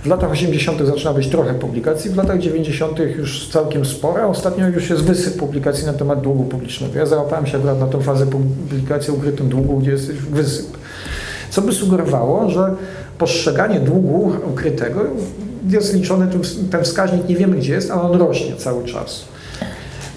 [0.04, 0.82] W latach 80.
[0.86, 3.00] zaczyna być trochę publikacji, w latach 90.
[3.00, 7.00] już całkiem sporo, a ostatnio już jest wysyp publikacji na temat długu publicznego.
[7.00, 10.78] Ja załapałem się akurat na tę fazę publikacji o ukrytym długu, gdzie jest wysyp.
[11.50, 12.76] Co by sugerowało, że
[13.18, 15.02] postrzeganie długu ukrytego
[15.70, 16.28] jest liczony,
[16.72, 19.26] ten- wskaźnik nie wiemy gdzie jest, ale on rośnie cały czas.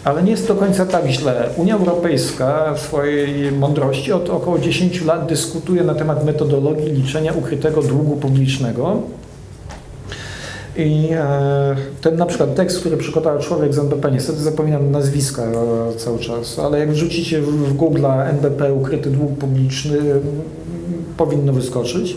[0.04, 1.48] Ale nie jest do końca tak źle.
[1.56, 7.82] Unia Europejska w swojej mądrości od około 10 lat dyskutuje na temat metodologii liczenia ukrytego
[7.82, 9.02] długu publicznego.
[10.76, 15.96] I e, ten na przykład tekst, który przygotował człowiek z NBP, niestety zapominam nazwiska e,
[15.96, 19.98] cały czas, ale jak wrzucicie w, Google NBP ukryty dług publiczny,
[21.16, 22.16] powinno wyskoczyć.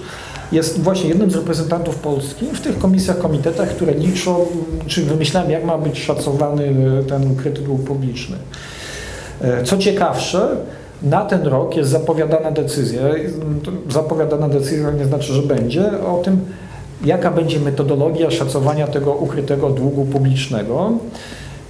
[0.53, 4.45] Jest właśnie jednym z reprezentantów Polski w tych komisjach, komitetach, które liczą,
[4.87, 8.37] czy wymyślają, jak ma być szacowany e, ten ukryty dług publiczny.
[9.41, 10.49] E, Co ciekawsze,
[11.03, 13.01] na ten rok jest zapowiadana decyzja,
[13.63, 16.39] to zapowiadana decyzja nie znaczy, że będzie, o tym,
[17.05, 20.91] jaka będzie metodologia szacowania tego ukrytego długu publicznego.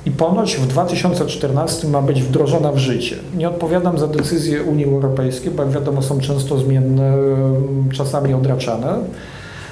[0.06, 3.16] I ponoć w 2014 ma być wdrożona w życie.
[3.38, 7.14] Nie odpowiadam za decyzje Unii Europejskiej, bo jak wiadomo są często zmienne,
[7.94, 8.96] czasami odraczane.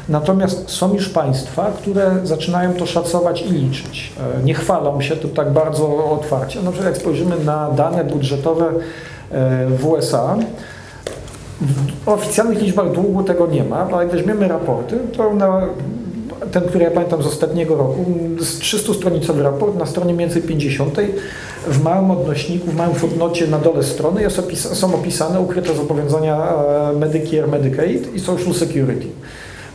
[0.09, 4.13] Natomiast są już państwa, które zaczynają to szacować i liczyć.
[4.39, 6.61] E, Nie chwalą się tu tak bardzo otwarcie.
[6.61, 8.65] Na przykład jak spojrzymy na dane budżetowe
[9.31, 10.37] e, w USA,
[12.05, 15.61] w oficjalnych liczbach długu tego nie ma, ale jak weźmiemy raporty, to na
[16.51, 18.05] ten, który ja pamiętam z ostatniego roku,
[18.39, 20.97] z 300-stronicowy raport na stronie więcej 50
[21.67, 26.53] w małym odnośniku, w małym footnocie na dole strony jest opis, są opisane ukryte zobowiązania
[26.89, 29.07] e, Medicare, Medicaid i Social Security.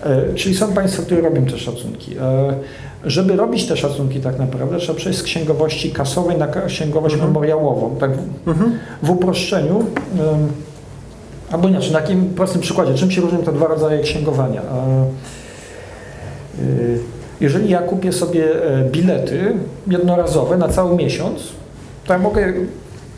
[0.05, 2.17] E, Czyli są państwa, które robią te szacunki.
[2.19, 2.55] E,
[3.05, 7.97] Żeby robić te szacunki tak naprawdę trzeba przejść z księgowości kasowej na księgowość memoriałową.
[8.01, 8.11] Tak
[8.47, 9.85] w, w uproszczeniu,
[11.51, 14.63] albo inaczej, na takim prostym przykładzie, czym się różnią te dwa rodzaje księgowania?
[16.61, 16.99] Y,
[17.41, 19.53] Jeżeli ja kupię sobie e, bilety
[19.87, 21.41] jednorazowe na cały miesiąc,
[22.07, 22.53] to ja mogę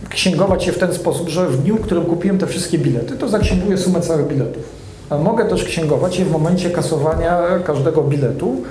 [0.08, 3.28] księgować je w ten sposób, że w dniu, w którym kupiłem te wszystkie bilety, to
[3.28, 4.62] zaksięguję sumę całych biletów.
[5.10, 8.62] A mogę też księgować je w momencie kasowania każdego biletu,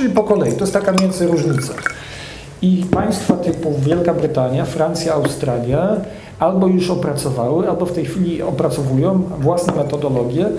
[0.00, 1.74] Czyli po kolei, to jest taka więcej różnica.
[2.62, 5.96] I państwa typu Wielka Brytania, Francja, Australia
[6.40, 10.54] albo już opracowały, albo w tej chwili opracowują własne metodologie e,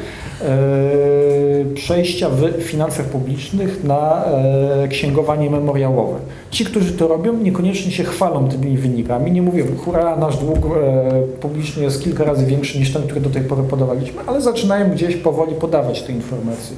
[1.76, 6.20] przejścia w finansach publicznych na e, księgowanie memoriałowe.
[6.52, 11.22] Ci, którzy to robią, niekoniecznie się chwalą tymi wynikami, nie mówią, hurra, nasz dług e,
[11.42, 15.16] publiczny jest kilka razy większy niż ten, który do tej pory podawaliśmy, ale zaczynają gdzieś
[15.16, 16.76] powoli podawać te informacje.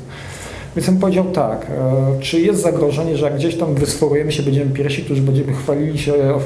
[0.75, 4.71] Więc bym powiedział tak, e, czy jest zagrożenie, że jak gdzieś tam wysforujemy się, będziemy
[4.71, 6.39] pierwsi, którzy będziemy chwalili się e, e,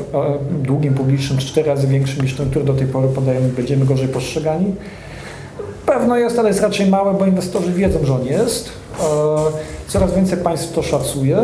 [0.64, 4.76] długiem publicznym cztery razy większym niż ten, który do tej pory podajemy, będziemy gorzej postrzegani?
[5.86, 8.70] Pewno jest, ale jest raczej małe, bo inwestorzy wiedzą, że on jest.
[9.88, 11.38] Coraz więcej państw to szacuje.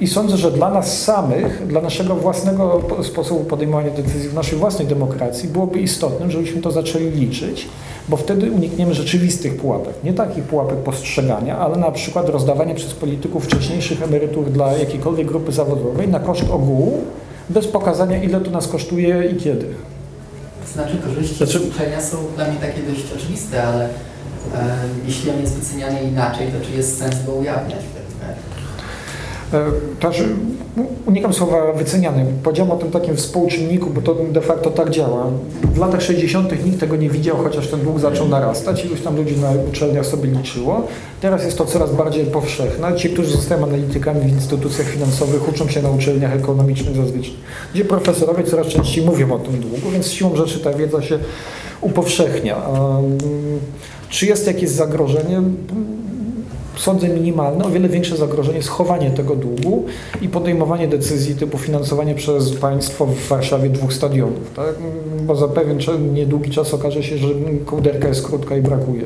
[0.00, 4.58] I sądzę, że dla nas samych, dla naszego własnego po- sposobu podejmowania decyzji w naszej
[4.58, 7.68] własnej demokracji byłoby istotne, żebyśmy to zaczęli liczyć,
[8.08, 9.94] bo wtedy unikniemy rzeczywistych pułapek.
[10.04, 15.52] Nie takich pułapek postrzegania, ale na przykład rozdawania przez polityków wcześniejszych emerytur dla jakiejkolwiek grupy
[15.52, 17.04] zawodowej na koszt ogółu,
[17.50, 19.66] bez pokazania ile to nas kosztuje i kiedy.
[20.66, 23.88] To znaczy korzyści Znaczy- z uczenia są dla mnie takie dość oczywiste, ale e,
[25.06, 28.40] jeśli on jest wyceniany inaczej, to czy jest sens go ujawniać w takim razie?
[28.40, 28.42] E,
[30.00, 30.22] Też
[31.06, 32.26] unikam słowa wyceniany.
[32.42, 35.26] Powiedziałem o tym takim współczynniku, bo to de facto tak działa.
[35.74, 36.64] W latach 60.
[36.64, 38.84] nikt tego nie widział, chociaż ten dług zaczął narastać.
[38.84, 40.86] Iluś tam ludzi na uczelniach sobie liczyło.
[41.20, 42.96] Teraz jest to coraz bardziej powszechne.
[42.96, 47.34] Ci, którzy zostają analitykami w instytucjach finansowych, uczą się na uczelniach ekonomicznych zazwyczaj,
[47.74, 51.18] gdzie profesorowie coraz częściej mówią o tym długu, więc siłą rzeczy ta wiedza się
[51.80, 52.56] upowszechnia.
[52.56, 53.18] Um,
[54.08, 55.42] Czy jest jakieś zagrożenie?
[56.76, 59.84] Sądzę minimalne, o wiele większe zagrożenie jest chowanie tego długu
[60.22, 64.74] i podejmowanie decyzji typu finansowanie przez państwo w Warszawie dwóch stadionów, tak?
[65.22, 65.78] bo za pewien
[66.14, 67.28] niedługi czas okaże się, że
[67.66, 69.02] kołderka jest krótka i brakuje.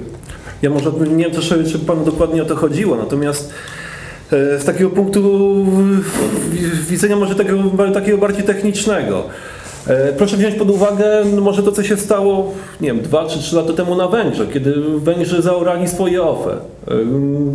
[0.62, 3.50] Ja może nie wiem też, czy panu dokładnie o to chodziło, natomiast
[4.32, 5.64] e, z takiego punktu
[6.88, 9.24] widzenia może takiego, takiego bardziej technicznego.
[9.86, 13.38] E, Proszę wziąć pod uwagę no może to, co się stało, nie wiem, dwa czy
[13.38, 16.56] trzy lata temu na Węgrzech, kiedy Węgrzy zaorali swoje OFE, e,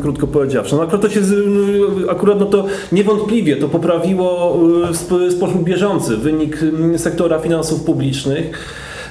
[0.02, 0.76] krótko powiedziawszy.
[0.76, 4.58] No akurat to się, z- akurat no to niewątpliwie to poprawiło
[4.90, 6.58] e, w sp- sposób bieżący wynik
[6.98, 8.66] sektora finansów publicznych.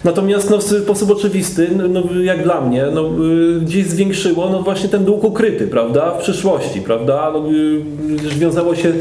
[0.05, 3.11] Natomiast no, w sposób oczywisty, no, no, jak dla mnie, no,
[3.63, 7.43] gdzieś zwiększyło no, właśnie ten dług ukryty, prawda, w przyszłości, prawda, no,
[8.39, 8.93] wiązało się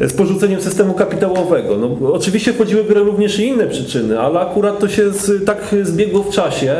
[0.00, 1.76] z porzuceniem systemu kapitałowego.
[1.76, 6.22] No, oczywiście wchodziły w grę również inne przyczyny, ale akurat to się z, tak zbiegło
[6.22, 6.74] w czasie,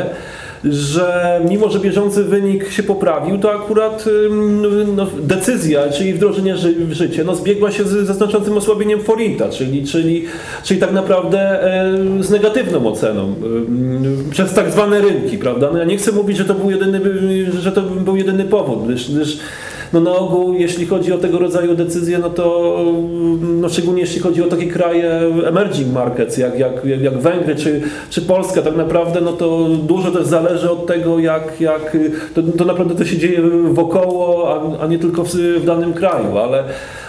[0.63, 4.05] że mimo, że bieżący wynik się poprawił, to akurat
[4.95, 9.49] no, decyzja, czyli wdrożenie ży, w życie, no, zbiegła się z, ze znaczącym osłabieniem forinta,
[9.49, 10.25] czyli, czyli,
[10.63, 15.69] czyli tak naprawdę e, z negatywną oceną ym, przez tak zwane rynki, prawda?
[15.71, 17.01] No, ja nie chcę mówić, że to był jedyny,
[17.61, 19.37] że to był jedyny powód, gdyż, gdyż
[19.93, 22.75] no na ogół, jeśli chodzi o tego rodzaju decyzje, no to
[23.41, 25.11] no szczególnie jeśli chodzi o takie kraje
[25.45, 30.25] emerging markets, jak, jak, jak, Węgry czy, czy Polska, tak naprawdę no to dużo też
[30.25, 31.97] zależy od tego, jak, jak
[32.35, 33.41] to, to naprawdę to się dzieje
[33.71, 36.63] wokoło, a, a nie tylko w, w danym kraju, ale,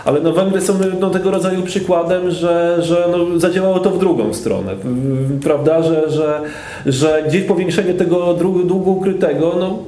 [0.04, 4.34] ale no Węgry są no, tego rodzaju przykładem, że, że no, zadziałało to w drugą
[4.34, 4.72] stronę,
[5.42, 6.40] prawda, że, że,
[6.86, 9.78] że gdzieś powiększenie tego dłu- długu ukrytego, no,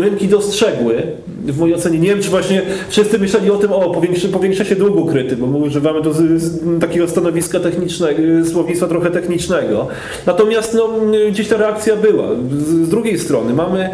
[0.00, 1.02] rynki dostrzegły,
[1.46, 4.76] w mojej ocenie, nie wiem czy właśnie wszyscy myśleli o tym, o powiększy, powiększa się
[4.76, 8.20] dług ukryty, bo my używamy tu z, z takiego stanowiska technicznego,
[8.52, 9.88] słownictwa trochę technicznego,
[10.26, 10.90] natomiast no,
[11.30, 12.28] gdzieś ta reakcja była.
[12.50, 13.90] Z, z drugiej strony mamy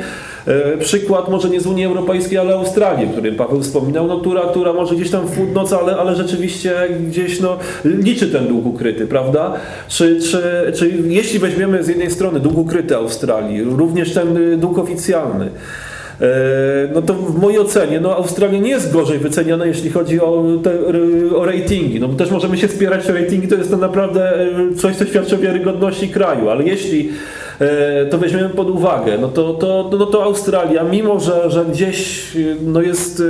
[0.48, 4.40] E, Przykład może nie z Unii Europejskiej, ale Australii, o którym Paweł wspominał, no, która,
[4.40, 6.74] która może gdzieś tam w footnotes, ale, ale rzeczywiście
[7.08, 9.54] gdzieś no, liczy ten dług ukryty, prawda?
[9.88, 14.78] Czy, czy, czy jeśli weźmiemy z jednej strony dług ukryty Australii, również ten y, dług
[14.78, 15.50] oficjalny,
[16.94, 20.72] no to w mojej ocenie no Australia nie jest gorzej wyceniana, jeśli chodzi o, te,
[21.36, 22.00] o ratingi.
[22.00, 25.34] No też możemy się spierać o ratingi, to jest to naprawdę e, coś, co świadczy
[25.34, 27.12] o wiarygodności kraju, ale jeśli e,
[28.10, 32.38] to weźmiemy pod uwagę, no to, to, no to Australia, mimo że, że gdzieś e,
[32.66, 33.24] no jest, e,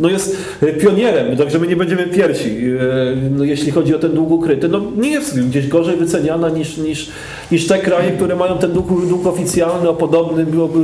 [0.00, 0.36] no jest
[0.80, 4.80] pionierem, także my nie będziemy pierwsi, e, no jeśli chodzi o ten dług ukryty, no
[4.96, 7.10] nie jest gdzieś gorzej wyceniana niż, niż,
[7.52, 10.78] niż te kraje, które mają ten dług, dług oficjalny o podobny, byłoby,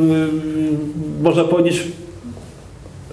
[1.22, 1.82] można powiedzieć,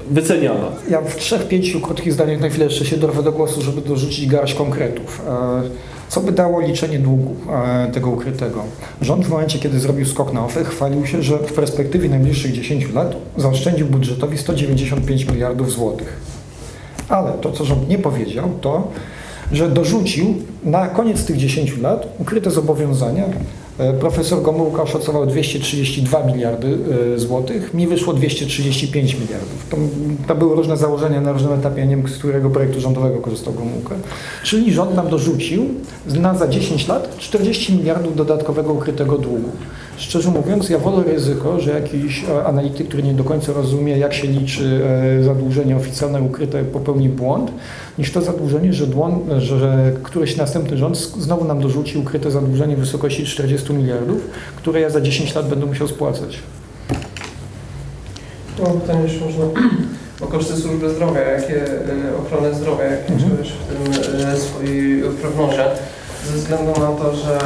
[0.09, 0.67] wyceniana.
[0.89, 4.27] Ja w trzech, pięciu krótkich zdaniach na chwilę jeszcze się dorwę do głosu, żeby dorzucić
[4.27, 5.21] garść konkretów.
[6.11, 8.63] Co by dało liczenie długu e, tego ukrytego?
[9.01, 12.93] Rząd w momencie, kiedy zrobił skok na OFE, chwalił się, że w perspektywie najbliższych 10
[12.93, 16.19] lat zaoszczędził budżetowi 195 miliardów złotych.
[17.09, 18.87] Ale to, co rząd nie powiedział, to,
[19.51, 23.25] że dorzucił na koniec tych 10 lat ukryte zobowiązania
[23.99, 26.77] Profesor Gomułka oszacował 232 miliardy
[27.15, 29.65] e, złotych, mi wyszło 235 miliardów.
[29.69, 29.77] To,
[30.27, 33.95] to były różne założenia na różnym etapie, nie wiem, z którego projektu rządowego korzystał Gomułka.
[34.43, 35.65] Czyli rząd nam dorzucił
[36.05, 39.49] na za 10 lat 40 miliardów dodatkowego ukrytego długu.
[39.97, 44.13] Szczerze mówiąc, ja wolę ryzyko, że jakiś e, analityk, który nie do końca rozumie, jak
[44.13, 44.81] się liczy
[45.19, 47.51] e, zadłużenie oficjalne ukryte, popełni błąd,
[47.97, 52.79] niż to zadłużenie, że, dłon, że, któryś następny rząd znowu nam dorzuci ukryte zadłużenie w
[52.79, 54.17] wysokości 40 miliardów,
[54.55, 56.39] które ja za 10 lat będę musiał spłacać.
[58.57, 59.45] To mam pytanie, jeśli można,
[60.21, 63.31] o koszty służby zdrowia, jakie y, ochrony zdrowia, jakie Mhm.
[63.31, 65.63] czujesz w tym swojej prognozie,
[66.27, 67.39] ze względu na to, że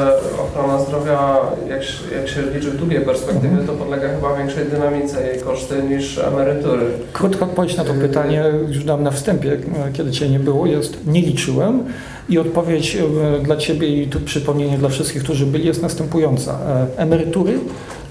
[0.43, 1.37] ochrona zdrowia,
[1.69, 5.83] jak, się- jak się liczy w długiej perspektywie, to podlega chyba większej dynamice jej koszty
[5.89, 6.85] niż emerytury.
[7.13, 9.57] Krótka odpowiedź na to pytanie, już dam na wstępie,
[9.93, 11.83] kiedy Cię nie było, jest nie liczyłem
[12.29, 16.59] i odpowiedź e, dla Ciebie i tu przypomnienie dla wszystkich, którzy byli jest następująca.
[16.97, 17.53] E, Emerytury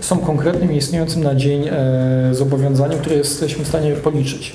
[0.00, 1.70] są konkretnym i istniejącym na dzień
[2.32, 4.52] zobowiązaniem, które jesteśmy w stanie policzyć.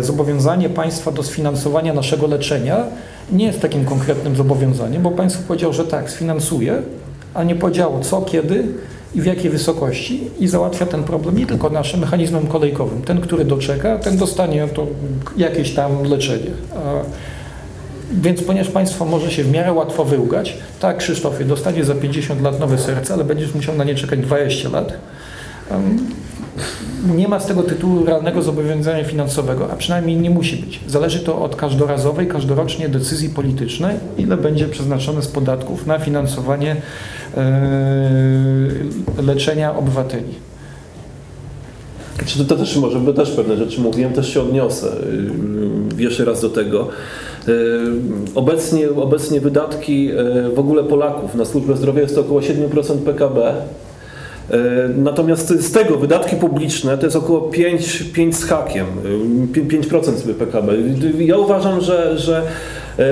[0.00, 2.84] Zobowiązanie państwa do sfinansowania naszego leczenia
[3.32, 6.82] nie jest takim konkretnym zobowiązaniem, bo państwo powiedziało, że tak, sfinansuje,
[7.34, 8.64] a nie powiedziało co, kiedy
[9.14, 13.02] i w jakiej wysokości i załatwia ten problem nie tylko naszym mechanizmem kolejkowym.
[13.02, 14.86] Ten, który doczeka, ten dostanie to
[15.36, 16.50] jakieś tam leczenie.
[18.12, 22.60] Więc ponieważ państwo może się w miarę łatwo wyłgać, tak Krzysztofie, dostanie za 50 lat
[22.60, 24.92] nowe serce, ale będziesz musiał na nie czekać 20 lat.
[27.16, 30.80] Nie ma z tego tytułu realnego zobowiązania finansowego, a przynajmniej nie musi być.
[30.86, 36.76] Zależy to od każdorazowej, każdorocznie decyzji politycznej, ile będzie przeznaczone z podatków na finansowanie
[37.36, 37.42] e,
[39.22, 40.50] leczenia obywateli.
[42.26, 44.92] Czy to, to też może, bo też pewne rzeczy mówiłem, też się odniosę
[45.98, 46.88] jeszcze raz do tego.
[47.46, 47.54] Yy,
[48.34, 53.54] Obecnie, obecnie wydatki yy, w ogóle Polaków na służbę zdrowia jest to około 7% PKB.
[54.50, 54.56] Yy,
[54.96, 58.86] Natomiast z tego wydatki publiczne to jest około 5, 5 z hakiem,
[59.54, 60.72] yy, 5% PKB.
[61.18, 62.42] Ja uważam, że, że
[62.98, 63.04] yy,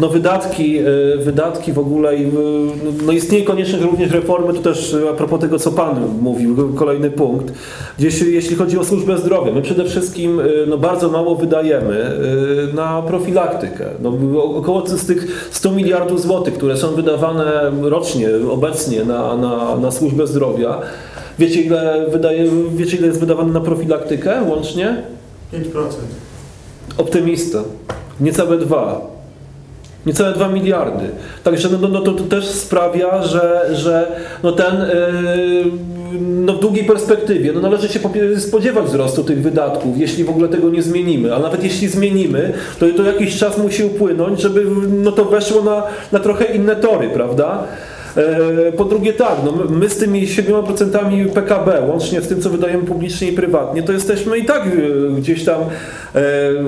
[0.00, 2.32] no wydatki, yy, wydatki w ogóle, i, yy,
[3.06, 7.52] no istnieje konieczność również reformy, to też a propos tego, co Pan mówił, kolejny punkt,
[7.98, 12.18] gdzieś jeśli chodzi o służbę zdrowia, my przede wszystkim no bardzo mało wydajemy
[12.74, 13.86] na profilaktykę.
[14.02, 14.12] No,
[14.54, 20.26] około z tych 100 miliardów złotych, które są wydawane rocznie, obecnie na, na, na służbę
[20.26, 20.80] zdrowia,
[21.38, 25.02] wiecie ile, wydaje, wiecie ile jest wydawane na profilaktykę łącznie?
[25.52, 25.62] 5%.
[26.98, 27.58] Optymista.
[28.20, 29.11] Niecałe dwa.
[30.06, 31.04] Niecałe 2 miliardy.
[31.44, 34.06] Także no, no, no to, to też sprawia, że, że
[34.42, 35.72] no ten yy,
[36.20, 38.00] no w długiej perspektywie no należy się
[38.38, 41.34] spodziewać wzrostu tych wydatków, jeśli w ogóle tego nie zmienimy.
[41.34, 45.82] A nawet jeśli zmienimy, to, to jakiś czas musi upłynąć, żeby no to weszło na,
[46.12, 47.64] na trochę inne tory, prawda?
[48.16, 52.82] E, Po drugie tak, no my- z tymi 7% PKB, łącznie z tym, co wydajemy
[52.84, 54.70] publicznie i prywatnie, to jesteśmy i tak e,
[55.16, 55.66] gdzieś tam e,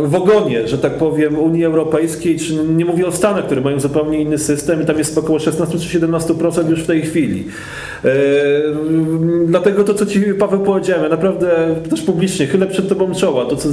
[0.05, 4.23] w ogonie, że tak powiem, Unii Europejskiej, czy nie mówię o Stanach, które mają zupełnie
[4.23, 7.45] inny system i tam jest około 16 czy 17% już w tej chwili.
[9.47, 13.69] Dlatego to, co Ci Paweł powiedziałem, naprawdę też publicznie chylę przed Tobą czoła, to co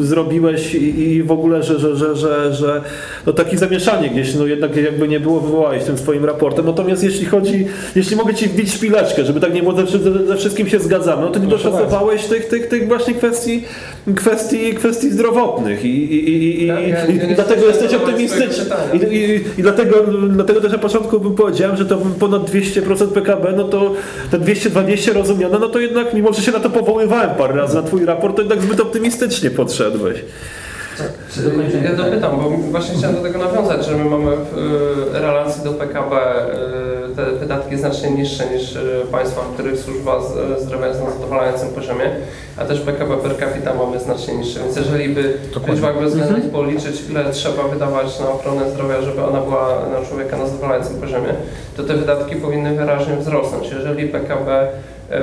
[0.00, 2.80] zrobiłeś i w ogóle, że, że, że, że, że
[3.26, 6.66] no takie zamieszanie gdzieś, no jednak jakby nie było, wywołałeś tym swoim raportem.
[6.66, 7.66] Natomiast jeśli chodzi,
[7.96, 11.22] jeśli mogę Ci wbić szpileczkę, żeby tak nie było, ze, ze, ze wszystkim się zgadzamy,
[11.22, 13.64] no to nie doszacowałeś tych, tych, tych właśnie kwestii,
[14.16, 18.64] kwestii, kwestii zdrowotnych i, i, i, i, Ja- ja- i, ja dlatego jesteś optymistyczny.
[18.92, 19.96] I, i, i dlatego,
[20.28, 23.92] dlatego też na początku bym powiedziałem, że to ponad 200% PKB, no to
[24.30, 27.82] te 220 rozumiane, no to jednak, mimo że się na to powoływałem parę razy na
[27.82, 30.18] Twój raport, to jednak zbyt optymistycznie podszedłeś.
[31.84, 34.58] Ja dopytam, bo właśnie chciałem do tego nawiązać, że my mamy w
[35.14, 36.16] y, relacji do PKB
[37.12, 40.20] y, te wydatki znacznie niższe niż y, państwa, w których służba
[40.58, 42.10] zdrowia jest na zadowalającym poziomie,
[42.56, 44.60] a też PKB per capita mamy znacznie niższe.
[44.60, 49.40] Więc jeżeli by w liczbach bezwzględnych policzyć, ile trzeba wydawać na ochronę zdrowia, żeby ona
[49.40, 51.34] była na człowieka na zadowalającym poziomie,
[51.76, 53.70] to te wydatki powinny wyraźnie wzrosnąć.
[53.70, 54.68] Jeżeli PKB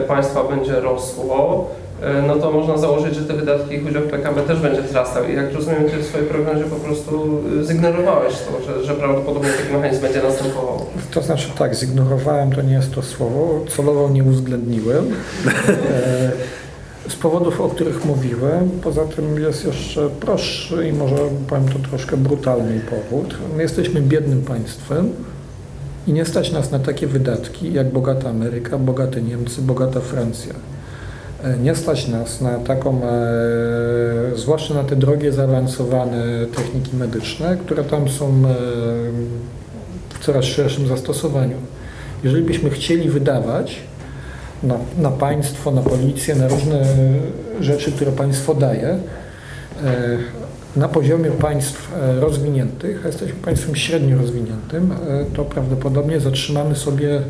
[0.08, 1.81] państwa będzie rosło, E,
[2.28, 5.24] no to można założyć, że te wydatki i udział w PKB też będzie wzrastał.
[5.30, 9.50] I jak rozumiem, ty w swojej prognozie po prostu y, zignorowałeś to, że, że prawdopodobnie
[9.50, 10.86] taki mechanizm będzie następował.
[11.12, 15.06] To znaczy tak, zignorowałem, to nie jest to słowo, celowo nie uwzględniłem.
[15.48, 16.32] E,
[17.10, 18.70] Z powodów, o których mówiłem.
[18.84, 21.16] Poza tym jest jeszcze prostszy i może
[21.48, 23.36] powiem to troszkę brutalniej powód.
[23.58, 25.10] My jesteśmy biednym państwem
[26.08, 30.54] i nie stać nas na takie wydatki jak bogata Ameryka, bogate Niemcy, bogata Francja.
[31.44, 33.08] E, Nie stać nas na taką, e,
[34.36, 36.24] zwłaszcza na te drogie, zaawansowane
[36.56, 38.30] techniki medyczne, które tam są e,
[40.10, 41.58] w coraz szerszym zastosowaniu.
[42.24, 43.80] Jeżeli byśmy chcieli wydawać
[44.64, 46.86] na, na państwo, na policję, na różne
[47.60, 48.98] rzeczy, które państwo daje,
[50.76, 57.22] na poziomie państw e, rozwiniętych, a jesteśmy państwem średnio rozwiniętym, e, to prawdopodobnie zatrzymamy sobie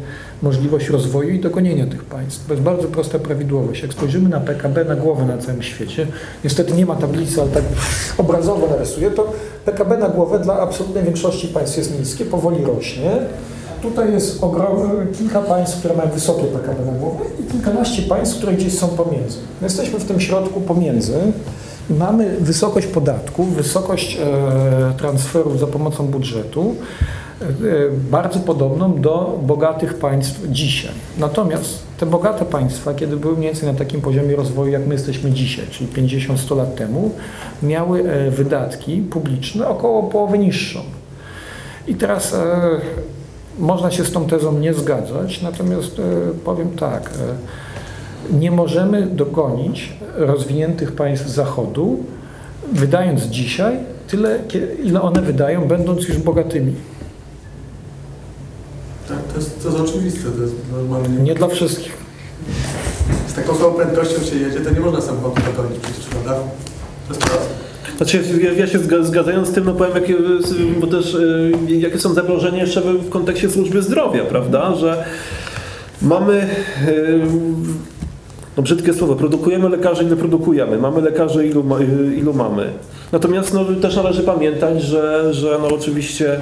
[0.41, 2.47] możliwość rozwoju i dogonienia tych państw.
[2.47, 3.81] To jest bardzo prosta prawidłowość.
[3.81, 6.07] Jak spojrzymy na PKB na głowę na całym świecie,
[6.43, 7.63] niestety nie ma tablicy, ale tak
[8.17, 9.33] obrazowo narysuję, to
[9.65, 13.11] PKB na głowę dla absolutnej większości państw jest niskie, powoli rośnie.
[13.81, 14.41] Tutaj jest
[15.17, 19.37] kilka państw, które mają wysokie PKB na głowę i kilkanaście państw, które gdzieś są pomiędzy.
[19.61, 21.13] My jesteśmy w tym środku pomiędzy
[21.93, 26.75] mamy wysokość podatków, wysokość e, transferów za pomocą budżetu,
[27.41, 27.45] e,
[28.11, 30.91] bardzo podobną do bogatych państw dzisiaj.
[31.17, 35.31] Natomiast te bogate państwa, kiedy były mniej więcej na takim poziomie rozwoju, jak my jesteśmy
[35.31, 37.11] dzisiaj, czyli 50-100 lat temu,
[37.63, 40.79] miały e, wydatki publiczne około połowy niższą.
[41.87, 42.35] I teraz
[43.59, 46.01] można się z tą tezą nie zgadzać, natomiast
[46.45, 47.09] powiem tak,
[48.31, 52.03] nie możemy dogonić rozwiniętych państw Zachodu,
[52.73, 53.77] wydając dzisiaj
[54.07, 54.39] tyle,
[54.83, 56.73] ile one wydają, będąc już bogatymi.
[59.07, 61.17] Tak, to jest, to jest oczywiste, to jest normalnie.
[61.17, 61.97] Nie dla wszystkich.
[63.27, 66.33] Z taką samą prędkością się jedzie, to nie można samochodu dogonić przecież, prawda?
[67.07, 67.61] To jest proste.
[67.97, 70.15] Znaczy, ja, ja się zga- zgadzając z tym, no powiem, jakie,
[70.79, 75.05] bo też y, jakie są zagrożenia jeszcze w, w kontekście służby zdrowia, prawda, że
[76.01, 76.49] mamy,
[76.87, 77.21] y,
[78.57, 82.69] no brzydkie słowo, produkujemy lekarzy, ile produkujemy, mamy lekarzy, ilu, ma, y, ilu mamy.
[83.11, 86.39] Natomiast no, też należy pamiętać, że, że no, oczywiście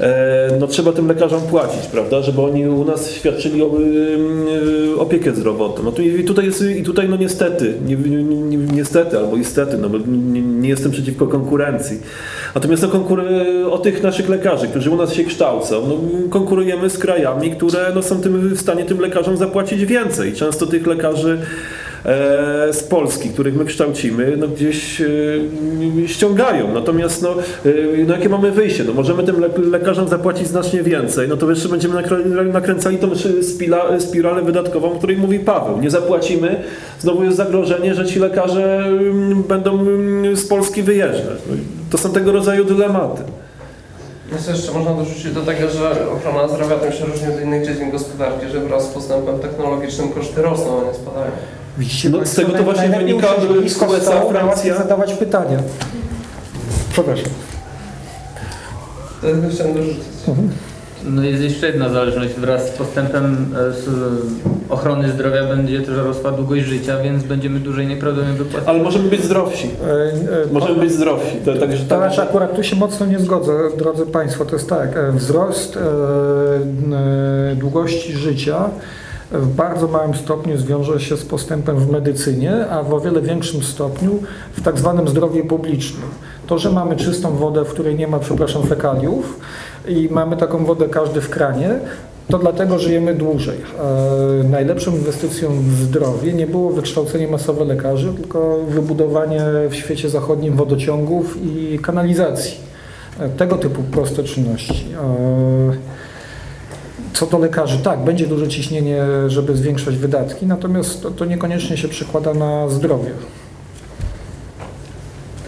[0.00, 5.84] e, no, trzeba tym lekarzom płacić, prawda, żeby oni u nas świadczyli y, opiekę zdrowotną.
[5.84, 9.78] No, tu, I tutaj, jest, i tutaj no niestety, ni, ni, ni, niestety albo istety,
[9.78, 11.98] no, bo nie, nie jestem przeciwko konkurencji.
[12.54, 15.98] Natomiast no, o tych naszych lekarzy, którzy u nas się kształcą, no,
[16.30, 20.32] konkurujemy z krajami, które no, są tym, w stanie tym lekarzom zapłacić więcej.
[20.32, 21.38] Często tych lekarzy
[22.04, 25.06] e, z Polski, których my kształcimy, no gdzieś e,
[26.06, 26.74] ściągają.
[26.74, 28.84] Natomiast no, e, no jakie mamy wyjście?
[28.84, 33.10] No możemy tym le lekarzom zapłacić znacznie więcej, no to jeszcze będziemy nakrę- nakręcali tą
[33.98, 35.80] spiralę wydatkową, o której mówi Paweł.
[35.80, 36.56] Nie zapłacimy,
[37.00, 41.38] znowu jest zagrożenie, że ci lekarze mm, będą mm, z Polski wyjeżdżać.
[41.94, 43.22] To są tego rodzaju dylematy.
[44.32, 47.90] Myślę, jeszcze można dorzucić do tego, że ochrona zdrowia tym się różni od innych dziedzin
[47.90, 51.30] gospodarki, że wraz z postępem technologicznym koszty rosną, a nie spadają.
[51.78, 55.58] Widzicie, No, z tego to właśnie wynika, że blisko USA, Francja- zadawać pytania.
[56.92, 57.24] Przepraszam.
[59.20, 60.04] To chciałem dorzucić.
[61.10, 62.34] No jest jeszcze jedna zależność.
[62.34, 63.88] Wraz z postępem e, z
[64.68, 68.68] ochrony zdrowia będzie też rosła długość życia, więc będziemy dłużej najprawdopodobniej wypłacać.
[68.68, 69.70] Ale możemy być zdrowsi.
[69.86, 69.92] E,
[70.42, 71.36] e, Możemy być zdrowsi.
[71.44, 74.44] To, także To tak, znaczy akurat tu się mocno nie zgodzę, drodzy Państwo.
[74.44, 75.78] To jest tak, wzrost
[77.56, 78.70] długości życia
[79.32, 83.62] w bardzo małym stopniu zwiąże się z postępem w medycynie, a w o wiele większym
[83.62, 84.18] stopniu
[84.52, 86.08] w tak zwanym zdrowiu publicznym.
[86.46, 89.40] To, że mamy czystą wodę, w której nie ma, przepraszam, fekaliów
[89.88, 91.70] i mamy taką wodę każdy w kranie,
[92.28, 93.58] to dlatego żyjemy dłużej.
[94.40, 99.40] E, najlepszą inwestycją w zdrowie nie było wykształcenie masowe lekarzy, tylko wybudowanie
[99.70, 102.54] w świecie zachodnim wodociągów i kanalizacji.
[103.20, 104.86] E, tego typu proste czynności.
[104.94, 105.94] E,
[107.12, 111.88] co do lekarzy, tak, będzie duże ciśnienie, żeby zwiększać wydatki, natomiast to, to niekoniecznie się
[111.88, 113.10] przekłada na zdrowie.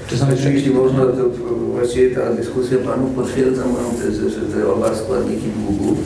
[0.07, 1.29] Czy są jeszcze Jeśli można, to
[1.73, 5.97] właściwie ta dyskusja panów potwierdza moją tezę, że te oba składniki długu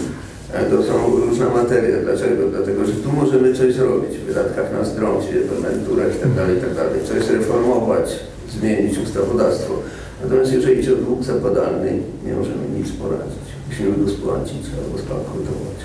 [0.52, 1.96] e, to są różna materia.
[2.02, 2.48] Dlaczego?
[2.50, 7.30] Dlatego, że tu możemy coś zrobić w wydatkach na zdrowie, w emeryturach itd., itd., coś
[7.30, 8.10] reformować,
[8.60, 9.74] zmienić ustawodawstwo.
[10.22, 13.46] Natomiast jeżeli idzie o dług zapadalny, nie możemy nic poradzić.
[13.68, 15.78] Musimy go spłacić albo zbankrutować.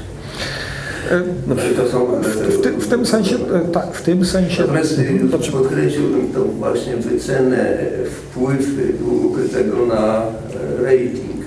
[1.12, 4.62] E, No, i to są W, ty, w tym sensie, e, tak, w tym sensie.
[4.62, 5.52] Natomiast y, Dobrze.
[5.52, 8.66] podkreśliłbym tą właśnie wycenę, e, wpływ
[9.00, 11.42] długu ukrytego na e, rating.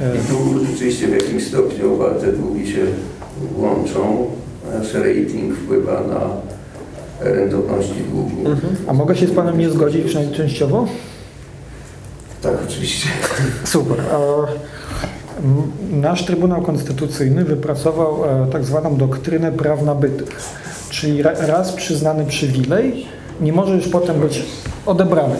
[0.00, 2.80] E, I tu rzeczywiście w jakimś stopniu te długi się
[3.56, 4.26] łączą.
[4.78, 6.20] Nasz rating wpływa na
[7.30, 8.50] rentowności długu.
[8.50, 8.76] Mhm.
[8.86, 10.88] A mogę się z Panem nie zgodzić, przynajmniej częściowo?
[12.42, 13.08] Tak, oczywiście.
[13.64, 14.00] Super.
[14.00, 14.46] E, m,
[15.90, 20.28] Nasz Trybunał Konstytucyjny wypracował e, tak zwaną doktrynę praw nabytych,
[20.90, 23.06] czyli ra- raz przyznany przywilej
[23.40, 24.42] nie może już potem być
[24.86, 25.34] odebrany.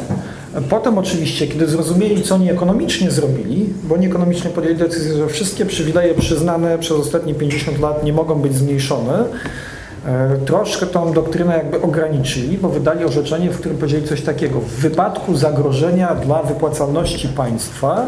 [0.70, 5.66] Potem oczywiście, kiedy zrozumieli, co oni ekonomicznie zrobili, bo oni ekonomicznie podjęli decyzję, że wszystkie
[5.66, 9.24] przywileje przyznane przez ostatnie 50 lat nie mogą być zmniejszone,
[10.06, 14.60] e, troszkę tą doktrynę jakby ograniczyli, bo wydali orzeczenie, w którym powiedzieli coś takiego.
[14.60, 18.06] W wypadku zagrożenia dla wypłacalności państwa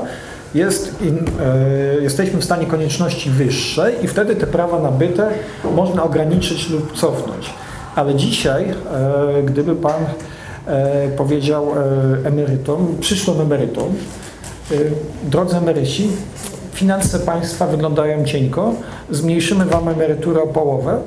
[0.55, 5.31] jest in, e, jesteśmy w stanie konieczności wyższej i wtedy te prawa nabyte
[5.75, 7.51] można ograniczyć lub cofnąć.
[7.95, 10.05] Ale dzisiaj, e, gdyby Pan
[10.67, 11.67] e, powiedział
[12.25, 13.95] emerytom, przyszłym emerytom,
[15.25, 16.09] drodzy emeryci,
[16.73, 18.75] finanse państwa wyglądają cienko,
[19.11, 20.99] zmniejszymy Wam emeryturę o połowę,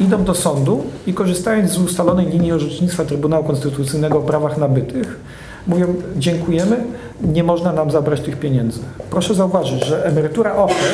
[0.00, 5.20] idą do sądu i korzystając z ustalonej linii orzecznictwa Trybunału Konstytucyjnego o prawach nabytych,
[5.66, 6.84] mówią dziękujemy,
[7.22, 8.80] nie można nam zabrać tych pieniędzy.
[9.10, 10.88] Proszę zauważyć, że emerytura OFE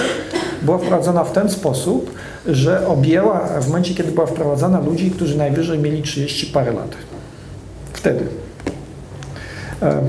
[0.63, 2.11] była wprowadzona w ten sposób,
[2.47, 6.91] że objęła w momencie, kiedy była wprowadzana ludzi, którzy najwyżej mieli 30 parę lat.
[7.93, 8.27] Wtedy.
[9.83, 10.01] E,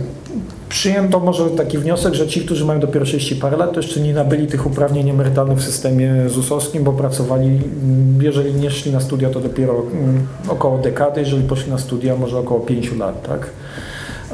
[0.76, 4.14] Przyjęto może taki wniosek, że ci, którzy mają dopiero 30 parę lat, to jeszcze nie
[4.14, 9.30] nabyli tych uprawnień emerytalnych w systemie ZUS-owskim, bo pracowali, mm, jeżeli nie szli na studia,
[9.30, 13.50] to dopiero mm, około dekady, jeżeli poszli na studia, może około 5 lat, tak?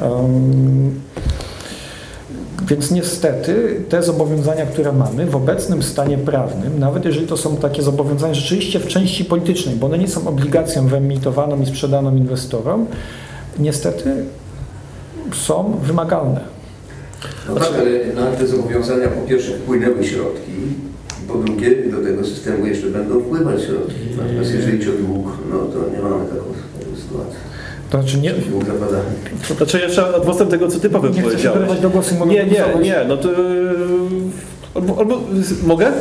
[0.02, 1.00] Em,
[2.68, 7.82] Więc niestety te zobowiązania, które mamy w obecnym stanie prawnym, nawet jeżeli to są takie
[7.82, 12.86] zobowiązania rzeczywiście w części politycznej, bo one nie są obligacją wyemitowaną i sprzedaną inwestorom,
[13.58, 14.24] niestety
[15.32, 16.40] są wymagalne.
[17.48, 20.52] No tak, ale na te zobowiązania po pierwsze wpłynęły środki,
[21.28, 23.94] po drugie do tego systemu jeszcze będą wpływać środki.
[24.16, 26.44] Natomiast jeżeli chodzi o dług, no to nie mamy taką,
[27.02, 27.51] sytuację.
[27.92, 28.34] To znaczy nie,
[29.56, 31.58] znaczy jeszcze odwrotnie tego, co ty Paweł nie powiedziałeś.
[31.58, 33.30] wyrywać do głosu, mogę Nie, nie, nie, no to...
[33.30, 33.36] yy,
[34.74, 35.20] Albo, albo
[35.66, 35.92] mogę?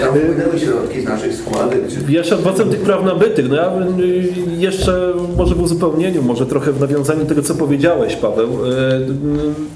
[0.00, 2.36] Tam wpłynęły środki z naszych składek, czy Jeszcze
[2.70, 3.48] tych praw nabytych.
[3.48, 8.66] No ja y, jeszcze może w uzupełnieniu, może trochę w nawiązaniu tego, co powiedziałeś, Paweł.
[8.66, 9.14] Y, y,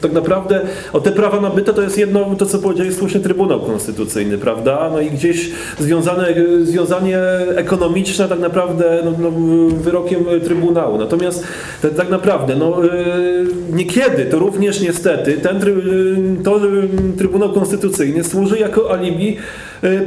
[0.01, 0.61] Tak naprawdę
[0.93, 4.91] o te prawa nabyte to jest jedno, to co powiedziałeś słusznie Trybunał Konstytucyjny, prawda?
[4.93, 7.19] No i gdzieś związane, y, związanie
[7.57, 9.31] ekonomiczne tak naprawdę no, no,
[9.69, 10.99] wyrokiem Trybunału.
[10.99, 11.45] Natomiast
[11.83, 12.89] te, tak naprawdę, no y,
[13.73, 16.89] niekiedy to również niestety ten y, to y,
[17.19, 19.37] Trybunał Konstytucyjny służy jako alibi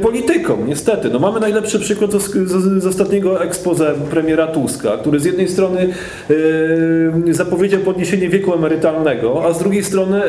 [0.06, 1.10] politykom, niestety.
[1.10, 5.88] No mamy najlepszy przykład z, z, z ostatniego expose premiera Tuska, który z jednej strony
[6.30, 10.22] y, zapowiedział podniesienie wieku emerytalnego, a z drugiej strony,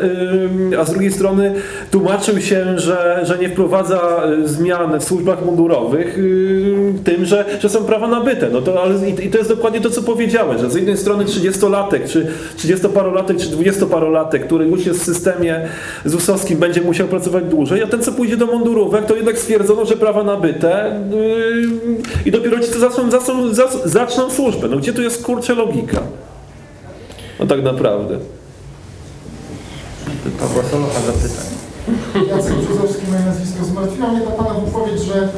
[0.73, 1.53] y, a z drugiej strony
[1.91, 7.69] tłumaczył się, że, że nie wprowadza y, zmian w służbach mundurowych y, tym, że, że
[7.69, 8.49] są prawa nabyte.
[8.49, 12.07] No to, ale, i, to jest dokładnie to, co powiedziałeś, że z jednej strony 30-latek,
[12.07, 12.27] czy
[12.57, 15.67] 30-parolatek, czy 20-parolatek, który już jest w systemie
[16.05, 19.37] ZUS-owskim, będzie musiał pracować dłużej, a ten, co pójdzie do mundurówek, to jednak
[19.67, 24.67] stwierdzono, że prawa nabyte yy, i dopiero ci, co zaczną, zaczną, zac- zaczną służbę.
[24.67, 26.01] No gdzie tu jest kurczę logika?
[27.39, 28.17] No tak naprawdę.
[30.39, 31.45] Pawła Solocha zapytań.
[32.29, 33.65] Jacek Brzozowski, moje nazwisko.
[33.65, 35.29] Zmartwiła mnie ta Pana wypowiedź, że e,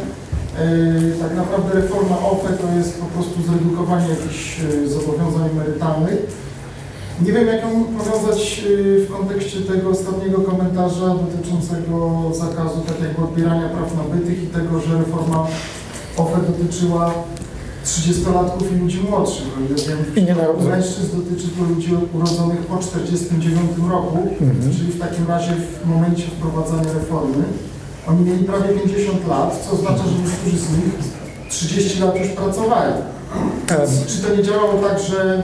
[1.21, 6.19] tak naprawdę reforma OFE to jest po prostu zredukowanie jakichś e, zobowiązań emerytalnych.
[7.25, 13.23] Nie wiem, jak ją powiązać e, w kontekście tego ostatniego komentarza dotyczącego zakazu tak jakby
[13.23, 15.47] odbierania praw nabytych i tego, że reforma
[16.17, 17.13] OFE dotyczyła
[17.85, 19.47] 30-latków i ludzi młodszych.
[19.57, 23.59] O ile wiem, mężczyzn dotyczy to ludzi urodzonych po 49
[23.91, 24.73] roku, Mhm.
[24.77, 25.51] czyli w takim razie
[25.83, 27.43] w momencie wprowadzania reformy
[28.07, 30.93] oni mieli prawie 50 lat, co oznacza, że niektórzy z nich
[31.49, 32.93] 30 lat już pracowali.
[34.07, 35.43] Czy to nie działało tak, że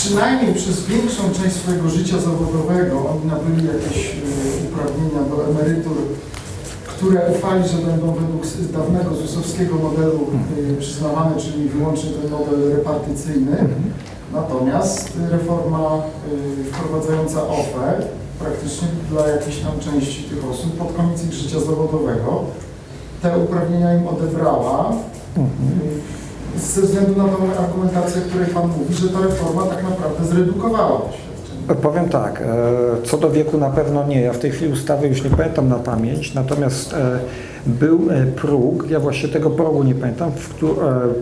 [0.00, 4.16] przynajmniej przez większą część swojego życia zawodowego oni nabyli jakieś e,
[4.66, 5.96] uprawnienia do emerytur,
[6.86, 10.20] które ufali, że będą według dawnego ZUS-owskiego modelu
[10.72, 13.56] e, przyznawane, czyli wyłącznie ten model repartycyjny.
[14.32, 16.02] Natomiast reforma
[16.60, 18.02] y, wprowadzająca OFE
[18.38, 22.44] praktycznie dla jakiejś tam części tych osób pod koniec ich życia zawodowego
[23.22, 24.92] te uprawnienia im odebrała.
[25.38, 25.40] Y,
[26.56, 30.98] ze względu na tą argumentację, o której Pan mówi, że ta reforma tak naprawdę zredukowała
[30.98, 31.82] to świadczenie.
[31.82, 34.20] Powiem tak, e, co do wieku na pewno nie.
[34.20, 37.18] Ja w tej chwili ustawy już nie pamiętam na pamięć, natomiast e,
[37.66, 40.34] był e, próg, ja właśnie tego progu nie pamiętam, e,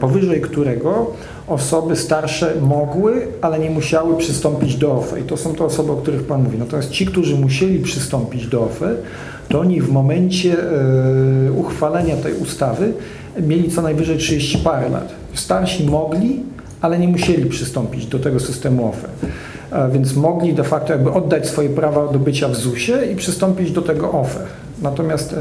[0.01, 1.11] powyżej którego
[1.49, 5.21] osoby starsze mogły, ale nie musiały przystąpić do OFE.
[5.21, 6.59] I to są te osoby, o których Pan mówi.
[6.59, 8.95] Natomiast ci, którzy musieli przystąpić do OFE,
[9.49, 12.93] to oni w momencie e, uchwalenia tej ustawy
[13.41, 15.18] mieli co najwyżej 30 parę lat.
[15.35, 16.43] Starsi mogli,
[16.81, 19.09] ale nie musieli przystąpić do tego systemu OFE.
[19.71, 23.71] A Więc mogli de facto jakby oddać swoje prawa do bycia w ZUS-ie i przystąpić
[23.71, 24.41] do tego OFE.
[24.83, 25.37] Natomiast e,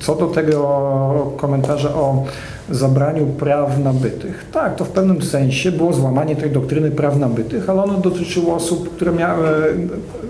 [0.00, 2.24] co do tego komentarza o
[2.70, 7.82] zabraniu praw nabytych, tak, to w pewnym sensie było złamanie tej doktryny praw nabytych, ale
[7.82, 9.74] ono dotyczyło osób, które miały e,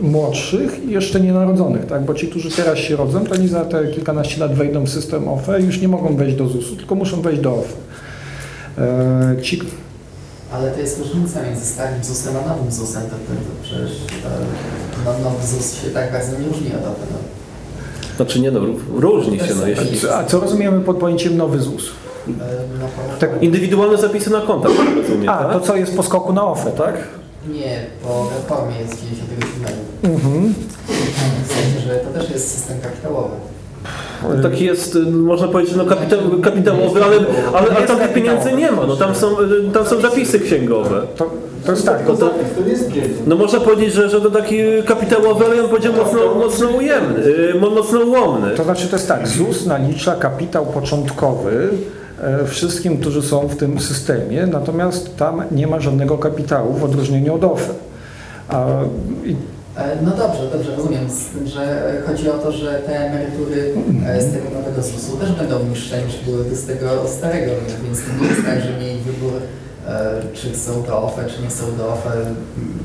[0.00, 3.86] młodszych i jeszcze nienarodzonych, tak, bo ci, którzy teraz się rodzą, to oni za te
[3.86, 7.20] kilkanaście lat wejdą w system OFE i już nie mogą wejść do ZUS-u, tylko muszą
[7.20, 7.74] wejść do OFE.
[8.80, 9.62] E, Ci,
[10.52, 13.02] Ale to jest różnica między starym ZUS-em a nowym ZUS-em.
[13.02, 13.90] To, to, to przecież
[14.22, 14.28] to
[15.04, 17.06] no, nowy ZUS się tak bardzo nie różni od OFE.
[17.12, 17.18] No.
[18.16, 18.60] Znaczy nie no,
[18.94, 20.08] różni się, no jeśli...
[20.08, 21.90] A co rozumiemy pod pojęciem nowy ZUS?
[22.28, 22.30] E,
[22.80, 22.86] No,
[23.18, 25.52] Tak, Indywidualne zapisy na kontach, rozumiem, A, tak?
[25.52, 26.94] to co jest po skoku na OFE, tak?
[27.48, 29.78] nie, po reformie jest 97.
[30.02, 30.54] Mhm.
[31.44, 33.36] W sensie, że to też jest system kapitałowy.
[34.42, 37.16] Taki jest, y, można powiedzieć, no kapitał, kapitałowy, ale,
[37.54, 41.02] ale, ale tam tych pieniędzy nie ma, no tam są, y, tam są zapisy księgowe.
[41.16, 41.30] To,
[41.66, 42.30] to jest tak, No, to,
[43.26, 47.20] no można powiedzieć, że, że to taki kapitałowy, ale ja bym powiedział mocno, mocno ujemny,
[47.26, 48.50] y, mo- mocno ułomny.
[48.56, 51.68] To znaczy to jest tak, ZUS nalicza kapitał początkowy
[52.22, 57.34] e, wszystkim, którzy są w tym systemie, natomiast tam nie ma żadnego kapitału w odróżnieniu
[57.34, 57.72] od OFE.
[58.48, 58.66] A,
[59.24, 59.36] i,
[60.02, 61.62] No dobrze, dobrze, rozumiem, z tym, że
[61.98, 63.74] e, chodzi o to, że te emerytury
[64.06, 67.52] e, z tego nowego ZUS-u też będą niższe niż były z tego starego,
[67.84, 69.47] więc nie jest tak, że mieli wybór, e,
[70.34, 72.10] czy chcą do OFE, czy nie chcą do OFE,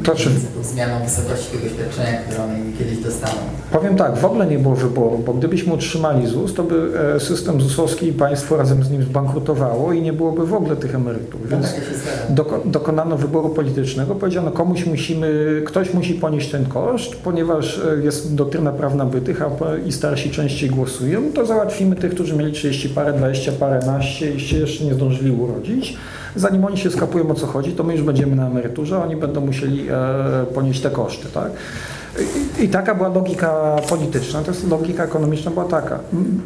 [0.03, 0.29] To czy-
[0.63, 3.33] zmianą wysokości tego świadczenia, które oni kiedyś dostaną.
[3.71, 7.61] powiem tak, w ogóle nie było wyboru, bo gdybyśmy utrzymali ZUS, to by e, system
[7.61, 11.39] ZUS-owski i państwo razem z nim zbankrutowało i nie byłoby w ogóle tych emerytur.
[11.43, 11.81] No Więc tak,
[12.29, 18.35] doko, dokonano wyboru politycznego, powiedziano komuś musimy, ktoś musi ponieść ten koszt, ponieważ e, jest
[18.35, 19.49] doktryna prawna bytych, a
[19.87, 24.39] i starsi częściej głosują, to załatwimy tych, którzy mieli 30 parę, 20 parę, naście i
[24.39, 25.97] się jeszcze nie zdążyli urodzić.
[26.35, 29.41] Zanim oni się skapują o co chodzi, to my już będziemy na emeryturze, oni będą
[29.41, 31.51] musieli e, ponieść te koszty, tak?
[32.59, 35.99] I, I taka była logika polityczna, to jest logika ekonomiczna była taka.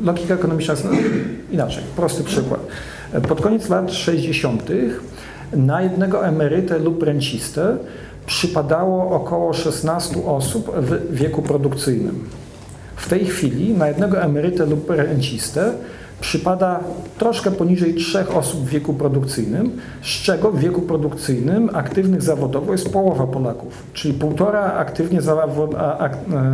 [0.03, 0.87] Logika ekonomiczna jest
[1.51, 2.59] inaczej, prosty przykład.
[3.27, 4.69] Pod koniec lat 60.
[5.53, 7.77] na jednego emerytę lub rencistę
[8.25, 12.23] przypadało około 16 osób w wieku produkcyjnym.
[12.95, 15.71] W tej chwili na jednego emerytę lub rencistę
[16.21, 16.79] przypada
[17.17, 19.71] troszkę poniżej trzech osób w wieku produkcyjnym,
[20.03, 25.23] z czego w wieku produkcyjnym aktywnych zawodowo jest połowa Polaków, czyli półtora aktywnie e,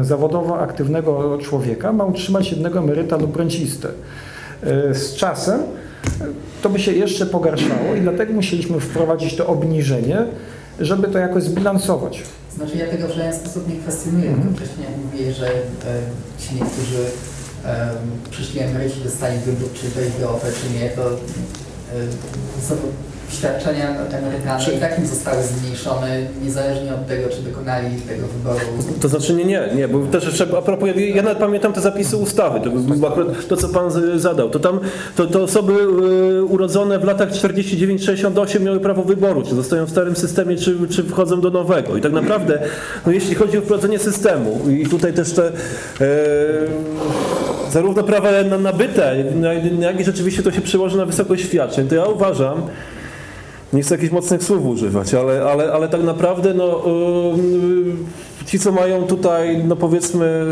[0.01, 3.89] zawodowo aktywnego człowieka ma utrzymać jednego emeryta lub rencistę.
[4.63, 5.63] E, Z czasem e,
[6.61, 10.17] to by się jeszcze pogarszało i dlatego musieliśmy wprowadzić to obniżenie,
[10.79, 12.23] żeby to jakoś zbilansować.
[12.55, 14.55] Znaczy ja tego w żaden sposób nie kwestionuję, Mhm.
[14.55, 15.47] wcześniej mówię, że
[16.39, 16.97] ci niektórzy
[18.29, 21.09] przyszli emeryci dostali wybór, czy wejść do OFE, czy nie, to
[22.67, 22.75] są
[23.33, 28.59] świadczenia emerytalne i tak im zostały zmniejszone, niezależnie od tego, czy dokonali tego wyboru.
[29.01, 32.17] To znaczy nie, nie, nie, bo też jeszcze a propos, ja, nawet pamiętam te zapisy
[32.17, 34.79] ustawy, to, akurat to co Pan zadał, to tam
[35.15, 40.15] to, to osoby y, urodzone w latach 49-68 miały prawo wyboru, czy zostają w starym
[40.15, 42.59] systemie, czy, czy wchodzą do nowego i tak naprawdę,
[43.05, 45.53] no jeśli chodzi o wprowadzenie systemu i tutaj też te e,
[47.73, 49.23] zarówno prawa na, nabyte,
[49.79, 52.61] jak i rzeczywiście to się przełoży na wysokość świadczeń, to ja uważam,
[53.73, 56.83] nie chcę jakichś mocnych słów używać, ale, ale, ale tak naprawdę no,
[57.35, 57.93] yy,
[58.45, 60.45] ci, co mają tutaj, no powiedzmy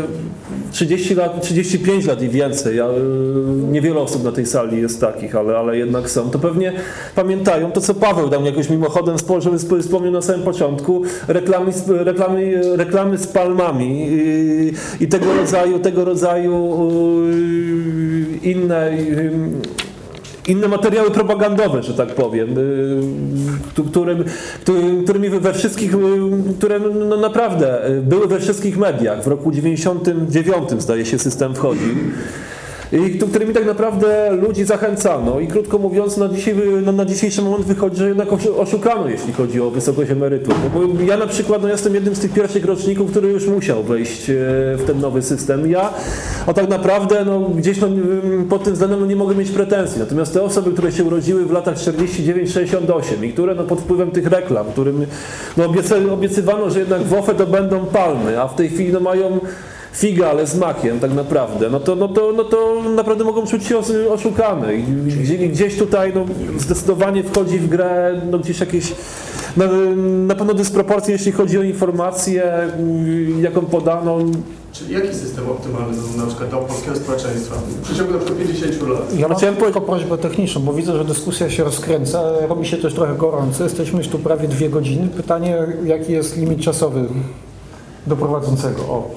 [0.72, 5.36] 30 lat, 35 lat i więcej, ja, yy, niewiele osób na tej sali jest takich,
[5.36, 6.72] ale, ale jednak są, to pewnie
[7.14, 11.72] pamiętają to, co Paweł tam jakoś mimochodem spo- żeby sp- wspomniał na samym początku, reklamy,
[11.88, 16.76] reklamy, reklamy z palmami yy, i tego rodzaju, tego rodzaju
[17.28, 18.52] yy,
[20.48, 24.24] inne materiały propagandowe, że tak powiem, y, którym,
[25.04, 25.98] którymi we wszystkich, y,
[26.58, 26.78] które
[27.08, 29.24] no naprawdę y, były we wszystkich mediach.
[29.24, 31.94] W roku 99 zdaje się system wchodził.
[32.92, 37.64] I którymi tak naprawdę ludzi zachęcano i krótko mówiąc na, dzisiaj, na, na dzisiejszy moment
[37.64, 40.54] wychodzi, że jednak oszu- oszukano jeśli chodzi o wysokość emerytur.
[40.64, 43.82] No bo ja na przykład no, jestem jednym z tych pierwszych roczników, który już musiał
[43.82, 44.34] wejść e,
[44.76, 45.70] w ten nowy system.
[45.70, 45.90] Ja
[46.46, 50.00] a tak naprawdę no, gdzieś no, ym, pod tym względem no, nie mogę mieć pretensji.
[50.00, 54.26] Natomiast te osoby, które się urodziły w latach 49-68 i które no, pod wpływem tych
[54.26, 55.06] reklam, którym
[55.56, 59.00] no, obiecy, obiecywano, że jednak w OFE to będą palmy, a w tej chwili no,
[59.00, 59.40] mają
[59.92, 63.64] figa, ale z makiem tak naprawdę, no to, no to, no to naprawdę mogą czuć
[63.64, 64.74] się os- oszukane.
[64.74, 66.24] I gdzie- i gdzieś tutaj no,
[66.58, 68.92] zdecydowanie wchodzi w grę no, gdzieś jakieś
[69.56, 69.64] na,
[70.26, 72.44] na pewno dysproporcje, jeśli chodzi o informację,
[73.38, 74.18] y, jaką podano.
[74.72, 79.18] Czyli jaki system optymalny na przykład dla polskiego społeczeństwa w przeciągu na przykład 50 lat?
[79.18, 83.14] Ja mam tylko prośbę techniczną, bo widzę, że dyskusja się rozkręca, robi się też trochę
[83.14, 83.64] gorąco.
[83.64, 85.08] Jesteśmy już tu prawie dwie godziny.
[85.16, 87.04] Pytanie, jaki jest limit czasowy
[88.06, 88.82] do prowadzącego?
[88.82, 89.10] O.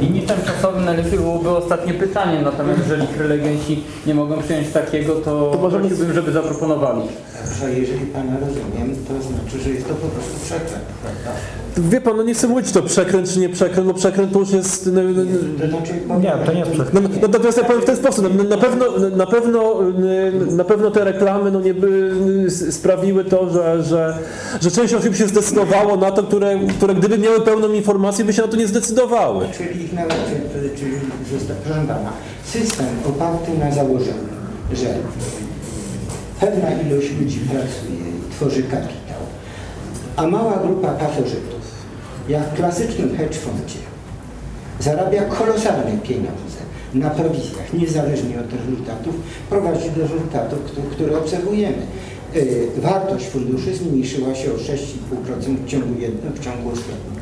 [0.00, 5.58] Limitem czasowym najlepiej byłoby ostatnie pytanie, natomiast jeżeli prelegenci nie mogą przyjąć takiego, to, To
[5.58, 7.00] możemy- prosiłbym, żeby zaproponowali.
[7.44, 11.40] Także jeżeli Pana rozumiem, to znaczy, że jest to po prostu przekręt, prawda?
[11.78, 14.38] Wie pan, no nie chcę mówić, czy to przekręt, czy nie przekręt, bo przekręt to
[14.38, 14.90] już jest...
[14.92, 15.22] No, no,
[15.60, 16.94] To znaczy, Nie, to nie jest przekręt.
[16.94, 18.86] no, no, natomiast ja powiem w ten sposób, no, na pewno,
[19.16, 19.74] na pewno,
[20.50, 22.12] na pewno te reklamy no, nie by
[22.70, 24.14] sprawiły to, że, że,
[24.60, 28.32] że część osób się zdecydowało na to, które, które gdyby miały pełną nam informacje, by
[28.32, 29.46] się na to nie zdecydowały.
[29.56, 30.92] Czyli czy- czyli
[31.88, 32.12] pana,
[32.44, 34.32] system oparty na założeniu,
[34.72, 34.86] że
[36.40, 39.22] pewna ilość ludzi pracuje i tworzy kapitał,
[40.16, 41.62] a mała grupa pasożytów,
[42.28, 43.78] jak w klasycznym hedge fundzie,
[44.80, 46.62] zarabia kolosalne pieniądze
[46.94, 49.14] na prowizjach, niezależnie od rezultatów,
[49.50, 51.82] prowadzi do rezultatów, któ- które obserwujemy.
[52.34, 57.21] Yy, Wartość funduszy zmniejszyła się o 6,5% w ciągu, jedno, w ciągu ostatniego roku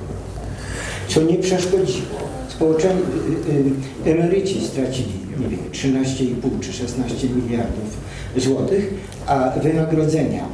[1.10, 2.20] co nie przeszkodziło.
[2.48, 2.88] Społecze...
[2.88, 7.96] y, y, emeryci stracili, nie wiem, 13,5 czy 16 miliardów
[8.36, 8.94] złotych,
[9.26, 10.44] a wynagrodzenia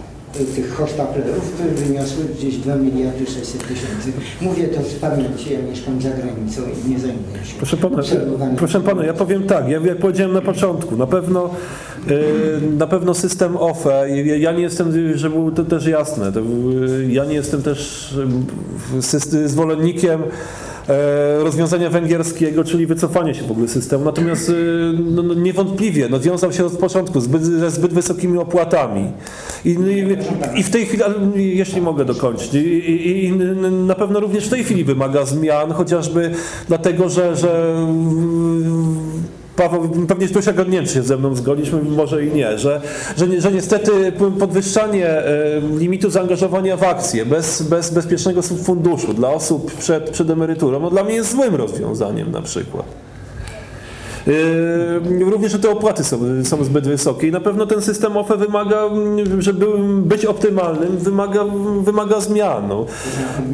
[0.40, 4.12] y, tych hosztaplerów wyniosły gdzieś 2 miliardy 600 tysięcy.
[4.40, 8.02] Mówię to z pamięci, ja mieszkam za granicą i nie zajmuję się Proszę pana,
[8.56, 11.50] proszę pana, ja powiem tak, ja jak powiedziałem na początku, na pewno,
[12.78, 14.06] na pewno system OFE,
[14.38, 18.12] ja- nie jestem, żeby było to też jasne, y, ja nie jestem też
[19.34, 20.22] y, zwolennikiem
[21.38, 24.04] rozwiązania węgierskiego, czyli wycofanie się w ogóle systemu.
[24.04, 29.12] Natomiast y, no, no, niewątpliwie no, wiązał się od początku zbyt, ze zbyt wysokimi opłatami.
[29.64, 30.16] I, no, i,
[30.60, 31.02] I w tej chwili,
[31.56, 33.32] jeśli mogę dokończyć, i, i
[33.70, 36.30] na pewno również w tej chwili wymaga zmian, chociażby
[36.68, 37.76] dlatego, że, że
[39.56, 42.80] Paweł, pewnie czy się ze mną zgodzisz, może i nie, że,
[43.16, 49.74] że, że niestety podwyższanie e, limitu zaangażowania w akcje bez, bez bezpiecznego funduszu dla osób
[49.74, 52.86] przed, przed emeryturą, no dla mnie jest złym rozwiązaniem na przykład.
[54.26, 58.36] Yy, Również że te opłaty są, są zbyt wysokie i na pewno ten system OFE
[58.36, 58.82] wymaga,
[59.38, 59.66] żeby
[60.02, 61.44] być optymalnym, wymaga,
[61.80, 62.68] wymaga zmian.
[62.68, 62.86] No.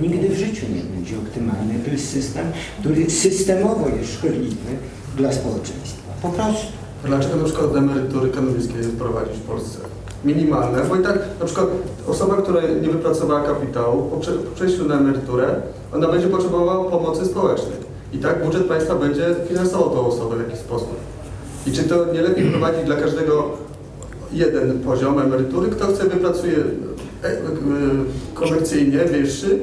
[0.03, 1.75] Nigdy w życiu nie będzie optymalny.
[1.85, 2.47] To jest system,
[2.81, 4.77] który systemowo jest szkodliwy
[5.17, 6.13] dla społeczeństwa.
[6.23, 6.73] Po prostu.
[7.05, 9.79] Dlaczego na przykład emerytury kanonickie wprowadzić w Polsce?
[10.25, 11.67] Minimalne, bo i tak na przykład
[12.09, 15.55] osoba, która nie wypracowała kapitału, po, prze, po przejściu na emeryturę,
[15.95, 17.77] ona będzie potrzebowała pomocy społecznej.
[18.13, 20.97] I tak budżet państwa będzie finansował tą osobę w jakiś sposób.
[21.67, 23.51] I czy to nie lepiej prowadzić dla każdego
[24.33, 25.71] jeden poziom emerytury?
[25.71, 26.57] Kto chce, wypracuje
[28.35, 29.59] komercyjnie wyższy,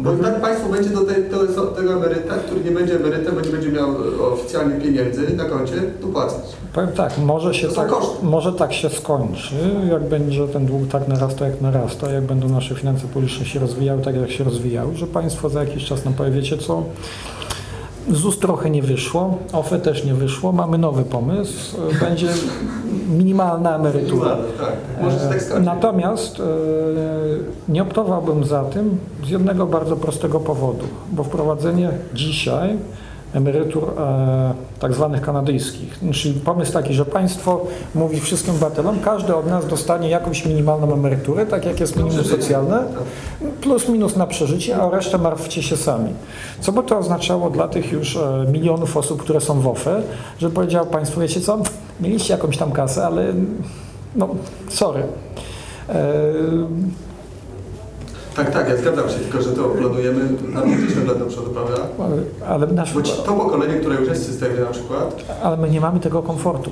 [0.00, 1.24] bo i tak państwo będzie do tej,
[1.56, 3.90] do tego emeryta, który nie będzie emerytem, będzie, będzie miał
[4.32, 6.44] oficjalnie pieniędzy na koncie, dopłacać.
[6.74, 8.26] Powiem tak, może się tak, koszty.
[8.26, 9.54] może tak się skończy,
[9.90, 14.02] jak będzie ten dług tak narasta, jak narasta, jak będą nasze finanse publiczne się rozwijały,
[14.02, 16.82] tak jak się rozwijały, że państwo za jakiś czas nam powie, wiecie co,
[18.10, 22.28] ZUS trochę nie wyszło, OFE też nie wyszło, mamy nowy pomysł, będzie
[23.08, 24.36] minimalna emerytura.
[24.58, 24.72] Tak.
[25.48, 25.62] Tak.
[25.64, 26.42] Natomiast e,
[27.68, 32.76] nie optowałbym za tym z jednego bardzo prostego powodu, bo wprowadzenie dzisiaj
[33.36, 39.46] emerytur e, tak zwanych kanadyjskich, czyli pomysł taki, że państwo mówi wszystkim obywatelom, każdy od
[39.46, 42.84] nas dostanie jakąś minimalną emeryturę, tak jak jest minimum socjalne,
[43.60, 46.10] plus minus na przeżycie, a o resztę martwcie się sami.
[46.60, 50.02] Co by to oznaczało dla tych już e, milionów osób, które są w OFE,
[50.38, 51.58] że powiedział państwo, wiecie co,
[52.00, 53.34] mieliście jakąś tam kasę, ale
[54.16, 54.28] no,
[54.68, 55.02] sorry.
[55.88, 56.22] E,
[58.36, 60.20] Tak, tak, ja zgadzam się, tylko że to planujemy
[60.54, 61.74] na 50 lat do przodu, prawda?
[62.48, 65.80] ale, nasz, Bo to pokolenie, które już jest w systemie na przykład, ale my nie
[65.80, 66.70] mamy tego komfortu.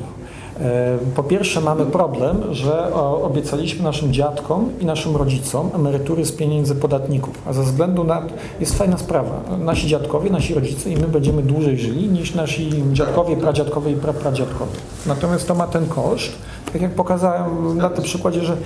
[0.61, 6.75] E, Po pierwsze mamy problem, że obiecaliśmy naszym dziadkom i naszym rodzicom emerytury z pieniędzy
[6.75, 8.23] podatników, a ze względu na
[8.61, 9.41] jest fajna sprawa.
[9.59, 14.73] Nasi dziadkowie, nasi rodzice i my będziemy dłużej żyli niż nasi dziadkowie, pradziadkowie i prapradziadkowie.
[15.07, 16.33] Natomiast to ma ten koszt,
[16.73, 18.57] tak jak pokazałem na tym przykładzie, że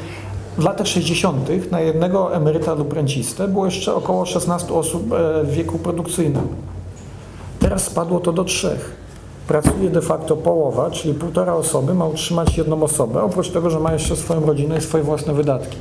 [0.58, 1.70] w latach 60.
[1.70, 6.48] na jednego emeryta lub rencistę było jeszcze około 16 osób e, w wieku produkcyjnym.
[7.58, 8.96] Teraz spadło to do trzech.
[9.48, 13.92] Pracuje de facto połowa, czyli półtora osoby ma utrzymać jedną osobę, oprócz tego, że ma
[13.92, 15.76] jeszcze swoją rodzinę i swoje własne wydatki.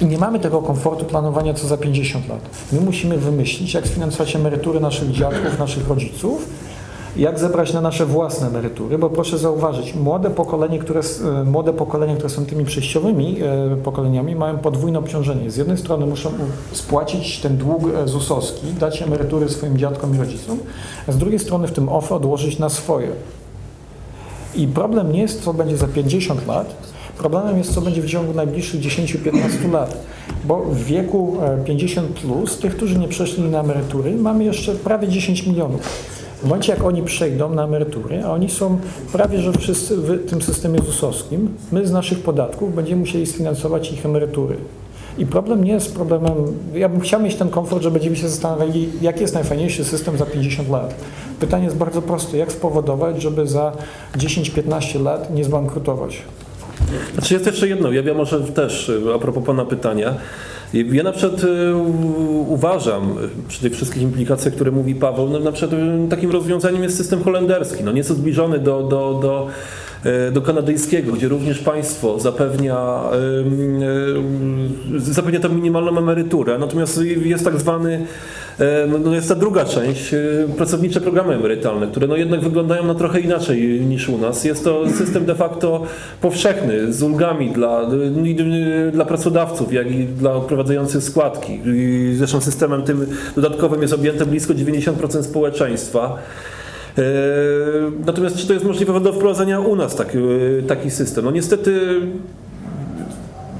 [0.00, 2.40] I nie mamy tego komfortu planowania co za 50 lat.
[2.72, 6.46] My musimy wymyślić, jak sfinansować emerytury naszych dziadków, naszych rodziców,
[7.16, 11.00] jak zebrać na nasze własne emerytury, bo proszę zauważyć, młode pokolenie, które,
[11.40, 15.50] e, młode pokolenia, które są tymi przejściowymi e, pokoleniami, mają podwójne obciążenie.
[15.50, 16.30] Z jednej strony muszą
[16.72, 20.58] spłacić ten dług e, ZUS-owski, dać emerytury swoim dziadkom i rodzicom,
[21.08, 23.08] a z drugiej strony w tym OFE odłożyć na swoje.
[24.54, 26.74] I problem nie jest, co będzie za 50 lat,
[27.18, 29.96] problemem jest, co będzie w ciągu najbliższych 10-15 lat.
[30.44, 35.08] Bo w wieku e, 50 plus, tych, którzy nie przeszli na emerytury, mamy jeszcze prawie
[35.08, 35.80] 10 milionów.
[36.40, 38.78] W momencie, jak oni przejdą na emerytury, a oni są
[39.12, 44.06] prawie że wszyscy w tym systemie ZUS-owskim, my z naszych podatków będziemy musieli sfinansować ich
[44.06, 44.56] emerytury.
[45.18, 46.34] I problem nie jest problemem,
[46.74, 50.26] ja bym chciał mieć ten komfort, że będziemy się zastanawiali, jaki jest najfajniejszy system za
[50.26, 50.94] 50 lat.
[51.40, 53.72] Pytanie jest bardzo proste, jak spowodować, żeby za
[54.16, 56.22] 10-15 lat nie zbankrutować?
[57.14, 60.14] Znaczy jest jeszcze jedno, ja wiem może też y, a propos Pana pytania.
[60.74, 61.44] Ja na przykład
[61.74, 63.14] u- uważam, e,
[63.48, 67.22] przy tych wszystkich implikacjach, które mówi Paweł, no na przykład e, takim rozwiązaniem jest system
[67.22, 69.46] holenderski, no nieco zbliżony do, do, do,
[70.32, 73.00] do kanadyjskiego, gdzie również państwo zapewnia,
[74.96, 78.06] zapewnia tę minimalną emeryturę, natomiast jest tak zwany
[78.88, 80.18] No, no jest ta druga część, e,
[80.56, 84.44] pracownicze programy emerytalne, które no jednak wyglądają no trochę inaczej niż u nas.
[84.44, 85.82] Jest to system de facto
[86.20, 87.90] powszechny, z ulgami dla,
[88.92, 91.60] dla pracodawców, jak i dla odprowadzających składki.
[92.14, 96.18] Zresztą systemem tym dodatkowym jest objęte blisko 90% społeczeństwa.
[96.98, 97.02] E,
[98.06, 100.18] Natomiast czy to jest możliwe do wprowadzenia u nas taki,
[100.68, 101.24] taki system?
[101.24, 102.00] No niestety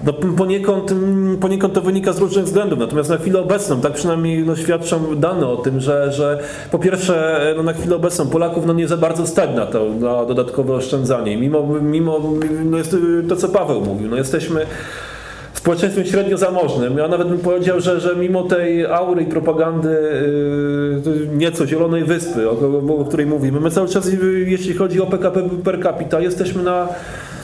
[0.04, 0.94] no, poniekąd,
[1.40, 5.46] poniekąd to wynika z różnych względów, natomiast na chwilę obecną, tak przynajmniej no, świadczą dane
[5.46, 6.38] o tym, że, że
[6.70, 10.24] po pierwsze no, na chwilę obecną Polaków no, nie za bardzo stać na to, na
[10.24, 11.36] dodatkowe oszczędzanie.
[11.36, 12.20] Mimo, mimo
[12.64, 12.96] no, jest
[13.28, 14.66] to, co Paweł mówił, no, jesteśmy
[15.54, 16.98] społeczeństwem średnio zamożnym.
[16.98, 19.88] Ja nawet bym powiedział, że, że mimo tej aury i propagandy
[21.06, 25.00] yy, nieco Zielonej Wyspy, o, o, o której mówimy, my cały czas, yy, jeśli chodzi
[25.00, 26.88] o PKB per capita, jesteśmy na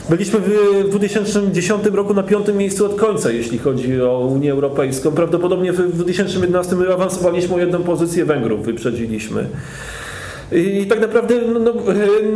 [0.09, 5.11] Byliśmy w 2010 roku na piątym miejscu od końca, jeśli chodzi o Unię Europejską.
[5.11, 9.47] Prawdopodobnie w 2011 awansowaliśmy o jedną pozycję Węgrów, wyprzedziliśmy.
[10.51, 11.73] I tak naprawdę no, no,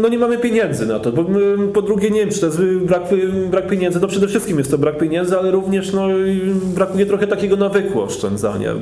[0.02, 1.12] no nie mamy pieniędzy na to.
[1.12, 1.26] Bo,
[1.74, 3.04] po drugie, nie wiem, czy to jest brak,
[3.52, 4.00] brak pieniędzy.
[4.00, 6.08] No przede wszystkim jest to brak pieniędzy, ale również no,
[6.76, 8.76] brakuje trochę takiego nawyku oszczędzania.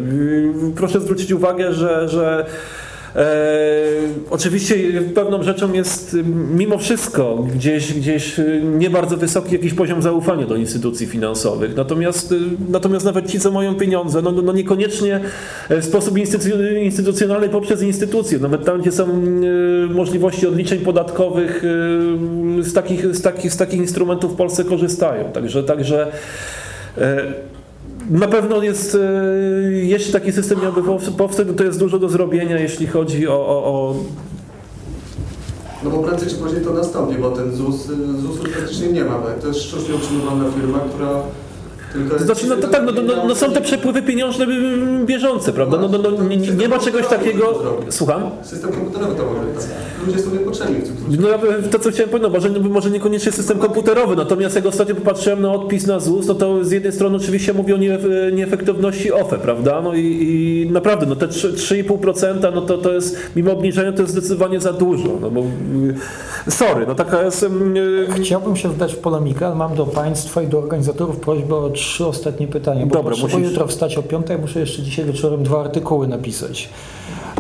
[0.76, 2.46] Proszę zwrócić uwagę, że, że
[4.30, 4.76] oczywiście
[5.16, 6.18] pewną rzeczą jest
[6.56, 11.76] mimo wszystko gdzieś, gdzieś nie bardzo wysoki jakiś poziom zaufania do instytucji finansowych.
[11.76, 12.34] Natomiast,
[12.70, 15.20] natomiast nawet ci, co mają pieniądze, no, no niekoniecznie
[15.70, 18.40] w sposób instytuc- instytucjonalny poprzez instytucje.
[18.40, 21.64] Nawet tam, gdzie są e, możliwości odliczeń podatkowych,
[22.60, 25.32] e, z takich, z takich, z takich instrumentów w Polsce korzystają.
[25.32, 26.12] Także, także
[26.98, 27.34] e,
[28.10, 29.00] na pewno jest, e,
[29.72, 33.64] jeśli taki system miałby pow- powstać, to jest dużo do zrobienia, jeśli chodzi o, o,
[33.66, 33.96] o
[35.84, 39.18] No bo prędzej czy później to nastąpi, bo ten ZUS, y, ZUS-u praktycznie nie ma,
[39.20, 41.10] bo to jest sztucznie utrzymywana firma, która
[41.94, 42.20] tylko...
[42.20, 45.78] Znaczy, no to tak, no, no, no, no są te przepływy pieniężne y, bieżące, prawda?
[45.78, 47.64] No, no, no, nie, nie ma czegoś takiego.
[47.90, 48.30] Słucham?
[48.42, 49.66] System komputerowy to może być.
[50.08, 50.20] Ludzie
[51.22, 51.40] No ja
[51.72, 55.52] to co chciałem powiedzieć, no, może, może niekoniecznie system komputerowy, natomiast jak ostatnio popatrzyłem na
[55.52, 57.98] odpis na ZUS, no to z jednej strony oczywiście mówi o nie,
[58.34, 59.82] nieefektywności OFE, prawda?
[59.82, 64.02] No i, i naprawdę, no te 3 3,5% no to, to jest, mimo obniżenia to
[64.02, 65.42] jest zdecydowanie za dużo, no bo
[66.48, 67.46] y, sorry, no taka jest...
[68.22, 72.06] Chciałbym się wdać w polemikę, ale mam do Państwa i do organizatorów prośbę o trzy
[72.08, 76.08] ostatnie pytania, bo Dobra, musisz- jutro wstać o piątej, muszę jeszcze dzisiaj wieczorem dwa artykuły
[76.08, 76.70] napisać.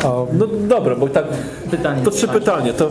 [0.03, 1.25] A, No dobra, bo tak,
[1.71, 2.01] Pytanie.
[2.03, 2.85] to trzy pytania, to...
[2.87, 2.89] E,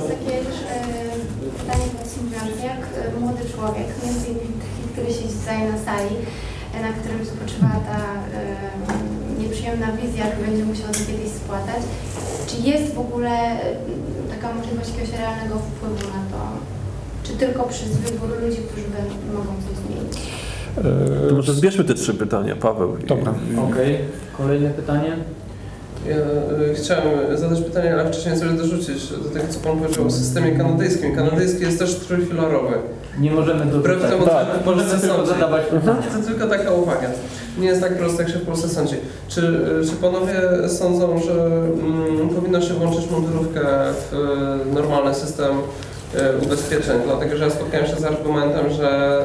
[2.66, 2.82] jak
[3.16, 6.14] e, młody człowiek, między innymi taki, który siedzi tutaj na sali,
[6.74, 7.98] e, na którym spoczywa ta
[9.40, 11.82] nieprzyjemna wizja, że będzie musiał za kiedyś spłatać,
[12.48, 13.30] czy jest w ogóle
[14.34, 16.40] taka możliwość jakiegoś realnego wpływu na to,
[17.24, 20.12] czy tylko przez wybór ludzi, którzy będą, mogą coś zmienić?
[21.28, 22.96] To może zbierzmy te trzy pytania, Paweł.
[23.06, 23.34] Dobra.
[23.70, 23.98] Okej,
[24.36, 25.16] kolejne pytanie.
[26.08, 26.16] Ja
[26.70, 30.52] y, chciałem zadać pytanie, ale wcześniej coś dorzucić do tego, co Pan powiedział o systemie
[30.56, 31.16] kanadyjskim.
[31.16, 32.74] Kanadyjski jest też trójfilarowy.
[33.20, 34.10] Nie możemy dorzucać.
[34.10, 35.30] temu, Tak, możemy Polsce tylko sądzi.
[35.32, 36.02] zadawać pytania.
[36.02, 37.08] To tylko taka uwaga.
[37.58, 38.94] Nie jest tak proste, jak się w Polsce sądzi.
[39.28, 39.40] Czy,
[39.90, 40.34] czy panowie
[40.68, 43.60] sądzą, że mm, powinno się włączyć mundurówkę
[44.10, 44.14] w
[44.70, 45.56] y, normalny system
[46.42, 47.00] ubezpieczeń?
[47.04, 49.20] Dlatego, że ja spotkałem się z argumentem, że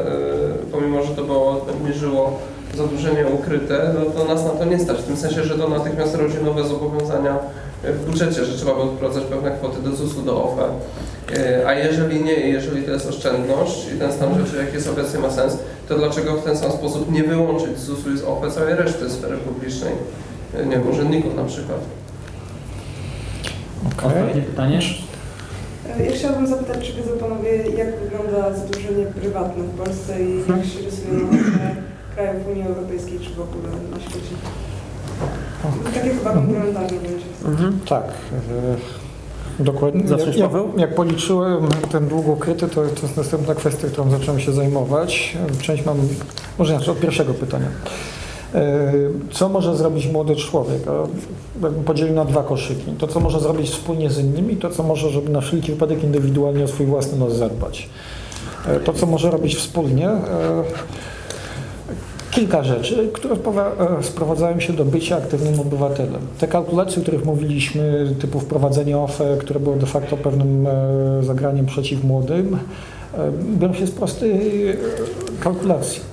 [0.67, 2.39] y, pomimo, że to było, obniżyło
[2.77, 4.97] zadłużenie ukryte, no to nas na to nie stać.
[4.97, 7.39] W tym sensie, że to natychmiast rodzi nowe zobowiązania
[7.83, 10.63] w budżecie, że trzeba by odprowadzać pewne kwoty do ZUS-u, do OFE.
[11.37, 14.89] Y, A jeżeli nie, i jeżeli to jest oszczędność i ten stan rzeczy, jaki jest
[14.89, 15.57] obecnie ma sens,
[15.89, 19.09] to dlaczego w ten sam sposób nie wyłączyć z ZUS-u i z OFE całej reszty
[19.09, 19.93] sfery publicznej?
[20.65, 21.79] Nie wiem, urzędników na przykład.
[23.97, 24.79] Ostatnie pytanie.
[26.05, 30.81] Ja chciałabym zapytać, czy wiedzą Panowie, jak wygląda zadłużenie prywatne w Polsce i jak się
[30.81, 31.29] rysują
[32.15, 34.35] krajów Unii Europejskiej czy w ogóle na świecie?
[35.93, 37.25] Takie chyba komplementarne będzie.
[37.45, 37.79] Mhm.
[37.89, 38.03] tak.
[38.03, 40.07] e, Dokładnie.
[40.07, 40.67] Zaczniesz, jak, Paweł?
[40.67, 45.37] jak, jak policzyłem ten dług ukryty, to, to jest następna kwestia, którą zacząłem się zajmować.
[45.61, 45.97] Część mam,
[46.59, 47.67] może znaczy od pierwszego pytania.
[48.55, 48.91] E,
[49.31, 50.81] Co może zrobić młody człowiek?
[51.85, 52.91] Podzielił na dwa koszyki.
[52.97, 56.63] To, co może zrobić wspólnie z innymi, to, co może, żeby na wszelki wypadek indywidualnie
[56.63, 57.89] o swój własny nos zadbać.
[58.67, 60.19] E, To, co może robić wspólnie, e,
[62.31, 63.35] kilka rzeczy, które
[64.01, 66.21] sprowadzają się do bycia aktywnym obywatelem.
[66.39, 70.67] Te kalkulacje, o których mówiliśmy, typu wprowadzenie OFE, które było de facto pewnym
[71.21, 72.57] zagraniem przeciw młodym,
[73.59, 74.41] biorą się z prostej
[75.39, 76.12] kalkulacji.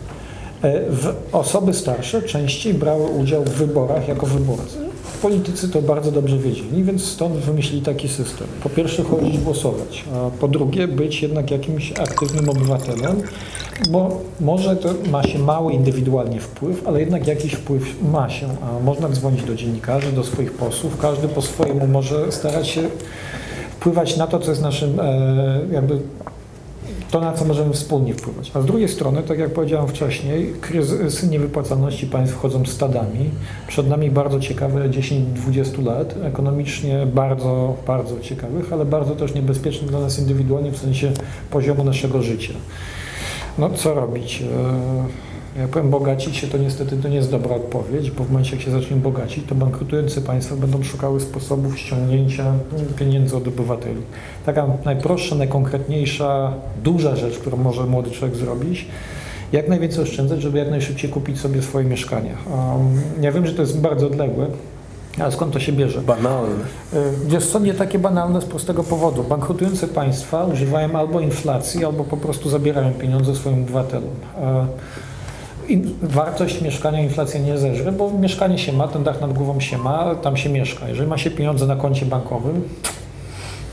[0.63, 4.79] E, W osoby starsze częściej brały udział w wyborach jako wyborcy.
[5.23, 8.47] Politycy to bardzo dobrze wiedzieli, więc stąd wymyślili taki system.
[8.63, 13.23] Po pierwsze chodzić głosować, a po drugie być jednak jakimś aktywnym obywatelem,
[13.91, 18.49] bo może to ma się mały indywidualnie wpływ, ale jednak jakiś wpływ ma się.
[18.63, 22.83] A można dzwonić do dziennikarzy, do swoich posłów, każdy po swojemu może starać się
[23.71, 26.01] wpływać na to, co jest naszym e, jakby
[27.11, 28.51] to, na co możemy wspólnie wpływać.
[28.55, 33.31] A z drugiej strony, tak jak powiedziałem wcześniej, kryzysy niewypłacalności państw wchodzą stadami.
[33.69, 40.01] Przed nami bardzo ciekawe 10-20 lat, ekonomicznie bardzo, bardzo ciekawych, ale bardzo też niebezpiecznych dla
[40.01, 41.13] nas indywidualnie w sensie
[41.51, 42.55] poziomu naszego życia.
[43.59, 44.43] No co robić?
[45.61, 48.65] Ja powiem, bogacić się to niestety to nie jest dobra odpowiedź, bo w momencie jak
[48.65, 52.53] się zacznie bogacić, to bankrutujące państwa będą szukały sposobów ściągnięcia
[52.97, 54.01] pieniędzy od obywateli.
[54.47, 56.53] Taka najprostsza, najkonkretniejsza,
[56.85, 58.87] duża rzecz, którą może młody człowiek zrobić,
[59.53, 62.35] jak najwięcej oszczędzać, żeby jak najszybciej kupić sobie swoje mieszkanie.
[62.51, 64.47] Um, ja wiem, że to jest bardzo odległe,
[65.19, 66.01] ale skąd to się bierze?
[66.01, 66.65] Banalne.
[66.95, 66.97] Y,
[67.27, 69.23] Wiesz co, nie takie banalne z prostego powodu.
[69.25, 74.11] Bankrutujące państwa używają albo inflacji, albo po prostu zabierają pieniądze swoim obywatelom.
[75.71, 79.79] E, wartość mieszkania inflacja nie zeżre, bo mieszkanie się ma, ten dach nad głową się
[79.79, 80.89] ma, tam się mieszka.
[80.89, 82.63] Jeżeli ma się pieniądze na koncie bankowym,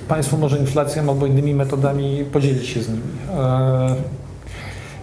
[0.08, 3.02] państwo może inflacją albo innymi metodami podzielić się z nimi.
[3.38, 3.96] E,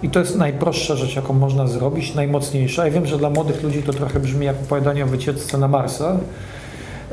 [0.02, 2.84] I to jest najprostsza rzecz, jaką można zrobić, najmocniejsza.
[2.84, 6.16] Ja wiem, że dla młodych ludzi to trochę brzmi jak opowiadanie o wycieczce na Marsa,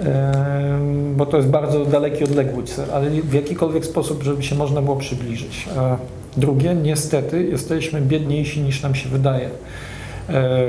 [0.06, 4.82] Em, bo to jest bardzo daleki, odległy cel, ale w jakikolwiek sposób, żeby się można
[4.82, 5.70] było przybliżyć.
[6.38, 9.50] Drugie, niestety, jesteśmy biedniejsi niż nam się wydaje.
[10.30, 10.64] E,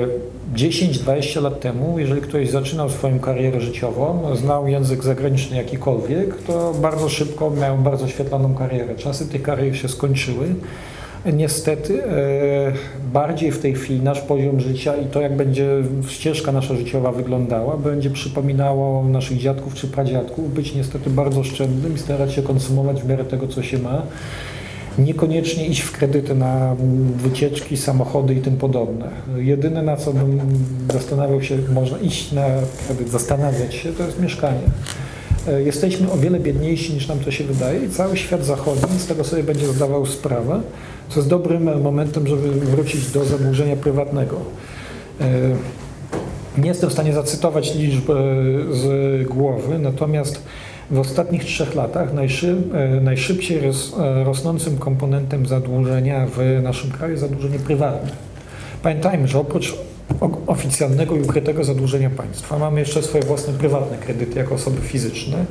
[0.55, 7.09] 10-20 lat temu, jeżeli ktoś zaczynał swoją karierę życiową, znał język zagraniczny jakikolwiek, to bardzo
[7.09, 8.95] szybko miał bardzo świetlaną karierę.
[8.95, 10.45] Czasy tych karier się skończyły.
[11.33, 12.71] Niestety, e,
[13.13, 15.67] bardziej w tej chwili nasz poziom życia i to, jak będzie
[16.07, 21.99] ścieżka nasza życiowa wyglądała, będzie przypominało naszych dziadków czy pradziadków, być niestety bardzo oszczędnym i
[21.99, 24.01] starać się konsumować w miarę tego, co się ma.
[24.97, 26.75] Niekoniecznie iść w kredyty na
[27.15, 29.09] wycieczki, samochody i tym podobne.
[29.35, 30.39] Jedyne, na co bym
[30.93, 32.45] zastanawiał się, można iść na
[32.87, 34.59] kredyt, zastanawiać się, to jest mieszkanie.
[35.47, 39.05] E, Jesteśmy o wiele biedniejsi niż nam to się wydaje i cały świat zachodni z
[39.05, 40.61] tego sobie będzie zdawał sprawę,
[41.09, 44.35] co jest dobrym momentem, żeby wrócić do zadłużenia prywatnego.
[45.21, 45.25] E,
[46.57, 48.13] Nie jestem w stanie zacytować liczb e,
[48.75, 50.41] z głowy, natomiast
[50.93, 57.23] w ostatnich trzech latach najszyb, e, najszybciej e, rosnącym komponentem zadłużenia w naszym kraju jest
[57.23, 58.11] zadłużenie prywatne.
[58.83, 59.75] Pamiętajmy, że oprócz
[60.47, 65.45] oficjalnego i ukrytego zadłużenia państwa mamy jeszcze swoje własne prywatne kredyty jako osoby fizyczne,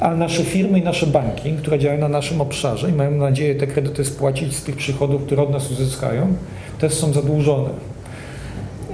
[0.00, 3.66] a nasze firmy i nasze banki, które działają na naszym obszarze i mają nadzieję te
[3.66, 6.34] kredyty spłacić z tych przychodów, które od nas uzyskają,
[6.78, 7.70] też są zadłużone.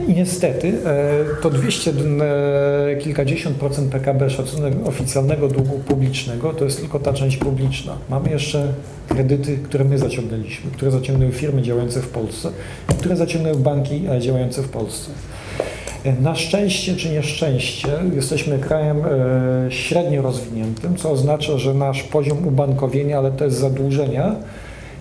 [0.08, 2.00] I niestety e, to 200 d-
[2.92, 7.92] e, kilkadziesiąt procent PKB szacunek oficjalnego długu publicznego to jest tylko ta część publiczna.
[8.10, 8.72] Mamy jeszcze
[9.08, 12.50] kredyty, które my zaciągnęliśmy, które zaciągnęły firmy działające w Polsce,
[12.98, 15.10] które zaciągnęły banki e, działające w Polsce.
[16.20, 18.96] Na szczęście czy nieszczęście jesteśmy krajem
[19.68, 24.36] średnio rozwiniętym, co oznacza, że nasz poziom ubankowienia, ale też zadłużenia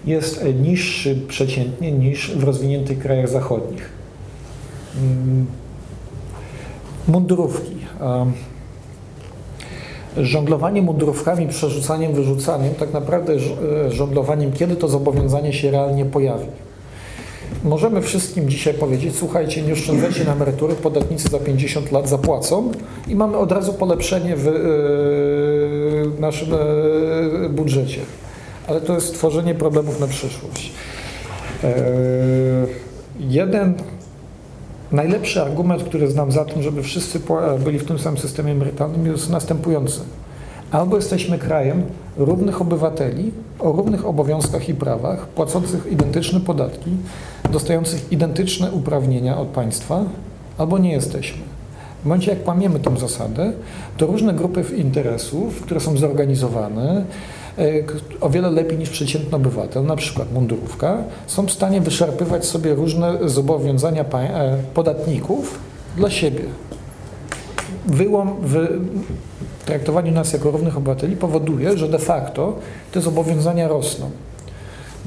[0.06, 3.90] jest niższy przeciętnie niż w rozwiniętych krajach zachodnich.
[5.02, 5.46] Mm,
[7.08, 7.76] Mundurówki.
[10.18, 16.46] Żonglowanie mundurówkami, przerzucaniem, wyrzucaniem, tak naprawdę e, żonglowaniem, kiedy to zobowiązanie się realnie pojawi.
[17.64, 22.72] Możemy wszystkim dzisiaj powiedzieć, słuchajcie, nie oszczędzacie na emerytury, podatnicy za 50 lat zapłacą
[23.08, 24.52] i mamy od razu polepszenie w e,
[26.22, 28.02] naszym e, budżecie.
[28.68, 30.72] Ale to jest tworzenie problemów na przyszłość.
[33.20, 33.74] Jeden
[34.96, 39.06] Najlepszy argument, który znam za tym, żeby wszyscy pła- byli w tym samym systemie emerytalnym,
[39.06, 40.00] jest następujący.
[40.72, 41.84] Albo jesteśmy krajem
[42.18, 46.92] równych obywateli, o równych obowiązkach i prawach, płacących identyczne podatki,
[47.52, 50.04] dostających identyczne uprawnienia od państwa,
[50.58, 51.42] albo nie jesteśmy.
[52.02, 53.52] W momencie, jak łamiemy tę zasadę,
[53.98, 57.06] to różne grupy interesów, które są zorganizowane, e,
[58.22, 63.30] o wiele lepiej niż przeciętny obywatel, na przykład mundurówka, są w stanie wyszarpywać sobie różne
[63.30, 65.60] zobowiązania e, podatników
[65.98, 66.44] dla siebie.
[67.86, 68.82] Wyłom w
[69.66, 72.56] traktowaniu nas jako równych obywateli powoduje, że de facto
[72.92, 74.10] te zobowiązania rosną.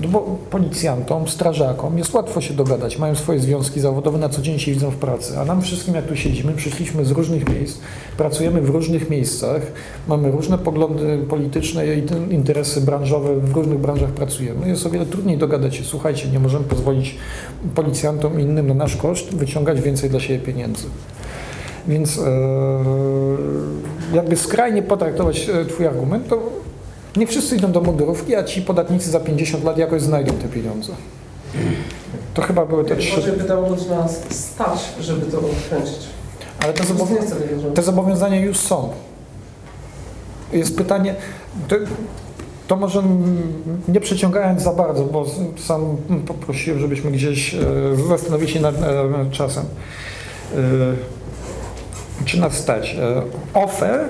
[0.03, 4.59] No bo policjantom, strażakom jest łatwo się dogadać, mają swoje związki zawodowe, na co dzień
[4.59, 7.79] się widzą w pracy, a nam wszystkim jak tu siedzimy, przyszliśmy z różnych miejsc,
[8.17, 9.63] pracujemy w różnych miejscach,
[10.09, 14.69] mamy różne poglądy polityczne i te interesy branżowe, w różnych branżach pracujemy.
[14.69, 17.17] Jest o wiele trudniej dogadać się, słuchajcie, nie możemy pozwolić
[17.75, 20.87] policjantom i innym na nasz koszt wyciągać więcej dla siebie pieniędzy.
[21.89, 22.23] Więc e,
[24.15, 26.68] jakby skrajnie potraktować e, Twój argument, to
[27.17, 30.93] nie wszyscy idą do mundurówki, a ci podatnicy za 50 lat jakoś znajdą te pieniądze.
[32.35, 33.17] To chyba były te trzy.
[33.17, 35.99] Może pytało czy nas stać, żeby to odkręcić.
[36.65, 38.91] Ale te, zobowią- te zobowiązania już są.
[40.53, 41.15] Jest pytanie,
[41.69, 41.77] to,
[42.69, 43.03] to może
[43.89, 45.25] nie przeciągając za bardzo, bo
[45.59, 47.59] sam poprosiłem, żebyśmy gdzieś e,
[48.09, 49.65] zastanowili się nad e, czasem.
[50.55, 50.59] E,
[52.25, 52.97] Czy nas stać?
[53.55, 54.09] OFE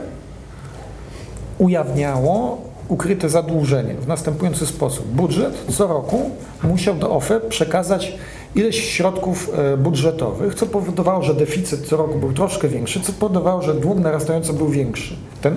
[1.58, 5.06] ujawniało ukryte zadłużenie w następujący sposób.
[5.06, 6.30] Budżet co roku
[6.62, 8.18] musiał do OFE przekazać
[8.54, 13.62] ileś środków e, budżetowych, co powodowało, że deficyt co roku był troszkę większy, co powodowało,
[13.62, 15.16] że dług narastająco był większy.
[15.42, 15.56] Ten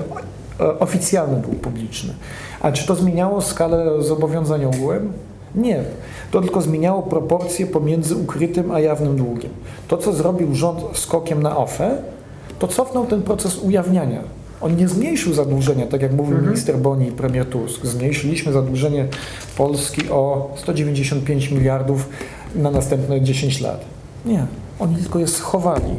[0.60, 2.14] e, oficjalny dług publiczny.
[2.62, 5.14] A czy to zmieniało skalę zobowiązań ogółem?
[5.56, 5.84] Nie.
[6.32, 9.52] To tylko zmieniało proporcje pomiędzy ukrytym a jawnym długiem.
[9.88, 11.98] To, co zrobił rząd skokiem na OFE,
[12.60, 14.22] to cofnął ten proces ujawniania.
[14.62, 17.86] On nie zmniejszył zadłużenia, tak jak mówił minister Boni i premier Tusk.
[17.86, 19.08] Zmniejszyliśmy zadłużenie
[19.58, 22.10] Polski o 195 miliardów
[22.56, 23.86] na następne 10 lat.
[24.26, 24.46] Nie,
[24.80, 25.96] oni tylko je schowali.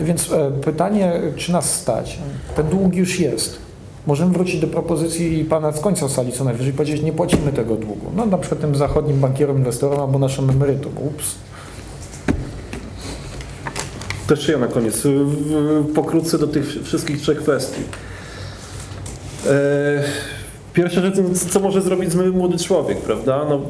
[0.00, 2.18] Więc e, pytanie, czy nas stać?
[2.56, 3.58] Ten dług już jest.
[4.06, 8.06] Możemy wrócić do propozycji pana z końca sali, co najwyżej powiedzieć, nie płacimy tego długu.
[8.16, 10.92] No na przykład tym zachodnim bankierom, inwestorom albo naszym emerytom.
[11.06, 11.34] Ups.
[14.32, 15.02] Też ja na koniec.
[15.94, 17.80] Pokrótce do tych wszystkich trzech kwestii.
[19.46, 20.02] E,
[20.74, 21.14] Pierwsza rzecz,
[21.50, 23.46] co może zrobić z młody człowiek, prawda?
[23.48, 23.60] No,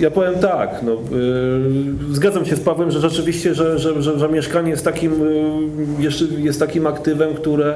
[0.00, 4.28] ja powiem tak, no, y, zgadzam się z Pawłem, że rzeczywiście, że, że, że, że
[4.28, 7.74] mieszkanie jest takim, y, jeszcze jest takim aktywem, które,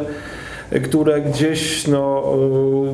[0.71, 2.23] które gdzieś no,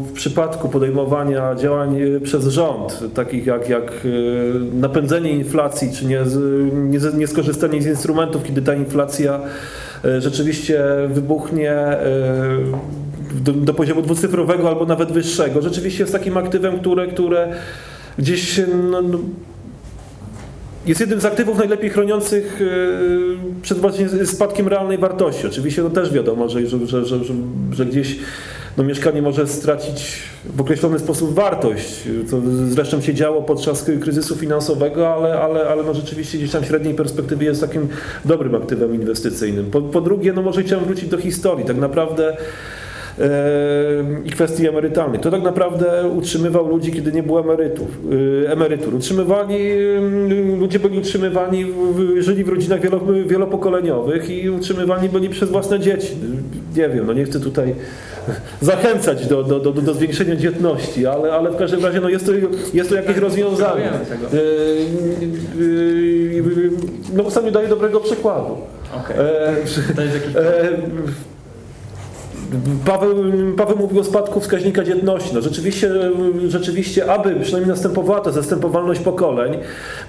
[0.09, 6.21] w przypadku podejmowania działań y, przez rząd, takich jak, jak y, napędzenie inflacji, czy nie,
[6.73, 9.41] nie, nie skorzystanie z instrumentów, kiedy ta inflacja
[10.05, 11.97] y, rzeczywiście wybuchnie
[13.35, 17.53] do, do poziomu dwucyfrowego albo nawet wyższego, rzeczywiście jest takim aktywem, które, które
[18.19, 19.19] gdzieś no, no,
[20.87, 23.79] jest jednym z aktywów najlepiej chroniących yy, przed
[24.25, 25.47] spadkiem realnej wartości.
[25.47, 27.35] Oczywiście no też wiadomo, że, że, że, że,
[27.73, 28.19] że gdzieś
[28.77, 30.23] no, mieszkanie może stracić
[30.57, 32.03] w określony sposób wartość.
[32.31, 36.67] To zresztą się działo podczas kryzysu finansowego, ale, ale, ale no rzeczywiście gdzieś tam w
[36.67, 37.89] średniej perspektywie jest takim
[38.25, 39.71] dobrym aktywem inwestycyjnym.
[39.71, 41.65] Po, po drugie, no może chciałem wrócić do historii.
[41.65, 42.37] Tak naprawdę
[44.25, 45.21] i kwestii emerytalnych.
[45.21, 48.95] To tak naprawdę utrzymywał ludzi, kiedy nie było emerytów, y, emerytur.
[48.95, 49.59] Utrzymywali,
[50.59, 51.67] ludzie byli utrzymywani,
[52.19, 56.17] żyli w rodzinach wielo, wielopokoleniowych i utrzymywani byli przez własne dzieci.
[56.77, 57.75] Nie wiem, no nie chcę tutaj
[58.61, 62.33] zachęcać do, do, do, do zwiększenia dzietności, ale, ale w każdym razie no jest, to,
[62.75, 63.91] jest to jakieś rozwiązanie.
[63.91, 64.37] Potrzebujemy tego.
[64.37, 66.73] Y, y,
[67.15, 68.57] No ostatnio daję dobrego przykładu.
[68.97, 69.17] Okej.
[69.19, 70.69] E, To jest jakiś E,
[72.85, 73.15] Paweł,
[73.57, 75.31] Paweł mówił o spadku wskaźnika dzietności.
[75.35, 75.91] No rzeczywiście,
[76.49, 79.59] rzeczywiście, aby przynajmniej następowała ta zastępowalność pokoleń,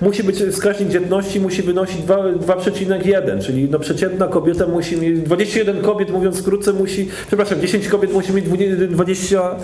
[0.01, 5.81] musi być wskaźnik dzietności musi wynosić dwa- 2,1, czyli no przeciętna kobieta musi mieć, 21
[5.81, 8.45] kobiet, mówiąc wkrótce, musi, przepraszam, 10 kobiet musi mieć
[8.89, 9.55] 20, e,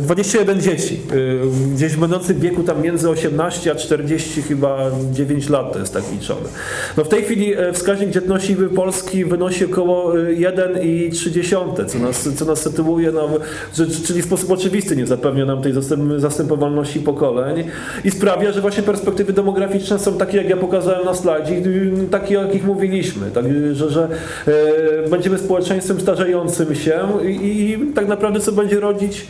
[0.00, 5.72] 21 dzieci, e, gdzieś będących w wieku tam między 18 a 40 chyba 9 lat
[5.72, 6.48] to jest tak liczone.
[6.96, 12.44] No w tej chwili e, wskaźnik dzietności Polski wynosi około e, 1,3, co nas, co
[12.44, 13.28] nas sytuuje, no,
[13.74, 17.64] że, czyli w sposób oczywisty nie zapewnia nam tej zastęp, zastępowalności pokoleń
[18.04, 22.40] i sprawia, że właśnie perspektywy demograficzne są takie, jak ja pokazałem na slajdzie, y, takie,
[22.40, 24.08] o jakich mówiliśmy, tak, że, że
[24.46, 29.26] e, będziemy społeczeństwem starzejącym się i, i tak naprawdę co będzie rodzić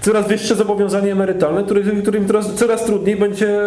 [0.00, 3.58] coraz wyższe zobowiązanie emerytalne, którym, którym coraz, coraz trudniej będzie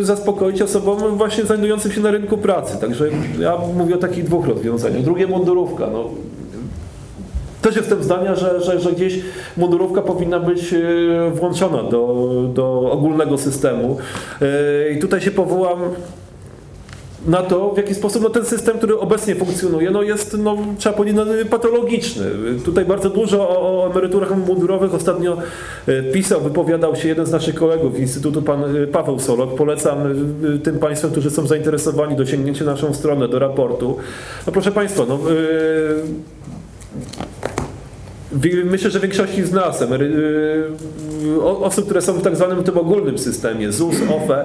[0.00, 2.80] zaspokoić osobom właśnie znajdującym się na rynku pracy.
[2.80, 3.08] Także
[3.40, 5.02] ja mówię o takich dwóch rozwiązaniach.
[5.02, 5.86] Drugie mundurówka.
[5.92, 6.04] No,
[7.62, 9.20] też jestem zdania, że, że, że gdzieś
[9.56, 13.96] mundurówka powinna być e, włączona do, do ogólnego systemu.
[14.42, 15.78] E, I tutaj się powołam
[17.26, 20.96] na to, w jaki sposób no, ten system, który obecnie funkcjonuje, no, jest, no, trzeba
[20.96, 22.24] powiedzieć, no, patologiczny.
[22.64, 25.36] Tutaj bardzo dużo o, o emeryturach mundurowych ostatnio
[25.86, 29.54] e, pisał, wypowiadał się jeden z naszych kolegów Instytutu, pan e, Paweł Solok.
[29.54, 29.98] Polecam
[30.54, 33.96] e, tym Państwem, którzy są zainteresowani, do sięgnięcia naszą stronę, do raportu.
[34.46, 35.18] No proszę Państwa, no,
[38.32, 40.06] Wi- Myślę, że większości z nas emery,
[41.26, 44.44] y, o- osób, które są w tak zwanym tym ogólnym systemie, ZUS, OFE,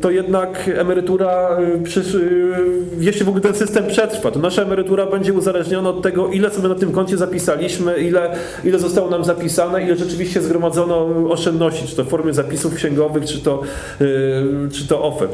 [0.00, 2.20] to jednak emerytura, e, e,
[3.00, 6.68] jeśli w ogóle ten system przetrwa, to nasza emerytura będzie uzależniona od tego, ile sobie
[6.68, 12.04] na tym koncie zapisaliśmy, ile, ile zostało nam zapisane, ile rzeczywiście zgromadzono oszczędności, czy to
[12.04, 13.62] w formie zapisów księgowych, czy to,
[14.00, 14.04] e,
[14.72, 15.26] czy to OFE.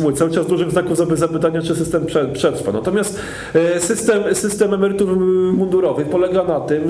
[0.00, 2.72] Mówię, cały czas dużym zapy- zapytania, czy system prze, przetrwa.
[2.72, 3.18] Natomiast
[3.54, 5.16] e, system, system emerytur
[5.52, 6.86] mundurowych polega na tym, e,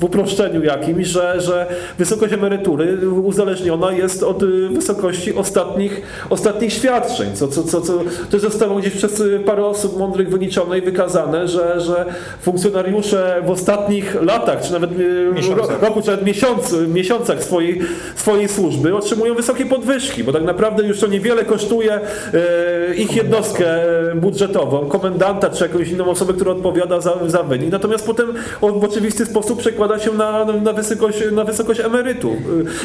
[0.00, 1.66] w uproszczeniu jakimś, że, że
[1.98, 7.92] wysokość emerytury uzależniona jest od e, wysokości ostatnich, ostatnich świadczeń, co, co, co, co
[8.30, 12.04] też zostało gdzieś przez e, parę osób mądrych wyliczone i wykazane, że, że
[12.42, 15.82] funkcjonariusze w ostatnich latach, czy nawet e, Miesiącach.
[15.82, 17.80] roku, czy nawet miesiąc, miesiącach swojej,
[18.16, 23.66] swojej służby otrzymują wysokie podwyżki, bo tak naprawdę już to niewiele kosztuje e, ich jednostkę
[24.14, 27.70] budżetową, komendanta czy jakąś inną osobę, która odpowiada za, za wynik.
[27.70, 28.26] Natomiast potem
[28.60, 32.36] on w oczywisty sposób przekłada się na, na, wysokość, na wysokość emerytów.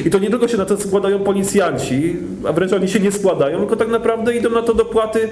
[0.05, 2.17] I to nie tylko się na to składają policjanci,
[2.47, 5.29] a wręcz oni się nie składają, tylko tak naprawdę idą na to dopłaty e,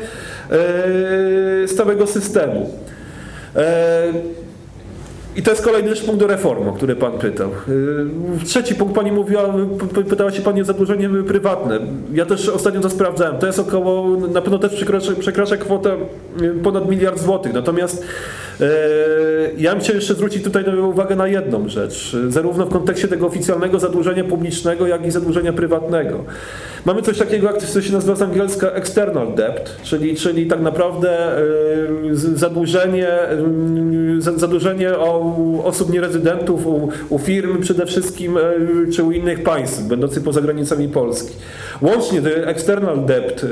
[1.67, 2.69] z całego systemu.
[3.55, 4.13] E,
[5.37, 7.49] i to jest kolejny punkt do reformy, o który Pan pytał.
[7.67, 9.53] Yy, Trzeci punkt Pani mówiła,
[10.09, 11.79] pytała się Pani o zadłużenie prywatne.
[12.13, 13.37] Ja też ostatnio to sprawdzałem.
[13.37, 15.97] To jest około, na pewno też przekracza, przekracza kwotę
[16.63, 17.53] ponad miliard złotych.
[17.53, 18.03] Natomiast
[19.57, 22.15] ja bym chciał jeszcze zwrócić tutaj uwagę na jedną rzecz.
[22.29, 26.23] Zarówno w kontekście tego oficjalnego zadłużenia publicznego, jak i zadłużenia prywatnego.
[26.85, 31.17] Mamy coś takiego, jak to się nazywa z angielska external debt, czyli, czyli tak naprawdę
[32.11, 33.07] z- zadłużenie,
[34.19, 38.35] za- zadłużenie o osób nierezydentów, u, u firm przede wszystkim,
[38.85, 41.35] yy, czy u innych państw, będących poza granicami Polski.
[41.81, 43.45] Łącznie ten external debt,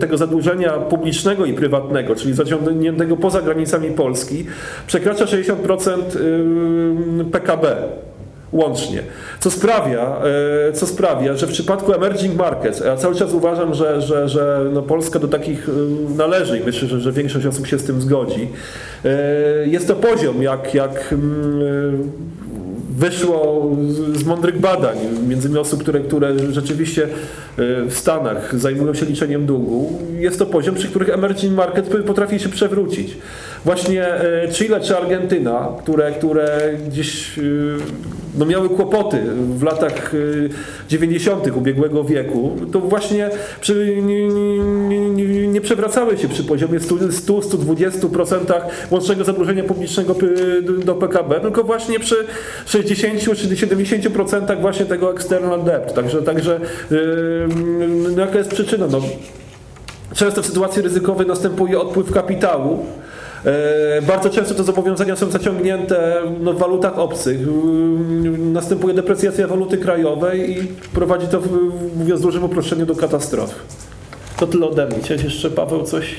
[0.00, 4.37] tego zadłużenia publicznego i prywatnego, czyli zaciągniętego poza granicami Polski,
[4.86, 5.98] przekracza 60%
[7.18, 7.76] yy, PKB
[8.52, 9.02] łącznie.
[9.40, 10.16] Co sprawia,
[10.68, 14.64] e, co sprawia, że w przypadku emerging markets, ja cały czas uważam, że, że, że
[14.72, 15.72] no Polska do takich e,
[16.16, 18.48] należy i myślę, że, że większość osób się z tym zgodzi,
[19.04, 19.08] e,
[19.66, 22.10] jest to poziom, jak, jak mm,
[22.98, 24.96] wyszło z- z mądrych badań,
[25.28, 27.08] między innymi osób, które, które rzeczywiście e,
[27.88, 32.48] w Stanach zajmują się liczeniem długu, jest to poziom, przy których emerging market potrafi się
[32.48, 33.16] przewrócić.
[33.64, 37.42] Właśnie e, Chile czy Argentyna, które, które gdzieś e,
[38.38, 39.18] no miały kłopoty
[39.56, 40.18] w latach e,
[40.88, 41.46] 90.
[41.56, 43.30] ubiegłego wieku, to właśnie
[43.60, 48.38] przy, nie, nie, nie, przewracały się przy poziomie 100-120%
[48.90, 50.14] łącznego zadłużenia publicznego
[50.84, 52.16] do PKB, tylko właśnie przy
[52.66, 55.94] 60 czy 70% właśnie tego external debt.
[55.94, 56.60] Także, także
[58.16, 58.86] no jaka jest przyczyna?
[58.86, 59.00] No,
[60.14, 62.86] Często w sytuacji ryzykowej następuje odpływ kapitału.
[63.44, 67.38] E, Bardzo często te zobowiązania są zaciągnięte no, w walutach obcych.
[67.42, 71.40] Mm, Następuje deprecjacja waluty krajowej i prowadzi to,
[71.96, 73.54] mówiąc w dużym uproszczeniu, do katastrofy.
[74.36, 74.96] To tyle ode mnie.
[75.02, 76.14] Chciałeś jeszcze, Paweł, coś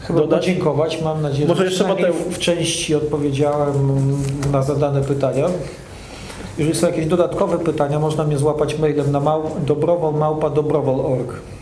[0.00, 0.40] Chyba dodać?
[0.40, 1.02] podziękować.
[1.02, 2.16] Mam nadzieję, Może że jeszcze Mateusz.
[2.30, 3.72] w części odpowiedziałem
[4.52, 5.46] na zadane pytania.
[6.58, 11.28] Jeżeli są jakieś dodatkowe pytania, można mnie złapać mailem na mał, dobrowolmałpa.dobrowol.org.
[11.28, 11.53] Namiar na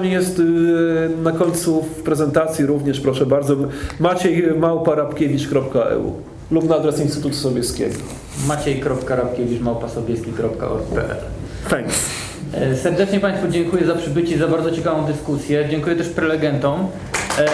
[0.00, 0.42] mnie jest y,
[1.22, 3.56] na końcu w prezentacji również, proszę bardzo,
[4.00, 6.12] maciej małparabkiewicz.eu
[6.50, 7.94] lub na adres Instytutu Sobieskiego.
[8.48, 11.16] maciej.rabkiewicz.małpasobieski.org.pl
[11.70, 11.94] Thanks.
[12.54, 15.66] E, Serdecznie Państwu dziękuję za przybycie, za bardzo ciekawą dyskusję.
[15.70, 16.86] Dziękuję też prelegentom.
[17.38, 17.46] E,